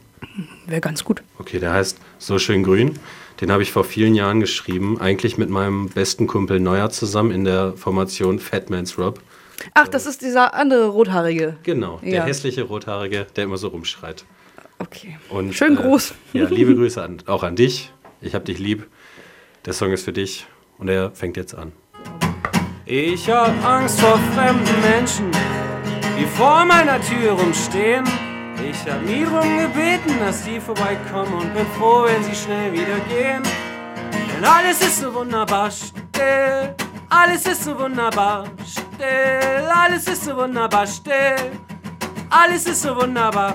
Wäre 0.66 0.80
ganz 0.80 1.04
gut. 1.04 1.22
Okay, 1.38 1.58
der 1.58 1.72
heißt 1.72 1.98
So 2.18 2.38
schön 2.38 2.62
grün. 2.62 2.98
Den 3.40 3.52
habe 3.52 3.62
ich 3.62 3.70
vor 3.72 3.84
vielen 3.84 4.14
Jahren 4.16 4.40
geschrieben, 4.40 5.00
eigentlich 5.00 5.38
mit 5.38 5.48
meinem 5.48 5.88
besten 5.88 6.26
Kumpel 6.26 6.58
Neuer 6.58 6.90
zusammen 6.90 7.30
in 7.30 7.44
der 7.44 7.74
Formation 7.76 8.40
Fatman's 8.40 8.98
Rob. 8.98 9.20
Ach, 9.74 9.86
das 9.88 10.06
ist 10.06 10.22
dieser 10.22 10.54
andere 10.54 10.88
rothaarige. 10.88 11.56
Genau, 11.62 11.98
der 12.02 12.10
Ja. 12.12 12.24
hässliche 12.24 12.62
Rothaarige, 12.64 13.26
der 13.36 13.44
immer 13.44 13.56
so 13.56 13.68
rumschreit. 13.68 14.24
Okay. 14.80 15.18
Und, 15.28 15.54
Schön 15.54 15.76
groß. 15.76 16.14
Ja, 16.32 16.48
liebe 16.48 16.74
Grüße 16.76 17.00
an, 17.02 17.18
auch 17.26 17.42
an 17.44 17.54
dich. 17.56 17.92
Ich 18.20 18.34
hab 18.34 18.44
dich 18.44 18.58
lieb. 18.58 18.86
Der 19.68 19.74
Song 19.74 19.92
ist 19.92 20.06
für 20.06 20.14
dich 20.14 20.46
und 20.78 20.88
er 20.88 21.10
fängt 21.10 21.36
jetzt 21.36 21.54
an. 21.54 21.72
Ich 22.86 23.28
hab 23.28 23.52
Angst 23.62 24.00
vor 24.00 24.18
fremden 24.34 24.80
Menschen, 24.80 25.30
die 26.18 26.24
vor 26.24 26.64
meiner 26.64 26.98
Tür 27.02 27.32
rumstehen. 27.32 28.02
Ich 28.66 28.90
hab 28.90 29.02
nie 29.02 29.26
drum 29.26 29.58
gebeten, 29.58 30.18
dass 30.20 30.42
die 30.44 30.58
vorbeikommen 30.58 31.34
und 31.34 31.52
bin 31.52 31.66
froh, 31.78 32.06
wenn 32.06 32.24
sie 32.24 32.34
schnell 32.34 32.72
wieder 32.72 32.98
gehen. 33.10 33.42
Denn 34.34 34.42
alles 34.42 34.80
ist 34.80 35.00
so 35.00 35.12
wunderbar 35.12 35.70
still, 35.70 36.74
alles 37.10 37.46
ist 37.46 37.64
so 37.64 37.78
wunderbar 37.78 38.46
still, 38.66 39.70
alles 39.70 40.08
ist 40.08 40.24
so 40.24 40.34
wunderbar 40.34 40.86
still, 40.86 41.36
alles 42.30 42.66
ist 42.66 42.80
so 42.80 42.96
wunderbar. 42.96 43.52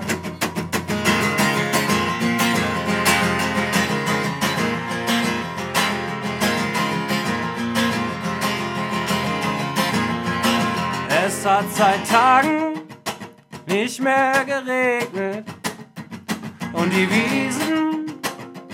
Es 11.26 11.46
hat 11.46 11.64
seit 11.74 12.06
Tagen 12.06 12.80
nicht 13.66 13.98
mehr 13.98 14.44
geregnet 14.44 15.46
und 16.74 16.92
die 16.92 17.08
Wiesen 17.08 18.12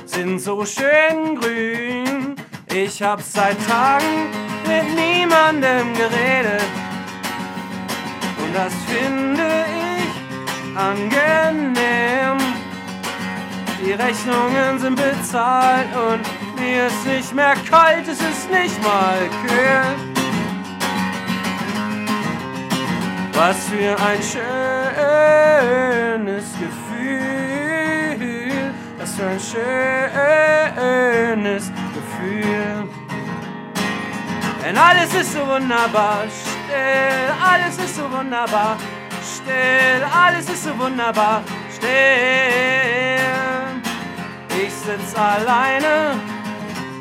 sind 0.04 0.40
so 0.40 0.64
schön 0.64 1.36
grün. 1.38 2.34
Ich 2.74 3.00
hab 3.00 3.22
seit 3.22 3.56
Tagen 3.68 4.26
mit 4.66 4.82
niemandem 4.96 5.94
geredet 5.94 6.70
und 8.42 8.52
das 8.52 8.72
finde 8.88 9.46
ich 10.00 10.76
angenehm. 10.76 12.38
Die 13.80 13.92
Rechnungen 13.92 14.76
sind 14.80 14.96
bezahlt 14.96 15.86
und 15.94 16.60
mir 16.60 16.86
ist 16.88 17.06
nicht 17.06 17.32
mehr 17.32 17.54
kalt, 17.70 18.08
es 18.08 18.18
ist 18.20 18.50
nicht 18.50 18.82
mal 18.82 19.18
kühl. 19.46 20.09
Was 23.32 23.68
für 23.68 23.96
ein 23.98 24.22
schönes 24.22 24.44
Gefühl, 26.58 28.20
was 28.98 29.14
für 29.14 29.26
ein 29.26 29.40
schönes 31.36 31.72
Gefühl. 31.94 32.88
Denn 34.62 34.76
alles 34.76 35.14
ist 35.14 35.32
so 35.32 35.46
wunderbar. 35.46 36.24
Still, 36.28 37.32
alles 37.42 37.78
ist 37.78 37.96
so 37.96 38.10
wunderbar. 38.10 38.76
Still, 39.22 40.04
alles 40.12 40.48
ist 40.50 40.64
so 40.64 40.78
wunderbar. 40.78 41.42
Still. 41.74 41.90
Ich 44.62 44.72
sitz 44.72 45.14
alleine 45.16 46.20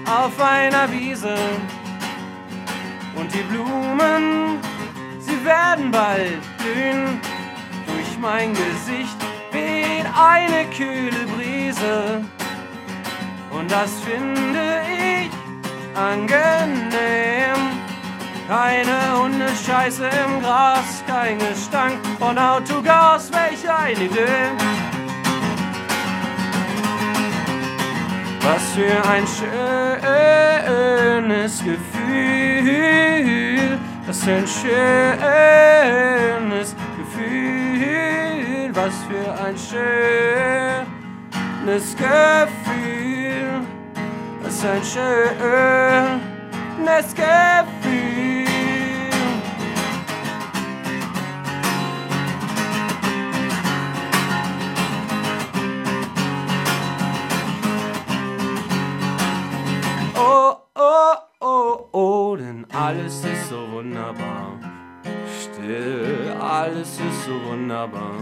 auf 0.06 0.40
einer 0.42 0.90
Wiese. 0.92 1.36
Und 3.16 3.34
die 3.34 3.44
Blumen, 3.44 4.60
sie 5.40 5.46
werden 5.46 5.92
bald 5.92 6.42
blühen. 6.58 7.20
Durch 7.88 8.18
mein 8.20 8.54
Gesicht 8.54 9.18
weht 9.52 10.06
eine 10.18 10.66
kühle 10.70 11.26
Brise 11.36 12.24
und 13.52 13.72
das 13.72 13.92
finde 14.02 14.82
ich 14.88 15.30
angenehm. 15.98 17.58
Keine 18.48 19.20
Hundescheiße 19.22 20.06
im 20.26 20.42
Gras, 20.42 21.04
kein 21.08 21.38
Gestank 21.38 22.00
von 22.18 22.38
Autogas, 22.38 23.32
welch 23.32 23.70
eine 23.70 24.06
Idee. 24.06 24.52
Was 28.42 28.64
für 28.74 28.98
ein 29.08 29.26
schönes 31.28 31.64
Gefühl, 31.64 33.49
was 34.20 34.28
ein 34.28 34.46
schönes 34.48 34.76
Gefühl, 36.98 38.72
was 38.74 38.96
für 39.08 39.32
ein 39.46 39.58
schönes 41.66 41.96
Gefühl, 41.96 43.62
was 44.44 44.66
ein 44.66 44.84
schönes 44.84 45.86
Gefühl. 47.16 48.19
Alles 62.74 63.24
ist 63.24 63.50
so 63.50 63.68
wunderbar. 63.72 64.60
Still, 65.42 66.36
alles 66.40 67.00
ist 67.00 67.26
so 67.26 67.44
wunderbar. 67.46 68.14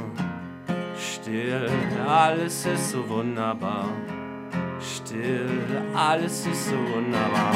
Still, 0.97 1.69
alles 2.07 2.65
ist 2.65 2.91
so 2.91 3.07
wunderbar. 3.09 3.89
Still, 4.79 5.83
alles 5.93 6.45
ist 6.45 6.69
so 6.69 6.75
wunderbar. 6.93 7.51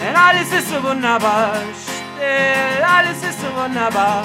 Denn 0.00 0.16
alles 0.16 0.52
ist 0.52 0.68
so 0.68 0.82
wunderbar. 0.82 1.52
Still, 1.74 2.84
alles 2.84 3.22
ist 3.22 3.40
so 3.40 3.46
wunderbar. 3.54 4.24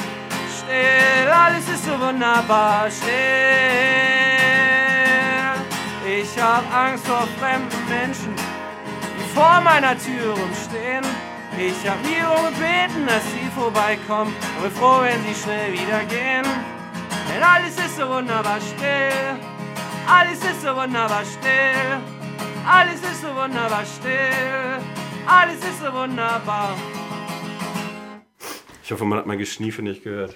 Still, 0.58 1.30
alles 1.30 1.70
ist 1.70 1.86
so 1.86 2.00
wunderbar. 2.00 2.90
Still. 2.90 3.68
Ich 6.20 6.42
hab 6.42 6.64
Angst 6.74 7.06
vor 7.06 7.28
fremden 7.40 7.90
Menschen, 7.90 8.34
vor 9.38 9.62
meiner 9.62 9.96
Tür 10.00 10.34
rumstehen. 10.34 11.06
Ich 11.60 11.88
hab 11.88 12.02
nie 12.02 12.22
gebeten, 12.50 13.06
dass 13.06 13.24
sie 13.32 13.48
vorbeikommen, 13.54 14.34
und 14.58 14.64
bin 14.64 14.72
froh, 14.72 15.02
wenn 15.02 15.22
sie 15.26 15.40
schnell 15.40 15.74
wieder 15.74 16.02
gehen. 16.10 16.46
Denn 17.30 17.44
alles 17.44 17.78
ist 17.78 17.98
so 17.98 18.10
wunderbar 18.10 18.60
still, 18.60 19.38
alles 20.10 20.40
ist 20.40 20.62
so 20.64 20.76
wunderbar 20.76 21.24
still, 21.24 22.02
alles 22.66 23.02
ist 23.02 23.22
so 23.22 23.28
wunderbar 23.28 23.86
still, 23.86 24.82
alles 25.28 25.58
ist 25.58 25.82
so 25.84 25.94
wunderbar. 25.94 26.76
Ich 28.84 28.92
hoffe, 28.92 29.06
man 29.06 29.20
hat 29.20 29.28
mein 29.28 29.38
Geschniefe 29.38 29.84
nicht 29.84 30.04
gehört. 30.04 30.36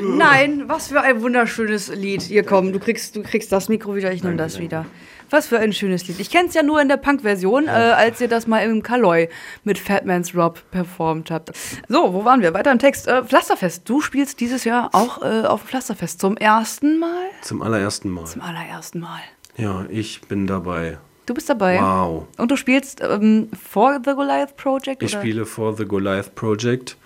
Nein, 0.00 0.64
was 0.66 0.88
für 0.88 1.02
ein 1.02 1.20
wunderschönes 1.20 1.94
Lied. 1.94 2.22
Hier 2.22 2.44
komm, 2.44 2.72
du 2.72 2.80
kriegst, 2.80 3.14
du 3.14 3.22
kriegst 3.22 3.52
das 3.52 3.68
Mikro 3.68 3.94
wieder, 3.94 4.10
ich 4.10 4.24
nehme 4.24 4.36
das 4.36 4.58
wieder. 4.58 4.86
Was 5.32 5.46
für 5.46 5.58
ein 5.58 5.72
schönes 5.72 6.06
Lied. 6.06 6.20
Ich 6.20 6.28
kenne 6.28 6.48
es 6.48 6.54
ja 6.54 6.62
nur 6.62 6.78
in 6.82 6.88
der 6.88 6.98
Punk-Version, 6.98 7.66
äh, 7.66 7.70
als 7.70 8.20
ihr 8.20 8.28
das 8.28 8.46
mal 8.46 8.58
im 8.58 8.82
Kaloi 8.82 9.30
mit 9.64 9.78
Fatman's 9.78 10.34
Rob 10.34 10.60
performt 10.70 11.30
habt. 11.30 11.52
So, 11.88 12.12
wo 12.12 12.26
waren 12.26 12.42
wir? 12.42 12.52
Weiter 12.52 12.70
im 12.70 12.78
Text. 12.78 13.08
Äh, 13.08 13.24
Pflasterfest. 13.24 13.88
Du 13.88 14.02
spielst 14.02 14.40
dieses 14.40 14.64
Jahr 14.64 14.90
auch 14.92 15.22
äh, 15.22 15.46
auf 15.46 15.62
dem 15.62 15.68
Pflasterfest 15.68 16.20
zum 16.20 16.36
ersten 16.36 16.98
Mal? 16.98 17.24
Zum 17.40 17.62
allerersten 17.62 18.10
Mal. 18.10 18.26
Zum 18.26 18.42
allerersten 18.42 19.00
Mal. 19.00 19.20
Ja, 19.56 19.86
ich 19.88 20.20
bin 20.20 20.46
dabei. 20.46 20.98
Du 21.24 21.32
bist 21.32 21.48
dabei. 21.48 21.80
Wow. 21.80 22.26
Und 22.36 22.50
du 22.50 22.56
spielst 22.56 23.00
ähm, 23.00 23.48
vor 23.70 24.00
The 24.04 24.12
Goliath 24.12 24.54
Project? 24.58 25.02
Ich 25.02 25.14
oder? 25.14 25.22
spiele 25.22 25.46
for 25.46 25.74
The 25.74 25.86
Goliath 25.86 26.34
Project, 26.34 26.98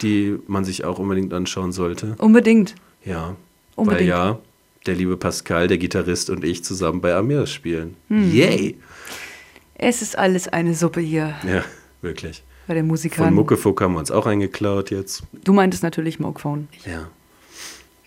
die 0.00 0.38
man 0.46 0.64
sich 0.64 0.84
auch 0.84 1.00
unbedingt 1.00 1.34
anschauen 1.34 1.72
sollte. 1.72 2.14
Unbedingt. 2.18 2.76
Ja. 3.04 3.34
Unbedingt. 3.74 4.02
Weil 4.02 4.08
ja, 4.08 4.38
der 4.86 4.94
liebe 4.94 5.16
Pascal, 5.16 5.68
der 5.68 5.78
Gitarrist 5.78 6.30
und 6.30 6.44
ich 6.44 6.64
zusammen 6.64 7.00
bei 7.00 7.14
Amirs 7.14 7.50
spielen. 7.50 7.96
Hm. 8.08 8.32
Yay! 8.32 8.78
Es 9.74 10.02
ist 10.02 10.16
alles 10.18 10.48
eine 10.48 10.74
Suppe 10.74 11.00
hier 11.00 11.34
Ja, 11.46 11.64
wirklich. 12.02 12.42
bei 12.66 12.74
den 12.74 12.82
Von 12.84 12.88
Musikern. 12.88 13.34
Muckefuck 13.34 13.80
haben 13.80 13.94
wir 13.94 13.98
uns 14.00 14.10
auch 14.10 14.26
eingeklaut 14.26 14.90
jetzt. 14.90 15.22
Du 15.44 15.52
meintest 15.52 15.82
natürlich 15.82 16.20
Mokephone. 16.20 16.68
Ja. 16.86 17.08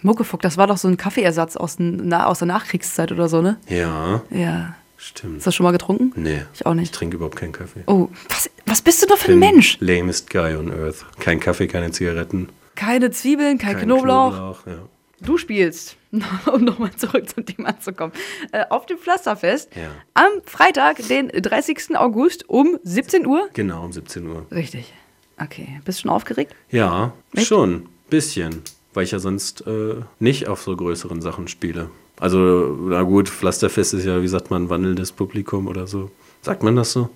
Muckefuck, 0.02 0.42
das 0.42 0.58
war 0.58 0.68
doch 0.68 0.78
so 0.78 0.88
ein 0.88 0.98
Kaffeeersatz 0.98 1.56
aus, 1.58 1.78
aus 1.80 2.40
der 2.40 2.48
Nachkriegszeit 2.48 3.12
oder 3.12 3.28
so, 3.28 3.42
ne? 3.42 3.58
Ja, 3.68 4.22
Ja. 4.30 4.76
stimmt. 4.98 5.38
Hast 5.38 5.48
du 5.48 5.52
schon 5.52 5.64
mal 5.64 5.72
getrunken? 5.72 6.12
Nee. 6.16 6.42
Ich 6.54 6.66
auch 6.66 6.74
nicht. 6.76 6.86
Ich 6.86 6.92
trinke 6.92 7.16
überhaupt 7.18 7.36
keinen 7.38 7.54
Kaffee. 7.54 7.82
Oh, 7.88 8.10
was, 8.30 8.50
was 8.66 8.82
bist 8.82 9.02
du 9.02 9.08
doch 9.08 9.18
für 9.18 9.32
ein 9.32 9.40
Mensch? 9.40 9.78
Lamest 9.80 10.30
guy 10.30 10.56
on 10.56 10.72
earth. 10.72 11.06
Kein 11.20 11.40
Kaffee, 11.40 11.68
keine 11.68 11.92
Zigaretten. 11.92 12.50
Keine 12.76 13.10
Zwiebeln, 13.12 13.58
kein, 13.58 13.76
kein 13.78 13.86
Knoblauch. 13.86 14.66
ja. 14.68 14.78
Du 15.22 15.38
spielst, 15.38 15.96
um 16.52 16.64
nochmal 16.64 16.92
zurück 16.96 17.30
zum 17.30 17.46
Thema 17.46 17.80
zu 17.80 17.94
kommen, 17.94 18.12
äh, 18.52 18.66
auf 18.70 18.86
dem 18.86 18.98
Pflasterfest 18.98 19.70
Ja. 19.76 19.90
am 20.14 20.42
Freitag, 20.46 20.98
den 21.08 21.30
30. 21.30 21.96
August 21.98 22.50
um 22.50 22.78
17 22.84 23.26
Uhr. 23.26 23.48
Genau, 23.54 23.86
um 23.86 23.92
17 23.94 24.28
Uhr. 24.28 24.46
Richtig. 24.52 24.94
Okay. 25.42 25.82
Bist 25.86 26.00
du 26.00 26.02
schon 26.04 26.12
aufgeregt? 26.12 26.54
Ja, 26.70 27.14
Echt? 27.34 27.48
schon. 27.48 27.88
Bisschen. 28.10 28.62
Weil 28.94 29.04
ich 29.04 29.12
ja 29.12 29.20
sonst 29.20 29.66
äh, 29.68 29.96
nicht 30.20 30.48
auf 30.48 30.62
so 30.62 30.76
größeren 30.76 31.22
Sachen 31.22 31.48
spiele. 31.48 31.90
Also, 32.20 32.78
na 32.90 33.02
gut, 33.04 33.28
Pflasterfest 33.28 33.94
ist 33.94 34.06
ja, 34.06 34.22
wie 34.22 34.28
sagt 34.30 34.50
man, 34.52 34.70
wandelndes 34.70 35.12
Publikum 35.12 35.68
oder 35.68 35.86
so. 35.88 36.12
Sagt 36.42 36.64
man 36.64 36.76
das 36.78 36.94
so? 36.94 37.10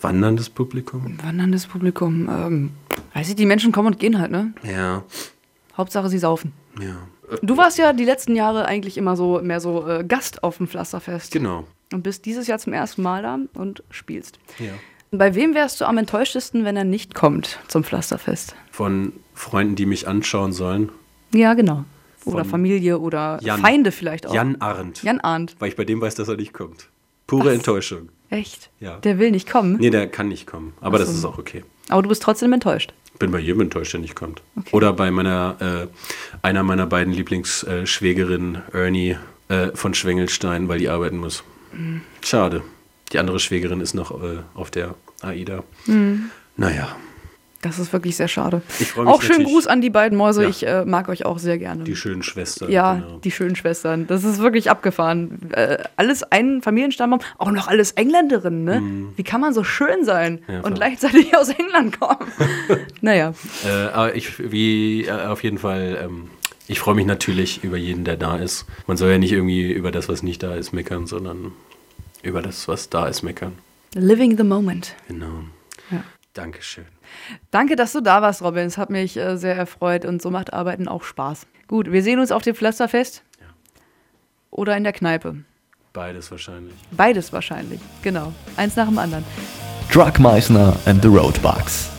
Wanderndes 0.00 0.50
Publikum? 0.50 1.16
Wanderndes 1.22 1.66
Publikum. 1.66 2.28
Ähm, 2.28 2.70
weiß 3.14 3.28
ich, 3.28 3.36
die 3.36 3.46
Menschen 3.46 3.70
kommen 3.70 3.88
und 3.88 3.98
gehen 4.00 4.18
halt, 4.18 4.32
ne? 4.32 4.52
Ja, 4.64 5.04
Hauptsache, 5.76 6.08
sie 6.08 6.18
saufen. 6.18 6.52
ja. 6.80 6.96
Du 7.42 7.56
warst 7.56 7.78
ja 7.78 7.92
die 7.92 8.04
letzten 8.04 8.36
Jahre 8.36 8.66
eigentlich 8.66 8.96
immer 8.96 9.16
so 9.16 9.40
mehr 9.42 9.60
so 9.60 9.86
äh, 9.86 10.04
Gast 10.04 10.42
auf 10.42 10.58
dem 10.58 10.68
Pflasterfest. 10.68 11.32
Genau. 11.32 11.66
Und 11.92 12.02
bist 12.02 12.24
dieses 12.26 12.46
Jahr 12.46 12.58
zum 12.58 12.72
ersten 12.72 13.02
Mal 13.02 13.22
da 13.22 13.38
und 13.54 13.82
spielst. 13.90 14.38
Ja. 14.58 14.72
Bei 15.10 15.34
wem 15.34 15.54
wärst 15.54 15.80
du 15.80 15.84
am 15.84 15.96
enttäuschtesten, 15.98 16.64
wenn 16.64 16.76
er 16.76 16.84
nicht 16.84 17.14
kommt 17.14 17.60
zum 17.68 17.84
Pflasterfest? 17.84 18.56
Von 18.72 19.12
Freunden, 19.32 19.76
die 19.76 19.86
mich 19.86 20.08
anschauen 20.08 20.52
sollen. 20.52 20.90
Ja, 21.32 21.54
genau. 21.54 21.84
Oder 22.24 22.40
Von 22.40 22.50
Familie 22.50 22.98
oder 22.98 23.38
Jan. 23.42 23.60
Feinde 23.60 23.92
vielleicht 23.92 24.26
auch. 24.26 24.34
Jan 24.34 24.56
Arndt. 24.60 25.02
Jan 25.02 25.20
Arndt. 25.20 25.56
Weil 25.58 25.68
ich 25.68 25.76
bei 25.76 25.84
dem 25.84 26.00
weiß, 26.00 26.14
dass 26.14 26.28
er 26.28 26.36
nicht 26.36 26.52
kommt. 26.52 26.88
Pure 27.26 27.46
Was? 27.46 27.54
Enttäuschung. 27.54 28.08
Echt? 28.30 28.70
Ja. 28.80 28.96
Der 28.98 29.18
will 29.18 29.30
nicht 29.30 29.48
kommen. 29.48 29.76
Nee, 29.78 29.90
der 29.90 30.08
kann 30.08 30.28
nicht 30.28 30.46
kommen. 30.46 30.72
Aber 30.80 30.96
Ach 30.96 31.00
das 31.00 31.10
so. 31.10 31.14
ist 31.16 31.24
auch 31.24 31.38
okay. 31.38 31.64
Aber 31.88 32.02
du 32.02 32.08
bist 32.08 32.22
trotzdem 32.22 32.52
enttäuscht. 32.52 32.92
Bin 33.18 33.30
bei 33.30 33.38
jedem 33.38 33.62
enttäuscht, 33.62 33.92
der 33.92 34.00
nicht 34.00 34.16
kommt. 34.16 34.42
Oder 34.72 34.92
bei 34.92 35.10
meiner, 35.10 35.56
äh, 35.60 35.86
einer 36.42 36.62
meiner 36.62 36.86
beiden 36.86 37.12
Lieblingsschwägerinnen, 37.12 38.62
Ernie 38.72 39.16
äh, 39.48 39.68
von 39.74 39.94
Schwengelstein, 39.94 40.68
weil 40.68 40.78
die 40.78 40.88
arbeiten 40.88 41.18
muss. 41.18 41.44
Mhm. 41.72 42.02
Schade. 42.22 42.62
Die 43.12 43.18
andere 43.18 43.38
Schwägerin 43.38 43.80
ist 43.80 43.94
noch 43.94 44.10
äh, 44.22 44.38
auf 44.54 44.70
der 44.70 44.94
AIDA. 45.20 45.62
Mhm. 45.86 46.30
Naja, 46.56 46.96
Das 47.64 47.78
ist 47.78 47.92
wirklich 47.92 48.16
sehr 48.16 48.28
schade. 48.28 48.60
Ich 48.78 48.92
freu 48.92 49.04
mich 49.04 49.12
Auch 49.12 49.22
schönen 49.22 49.44
Gruß 49.44 49.66
an 49.66 49.80
die 49.80 49.90
beiden 49.90 50.18
Mäuse. 50.18 50.42
Ja. 50.42 50.48
Ich 50.48 50.66
äh, 50.66 50.84
mag 50.84 51.08
euch 51.08 51.24
auch 51.24 51.38
sehr 51.38 51.58
gerne. 51.58 51.84
die 51.84 51.96
schönen 51.96 52.22
Schwestern. 52.22 52.70
ja, 52.70 52.94
genau. 52.94 53.18
die 53.18 53.30
schönen 53.30 53.56
Schwestern. 53.56 54.06
Das 54.06 54.22
ist 54.22 54.38
wirklich 54.38 54.70
abgefahren. 54.70 55.50
Äh, 55.52 55.78
alles 55.96 56.22
ein 56.24 56.60
Familienstammbaum, 56.62 57.20
auch 57.38 57.50
noch 57.50 57.68
alles 57.68 57.92
Engländerinnen, 57.92 58.64
ne? 58.64 58.82
Wie 59.16 59.22
kann 59.22 59.40
man 59.40 59.54
so 59.54 59.64
schön 59.64 60.04
sein 60.04 60.14
Mhm. 60.46 60.54
Ja, 60.54 60.60
und 60.60 60.74
gleichzeitig 60.74 61.36
aus 61.36 61.48
England 61.48 61.98
kommen? 61.98 62.30
naja. 63.00 63.34
Äh, 63.64 63.88
aber 63.92 64.14
ich, 64.14 64.38
wie, 64.50 65.04
äh, 65.04 65.26
auf 65.26 65.42
jeden 65.42 65.58
Fall, 65.58 65.98
ähm, 66.04 66.30
Ich 66.66 66.80
freue 66.80 66.94
mich 66.94 67.06
natürlich 67.06 67.62
über 67.62 67.76
jeden, 67.76 68.04
der 68.04 68.16
da 68.16 68.36
ist. 68.36 68.64
Man 68.86 68.96
soll 68.96 69.10
ja 69.10 69.18
nicht 69.18 69.32
irgendwie 69.32 69.70
über 69.70 69.90
das, 69.90 70.08
was 70.08 70.22
nicht 70.22 70.42
da 70.42 70.54
ist, 70.54 70.72
meckern, 70.72 71.06
sondern 71.06 71.52
über 72.22 72.40
das, 72.40 72.68
was 72.68 72.88
da 72.88 73.06
ist, 73.06 73.22
meckern. 73.22 73.52
Living 73.94 74.36
the 74.36 74.44
moment. 74.44 74.94
Genau. 75.08 75.44
Ja. 75.90 76.02
Dankeschön. 76.32 76.86
Danke, 77.50 77.76
dass 77.76 77.92
du 77.92 78.00
da 78.00 78.22
warst, 78.22 78.42
Robin. 78.42 78.66
Es 78.66 78.78
hat 78.78 78.90
mich 78.90 79.16
äh, 79.16 79.36
sehr 79.36 79.56
erfreut 79.56 80.04
und 80.04 80.20
so 80.22 80.30
macht 80.30 80.52
Arbeiten 80.52 80.88
auch 80.88 81.02
Spaß. 81.02 81.46
Gut, 81.68 81.90
wir 81.90 82.02
sehen 82.02 82.20
uns 82.20 82.32
auf 82.32 82.42
dem 82.42 82.54
Pflasterfest. 82.54 83.22
Oder 84.50 84.76
in 84.76 84.84
der 84.84 84.92
Kneipe. 84.92 85.36
Beides 85.92 86.30
wahrscheinlich. 86.30 86.74
Beides 86.92 87.32
wahrscheinlich. 87.32 87.80
Genau. 88.02 88.32
Eins 88.56 88.76
nach 88.76 88.86
dem 88.86 88.98
anderen. 88.98 89.24
Meissner 90.18 90.76
and 90.86 91.02
the 91.02 91.08
Roadbugs. 91.08 91.93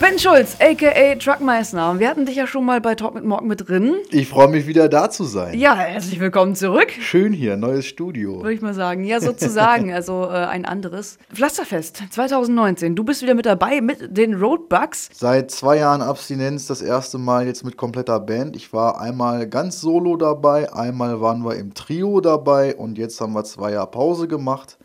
Ben 0.00 0.18
Schulz, 0.18 0.56
a.k.a. 0.60 1.14
Truck 1.16 1.40
Meissner. 1.40 1.90
Und 1.90 2.00
Wir 2.00 2.08
hatten 2.08 2.26
dich 2.26 2.36
ja 2.36 2.46
schon 2.46 2.64
mal 2.64 2.80
bei 2.80 2.94
Talk 2.94 3.14
mit 3.14 3.24
Morgen 3.24 3.46
mit 3.46 3.68
drin. 3.68 3.94
Ich 4.10 4.28
freue 4.28 4.48
mich 4.48 4.66
wieder 4.66 4.88
da 4.88 5.08
zu 5.08 5.24
sein. 5.24 5.58
Ja, 5.58 5.76
herzlich 5.76 6.18
willkommen 6.18 6.56
zurück. 6.56 6.90
Schön 7.00 7.32
hier, 7.32 7.56
neues 7.56 7.86
Studio. 7.86 8.38
Würde 8.38 8.54
ich 8.54 8.60
mal 8.60 8.74
sagen. 8.74 9.04
Ja, 9.04 9.20
sozusagen. 9.20 9.92
also 9.94 10.24
äh, 10.24 10.46
ein 10.46 10.64
anderes. 10.64 11.18
Pflasterfest 11.32 12.02
2019. 12.10 12.96
Du 12.96 13.04
bist 13.04 13.22
wieder 13.22 13.34
mit 13.34 13.46
dabei 13.46 13.80
mit 13.80 14.16
den 14.16 14.34
Roadbugs. 14.34 15.10
Seit 15.12 15.50
zwei 15.50 15.78
Jahren 15.78 16.02
Abstinenz 16.02 16.66
das 16.66 16.82
erste 16.82 17.18
Mal 17.18 17.46
jetzt 17.46 17.64
mit 17.64 17.76
kompletter 17.76 18.18
Band. 18.18 18.56
Ich 18.56 18.72
war 18.72 19.00
einmal 19.00 19.48
ganz 19.48 19.80
solo 19.80 20.16
dabei, 20.16 20.72
einmal 20.72 21.20
waren 21.20 21.44
wir 21.44 21.56
im 21.56 21.74
Trio 21.74 22.20
dabei 22.20 22.74
und 22.74 22.98
jetzt 22.98 23.20
haben 23.20 23.34
wir 23.34 23.44
zwei 23.44 23.72
Jahre 23.72 23.90
Pause 23.90 24.28
gemacht 24.28 24.76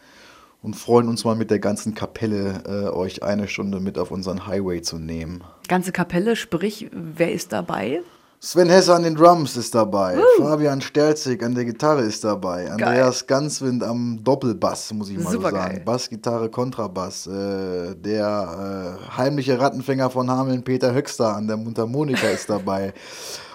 und 0.62 0.76
freuen 0.76 1.08
uns 1.08 1.24
mal 1.24 1.36
mit 1.36 1.52
der 1.52 1.60
ganzen 1.60 1.96
Kapelle 1.96 2.64
äh, 2.68 2.90
euch 2.90 3.24
eine 3.24 3.48
Stunde 3.48 3.80
mit 3.80 3.98
auf 3.98 4.12
unseren 4.12 4.46
Highway 4.48 4.82
zu 4.82 4.98
nehmen. 5.00 5.44
Ganze 5.68 5.92
Kapelle, 5.92 6.36
sprich, 6.36 6.90
wer 6.92 7.32
ist 7.32 7.52
dabei? 7.54 8.02
Sven 8.42 8.70
Hesse 8.70 8.96
an 8.96 9.04
den 9.04 9.16
Drums 9.16 9.58
ist 9.58 9.76
dabei, 9.76 10.18
Uh. 10.18 10.44
Fabian 10.44 10.80
Sterzig 10.80 11.44
an 11.44 11.56
der 11.56 11.66
Gitarre 11.66 12.04
ist 12.04 12.24
dabei, 12.24 12.72
Andreas 12.72 13.28
Ganswind 13.28 13.84
am 13.84 14.24
Doppelbass, 14.24 14.94
muss 14.94 15.10
ich 15.10 15.18
mal 15.18 15.24
so 15.26 15.32
Supergeil. 15.32 15.62
sagen. 15.74 15.86
Bass, 15.86 16.10
Gitarre, 16.10 16.50
Kontrabass. 16.50 17.28
Äh, 17.28 17.96
der 17.96 18.98
äh, 19.12 19.18
heimliche 19.18 19.60
Rattenfänger 19.60 20.10
von 20.10 20.30
Hameln, 20.32 20.64
Peter 20.64 20.94
Höxter 20.94 21.36
an 21.36 21.48
der 21.48 21.58
Mundharmonika 21.58 22.28
ist 22.30 22.50
dabei. 22.50 22.94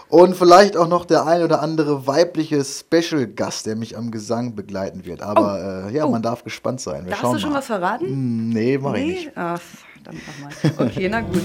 Und 0.09 0.37
vielleicht 0.37 0.77
auch 0.77 0.87
noch 0.89 1.05
der 1.07 1.27
ein 1.27 1.43
oder 1.43 1.61
andere 1.63 2.07
weibliche 2.07 2.63
Special-Gast, 2.65 3.67
der 3.67 3.75
mich 3.77 3.97
am 3.97 4.11
Gesang 4.11 4.55
begleiten 4.55 5.05
wird. 5.05 5.23
Aber 5.23 5.87
äh, 5.89 5.95
ja, 5.95 6.05
Oh. 6.05 6.11
man 6.11 6.23
darf 6.23 6.45
gespannt 6.45 6.81
sein. 6.81 7.05
Wir 7.05 7.11
Darfst 7.13 7.35
du 7.35 7.39
schon 7.39 7.51
mal. 7.53 7.59
was 7.59 7.67
verraten? 7.67 8.07
Hm, 8.07 8.49
nee, 8.51 8.79
mach 8.79 8.95
ich 8.95 9.05
nicht. 9.07 9.37
Ah, 9.37 9.57
verdammt 9.95 10.23
nochmal. 10.27 10.89
Okay, 10.89 11.09
na 11.09 11.21
gut. 11.23 11.43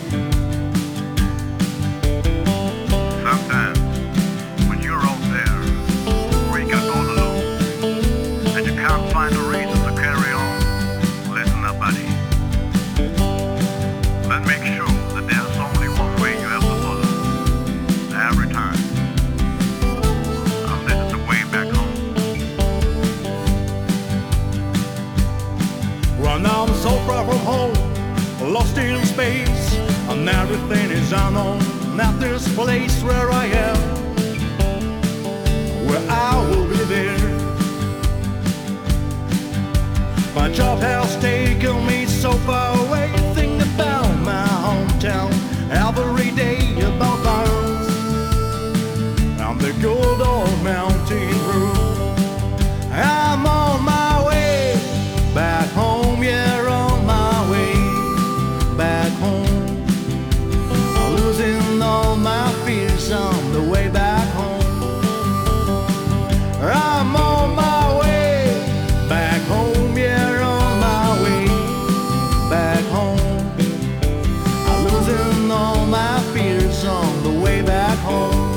All 75.60 75.86
my 75.86 76.20
fears 76.34 76.86
on 76.86 77.24
the 77.24 77.41
way 77.43 77.62
back 77.62 77.97
home. 77.99 78.49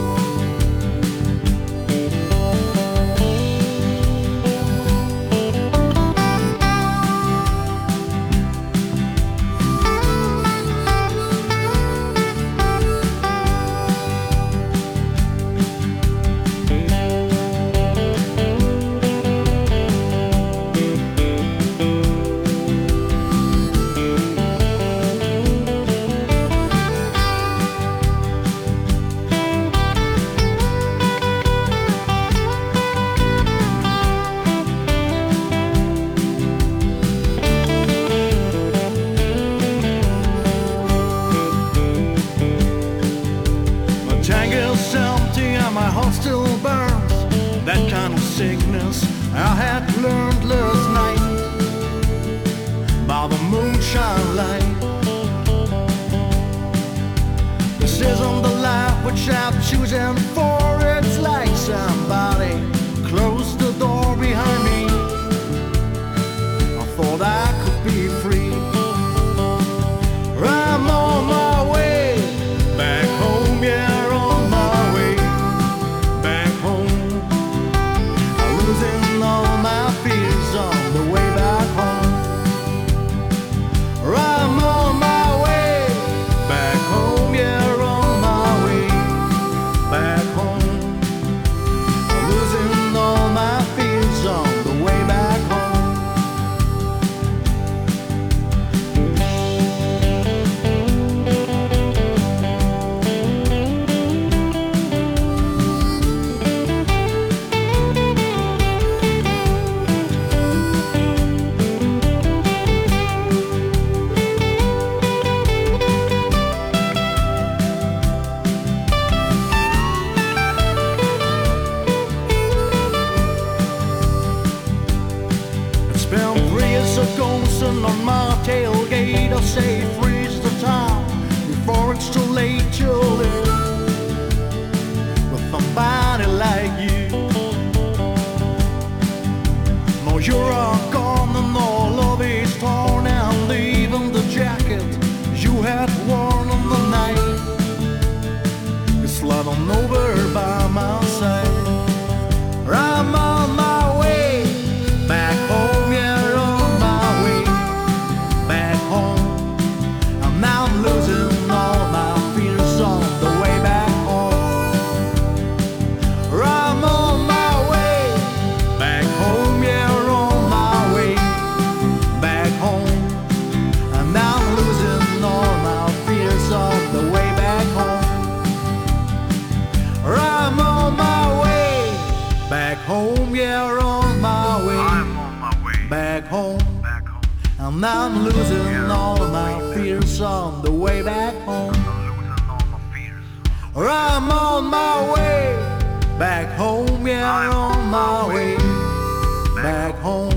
Back 199.63 199.95
home. 200.03 200.33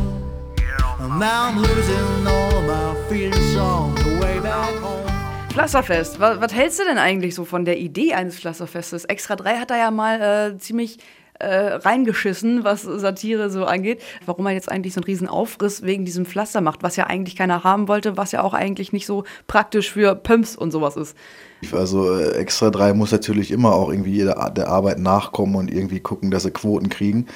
And 1.00 1.20
now 1.20 1.50
I'm 1.50 1.58
losing 1.58 2.28
all 2.28 2.62
my 2.62 2.96
fears 3.10 3.58
on 3.58 3.96
the 3.96 4.20
way 4.22 4.40
back 4.40 4.74
home. 4.76 5.06
Pflasterfest. 5.50 6.20
Was, 6.20 6.40
was 6.40 6.54
hältst 6.54 6.80
du 6.80 6.84
denn 6.84 6.98
eigentlich 6.98 7.34
so 7.34 7.44
von 7.46 7.66
der 7.66 7.78
Idee 7.78 8.14
eines 8.14 8.40
Pflasterfestes? 8.40 9.06
Extra 9.06 9.36
3 9.36 9.58
hat 9.58 9.72
da 9.72 9.78
ja 9.78 9.90
mal 9.90 10.22
äh, 10.22 10.58
ziemlich 10.58 11.00
äh, 11.40 11.74
reingeschissen, 11.76 12.64
was 12.64 12.84
Satire 12.84 13.50
so 13.50 13.66
angeht. 13.66 14.02
Warum 14.26 14.46
er 14.46 14.54
jetzt 14.54 14.70
eigentlich 14.70 14.94
so 14.94 15.00
einen 15.00 15.06
riesen 15.06 15.28
Aufriss 15.28 15.84
wegen 15.84 16.06
diesem 16.06 16.26
Pflaster 16.26 16.62
macht, 16.62 16.84
was 16.84 16.96
ja 16.96 17.08
eigentlich 17.08 17.36
keiner 17.36 17.64
haben 17.64 17.88
wollte, 17.88 18.18
was 18.18 18.32
ja 18.32 18.44
auch 18.44 18.54
eigentlich 18.54 18.94
nicht 18.94 19.06
so 19.06 19.24
praktisch 19.48 19.92
für 19.92 20.16
Pumps 20.16 20.56
und 20.56 20.72
sowas 20.72 20.96
ist. 20.96 21.16
Also 21.72 22.14
äh, 22.18 22.32
Extra 22.34 22.70
3 22.70 22.94
muss 22.94 23.12
natürlich 23.12 23.52
immer 23.52 23.74
auch 23.74 23.90
irgendwie 23.90 24.12
jeder 24.12 24.52
der 24.56 24.68
Arbeit 24.68 25.00
nachkommen 25.00 25.56
und 25.56 25.72
irgendwie 25.72 26.00
gucken, 26.00 26.32
dass 26.32 26.44
sie 26.44 26.52
Quoten 26.52 26.90
kriegen. 26.90 27.28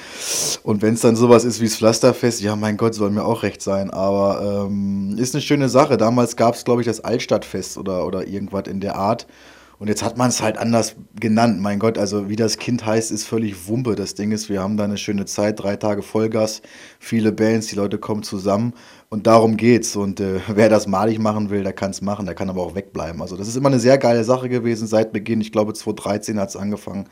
Und 0.62 0.82
wenn 0.82 0.94
es 0.94 1.00
dann 1.00 1.16
sowas 1.16 1.44
ist 1.44 1.60
wie 1.60 1.66
das 1.66 1.76
Pflasterfest, 1.76 2.40
ja 2.40 2.56
mein 2.56 2.76
Gott, 2.76 2.94
soll 2.94 3.10
mir 3.10 3.24
auch 3.24 3.42
recht 3.42 3.62
sein, 3.62 3.90
aber 3.90 4.66
ähm, 4.68 5.16
ist 5.18 5.34
eine 5.34 5.42
schöne 5.42 5.68
Sache. 5.68 5.96
Damals 5.96 6.36
gab 6.36 6.54
es, 6.54 6.64
glaube 6.64 6.82
ich, 6.82 6.86
das 6.86 7.00
Altstadtfest 7.00 7.78
oder, 7.78 8.06
oder 8.06 8.26
irgendwas 8.26 8.68
in 8.68 8.80
der 8.80 8.96
Art. 8.96 9.26
Und 9.80 9.88
jetzt 9.88 10.02
hat 10.02 10.18
man 10.18 10.28
es 10.28 10.42
halt 10.42 10.58
anders 10.58 10.94
genannt. 11.18 11.58
Mein 11.58 11.78
Gott, 11.78 11.96
also 11.96 12.28
wie 12.28 12.36
das 12.36 12.58
Kind 12.58 12.84
heißt, 12.84 13.10
ist 13.10 13.24
völlig 13.24 13.66
Wumpe. 13.66 13.94
Das 13.94 14.14
Ding 14.14 14.30
ist, 14.30 14.50
wir 14.50 14.60
haben 14.60 14.76
da 14.76 14.84
eine 14.84 14.98
schöne 14.98 15.24
Zeit, 15.24 15.58
drei 15.58 15.76
Tage 15.76 16.02
Vollgas, 16.02 16.60
viele 16.98 17.32
Bands, 17.32 17.68
die 17.68 17.76
Leute 17.76 17.96
kommen 17.96 18.22
zusammen 18.22 18.74
und 19.08 19.26
darum 19.26 19.56
geht's. 19.56 19.96
Und 19.96 20.20
äh, 20.20 20.40
wer 20.48 20.68
das 20.68 20.86
malig 20.86 21.18
machen 21.18 21.48
will, 21.48 21.62
der 21.62 21.72
kann 21.72 21.92
es 21.92 22.02
machen, 22.02 22.26
der 22.26 22.34
kann 22.34 22.50
aber 22.50 22.60
auch 22.60 22.74
wegbleiben. 22.74 23.22
Also 23.22 23.38
das 23.38 23.48
ist 23.48 23.56
immer 23.56 23.70
eine 23.70 23.80
sehr 23.80 23.96
geile 23.96 24.22
Sache 24.22 24.50
gewesen 24.50 24.86
seit 24.86 25.12
Beginn. 25.14 25.40
Ich 25.40 25.50
glaube 25.50 25.72
2013 25.72 26.38
hat 26.38 26.50
es 26.50 26.56
angefangen, 26.56 27.08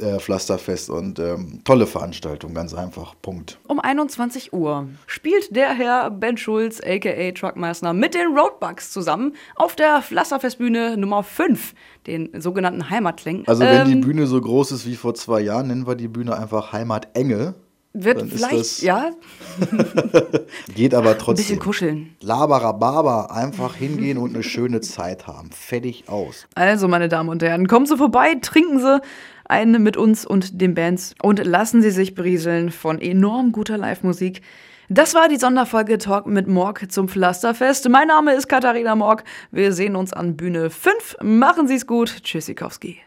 äh, 0.00 0.18
Pflasterfest 0.18 0.90
und 0.90 1.18
ähm, 1.18 1.60
tolle 1.64 1.86
Veranstaltung, 1.86 2.54
ganz 2.54 2.74
einfach. 2.74 3.14
Punkt. 3.22 3.58
Um 3.66 3.80
21 3.80 4.52
Uhr 4.52 4.88
spielt 5.06 5.54
der 5.54 5.70
Herr 5.74 6.10
Ben 6.10 6.36
Schulz, 6.36 6.80
aka 6.80 7.32
Truckmeister, 7.32 7.92
mit 7.92 8.14
den 8.14 8.36
Roadbugs 8.36 8.90
zusammen 8.92 9.34
auf 9.56 9.76
der 9.76 10.02
Pflasterfestbühne 10.02 10.96
Nummer 10.96 11.22
5, 11.22 11.74
den 12.06 12.40
sogenannten 12.40 12.90
Heimatklängen. 12.90 13.46
Also 13.46 13.62
wenn 13.62 13.86
die 13.86 13.92
Ähm, 13.92 14.00
Bühne 14.00 14.26
so 14.26 14.40
groß 14.40 14.72
ist 14.72 14.86
wie 14.86 14.96
vor 14.96 15.14
zwei 15.14 15.40
Jahren, 15.40 15.68
nennen 15.68 15.86
wir 15.86 15.94
die 15.94 16.08
Bühne 16.08 16.36
einfach 16.36 16.72
Heimatenge. 16.72 17.54
Wird 17.98 18.20
Dann 18.20 18.28
vielleicht, 18.28 18.82
ja, 18.82 19.10
Geht 20.74 20.94
aber 20.94 21.10
ein 21.10 21.14
bisschen 21.14 21.24
trotzdem. 21.24 21.58
kuscheln. 21.58 22.16
Labarababa, 22.20 23.26
einfach 23.26 23.74
hingehen 23.74 24.18
und 24.18 24.34
eine 24.34 24.42
schöne 24.42 24.82
Zeit 24.82 25.26
haben. 25.26 25.50
Fertig 25.50 26.04
aus. 26.08 26.46
Also, 26.54 26.88
meine 26.88 27.08
Damen 27.08 27.28
und 27.30 27.42
Herren, 27.42 27.66
kommen 27.68 27.86
Sie 27.86 27.96
vorbei, 27.96 28.34
trinken 28.42 28.80
Sie 28.80 29.00
einen 29.48 29.82
mit 29.82 29.96
uns 29.96 30.26
und 30.26 30.60
den 30.60 30.74
Bands 30.74 31.14
und 31.22 31.44
lassen 31.44 31.82
Sie 31.82 31.90
sich 31.90 32.14
berieseln 32.14 32.70
von 32.70 33.00
enorm 33.00 33.52
guter 33.52 33.78
Live-Musik. 33.78 34.42
Das 34.88 35.14
war 35.14 35.28
die 35.28 35.36
Sonderfolge 35.36 35.98
Talk 35.98 36.26
mit 36.26 36.46
Morg 36.46 36.90
zum 36.92 37.08
Pflasterfest. 37.08 37.88
Mein 37.88 38.08
Name 38.08 38.34
ist 38.34 38.48
Katharina 38.48 38.94
Morg. 38.94 39.24
Wir 39.50 39.72
sehen 39.72 39.96
uns 39.96 40.12
an 40.12 40.36
Bühne 40.36 40.70
5. 40.70 41.16
Machen 41.22 41.66
Sie 41.66 41.74
es 41.74 41.86
gut. 41.86 42.22
Tschüssikowski. 42.22 43.05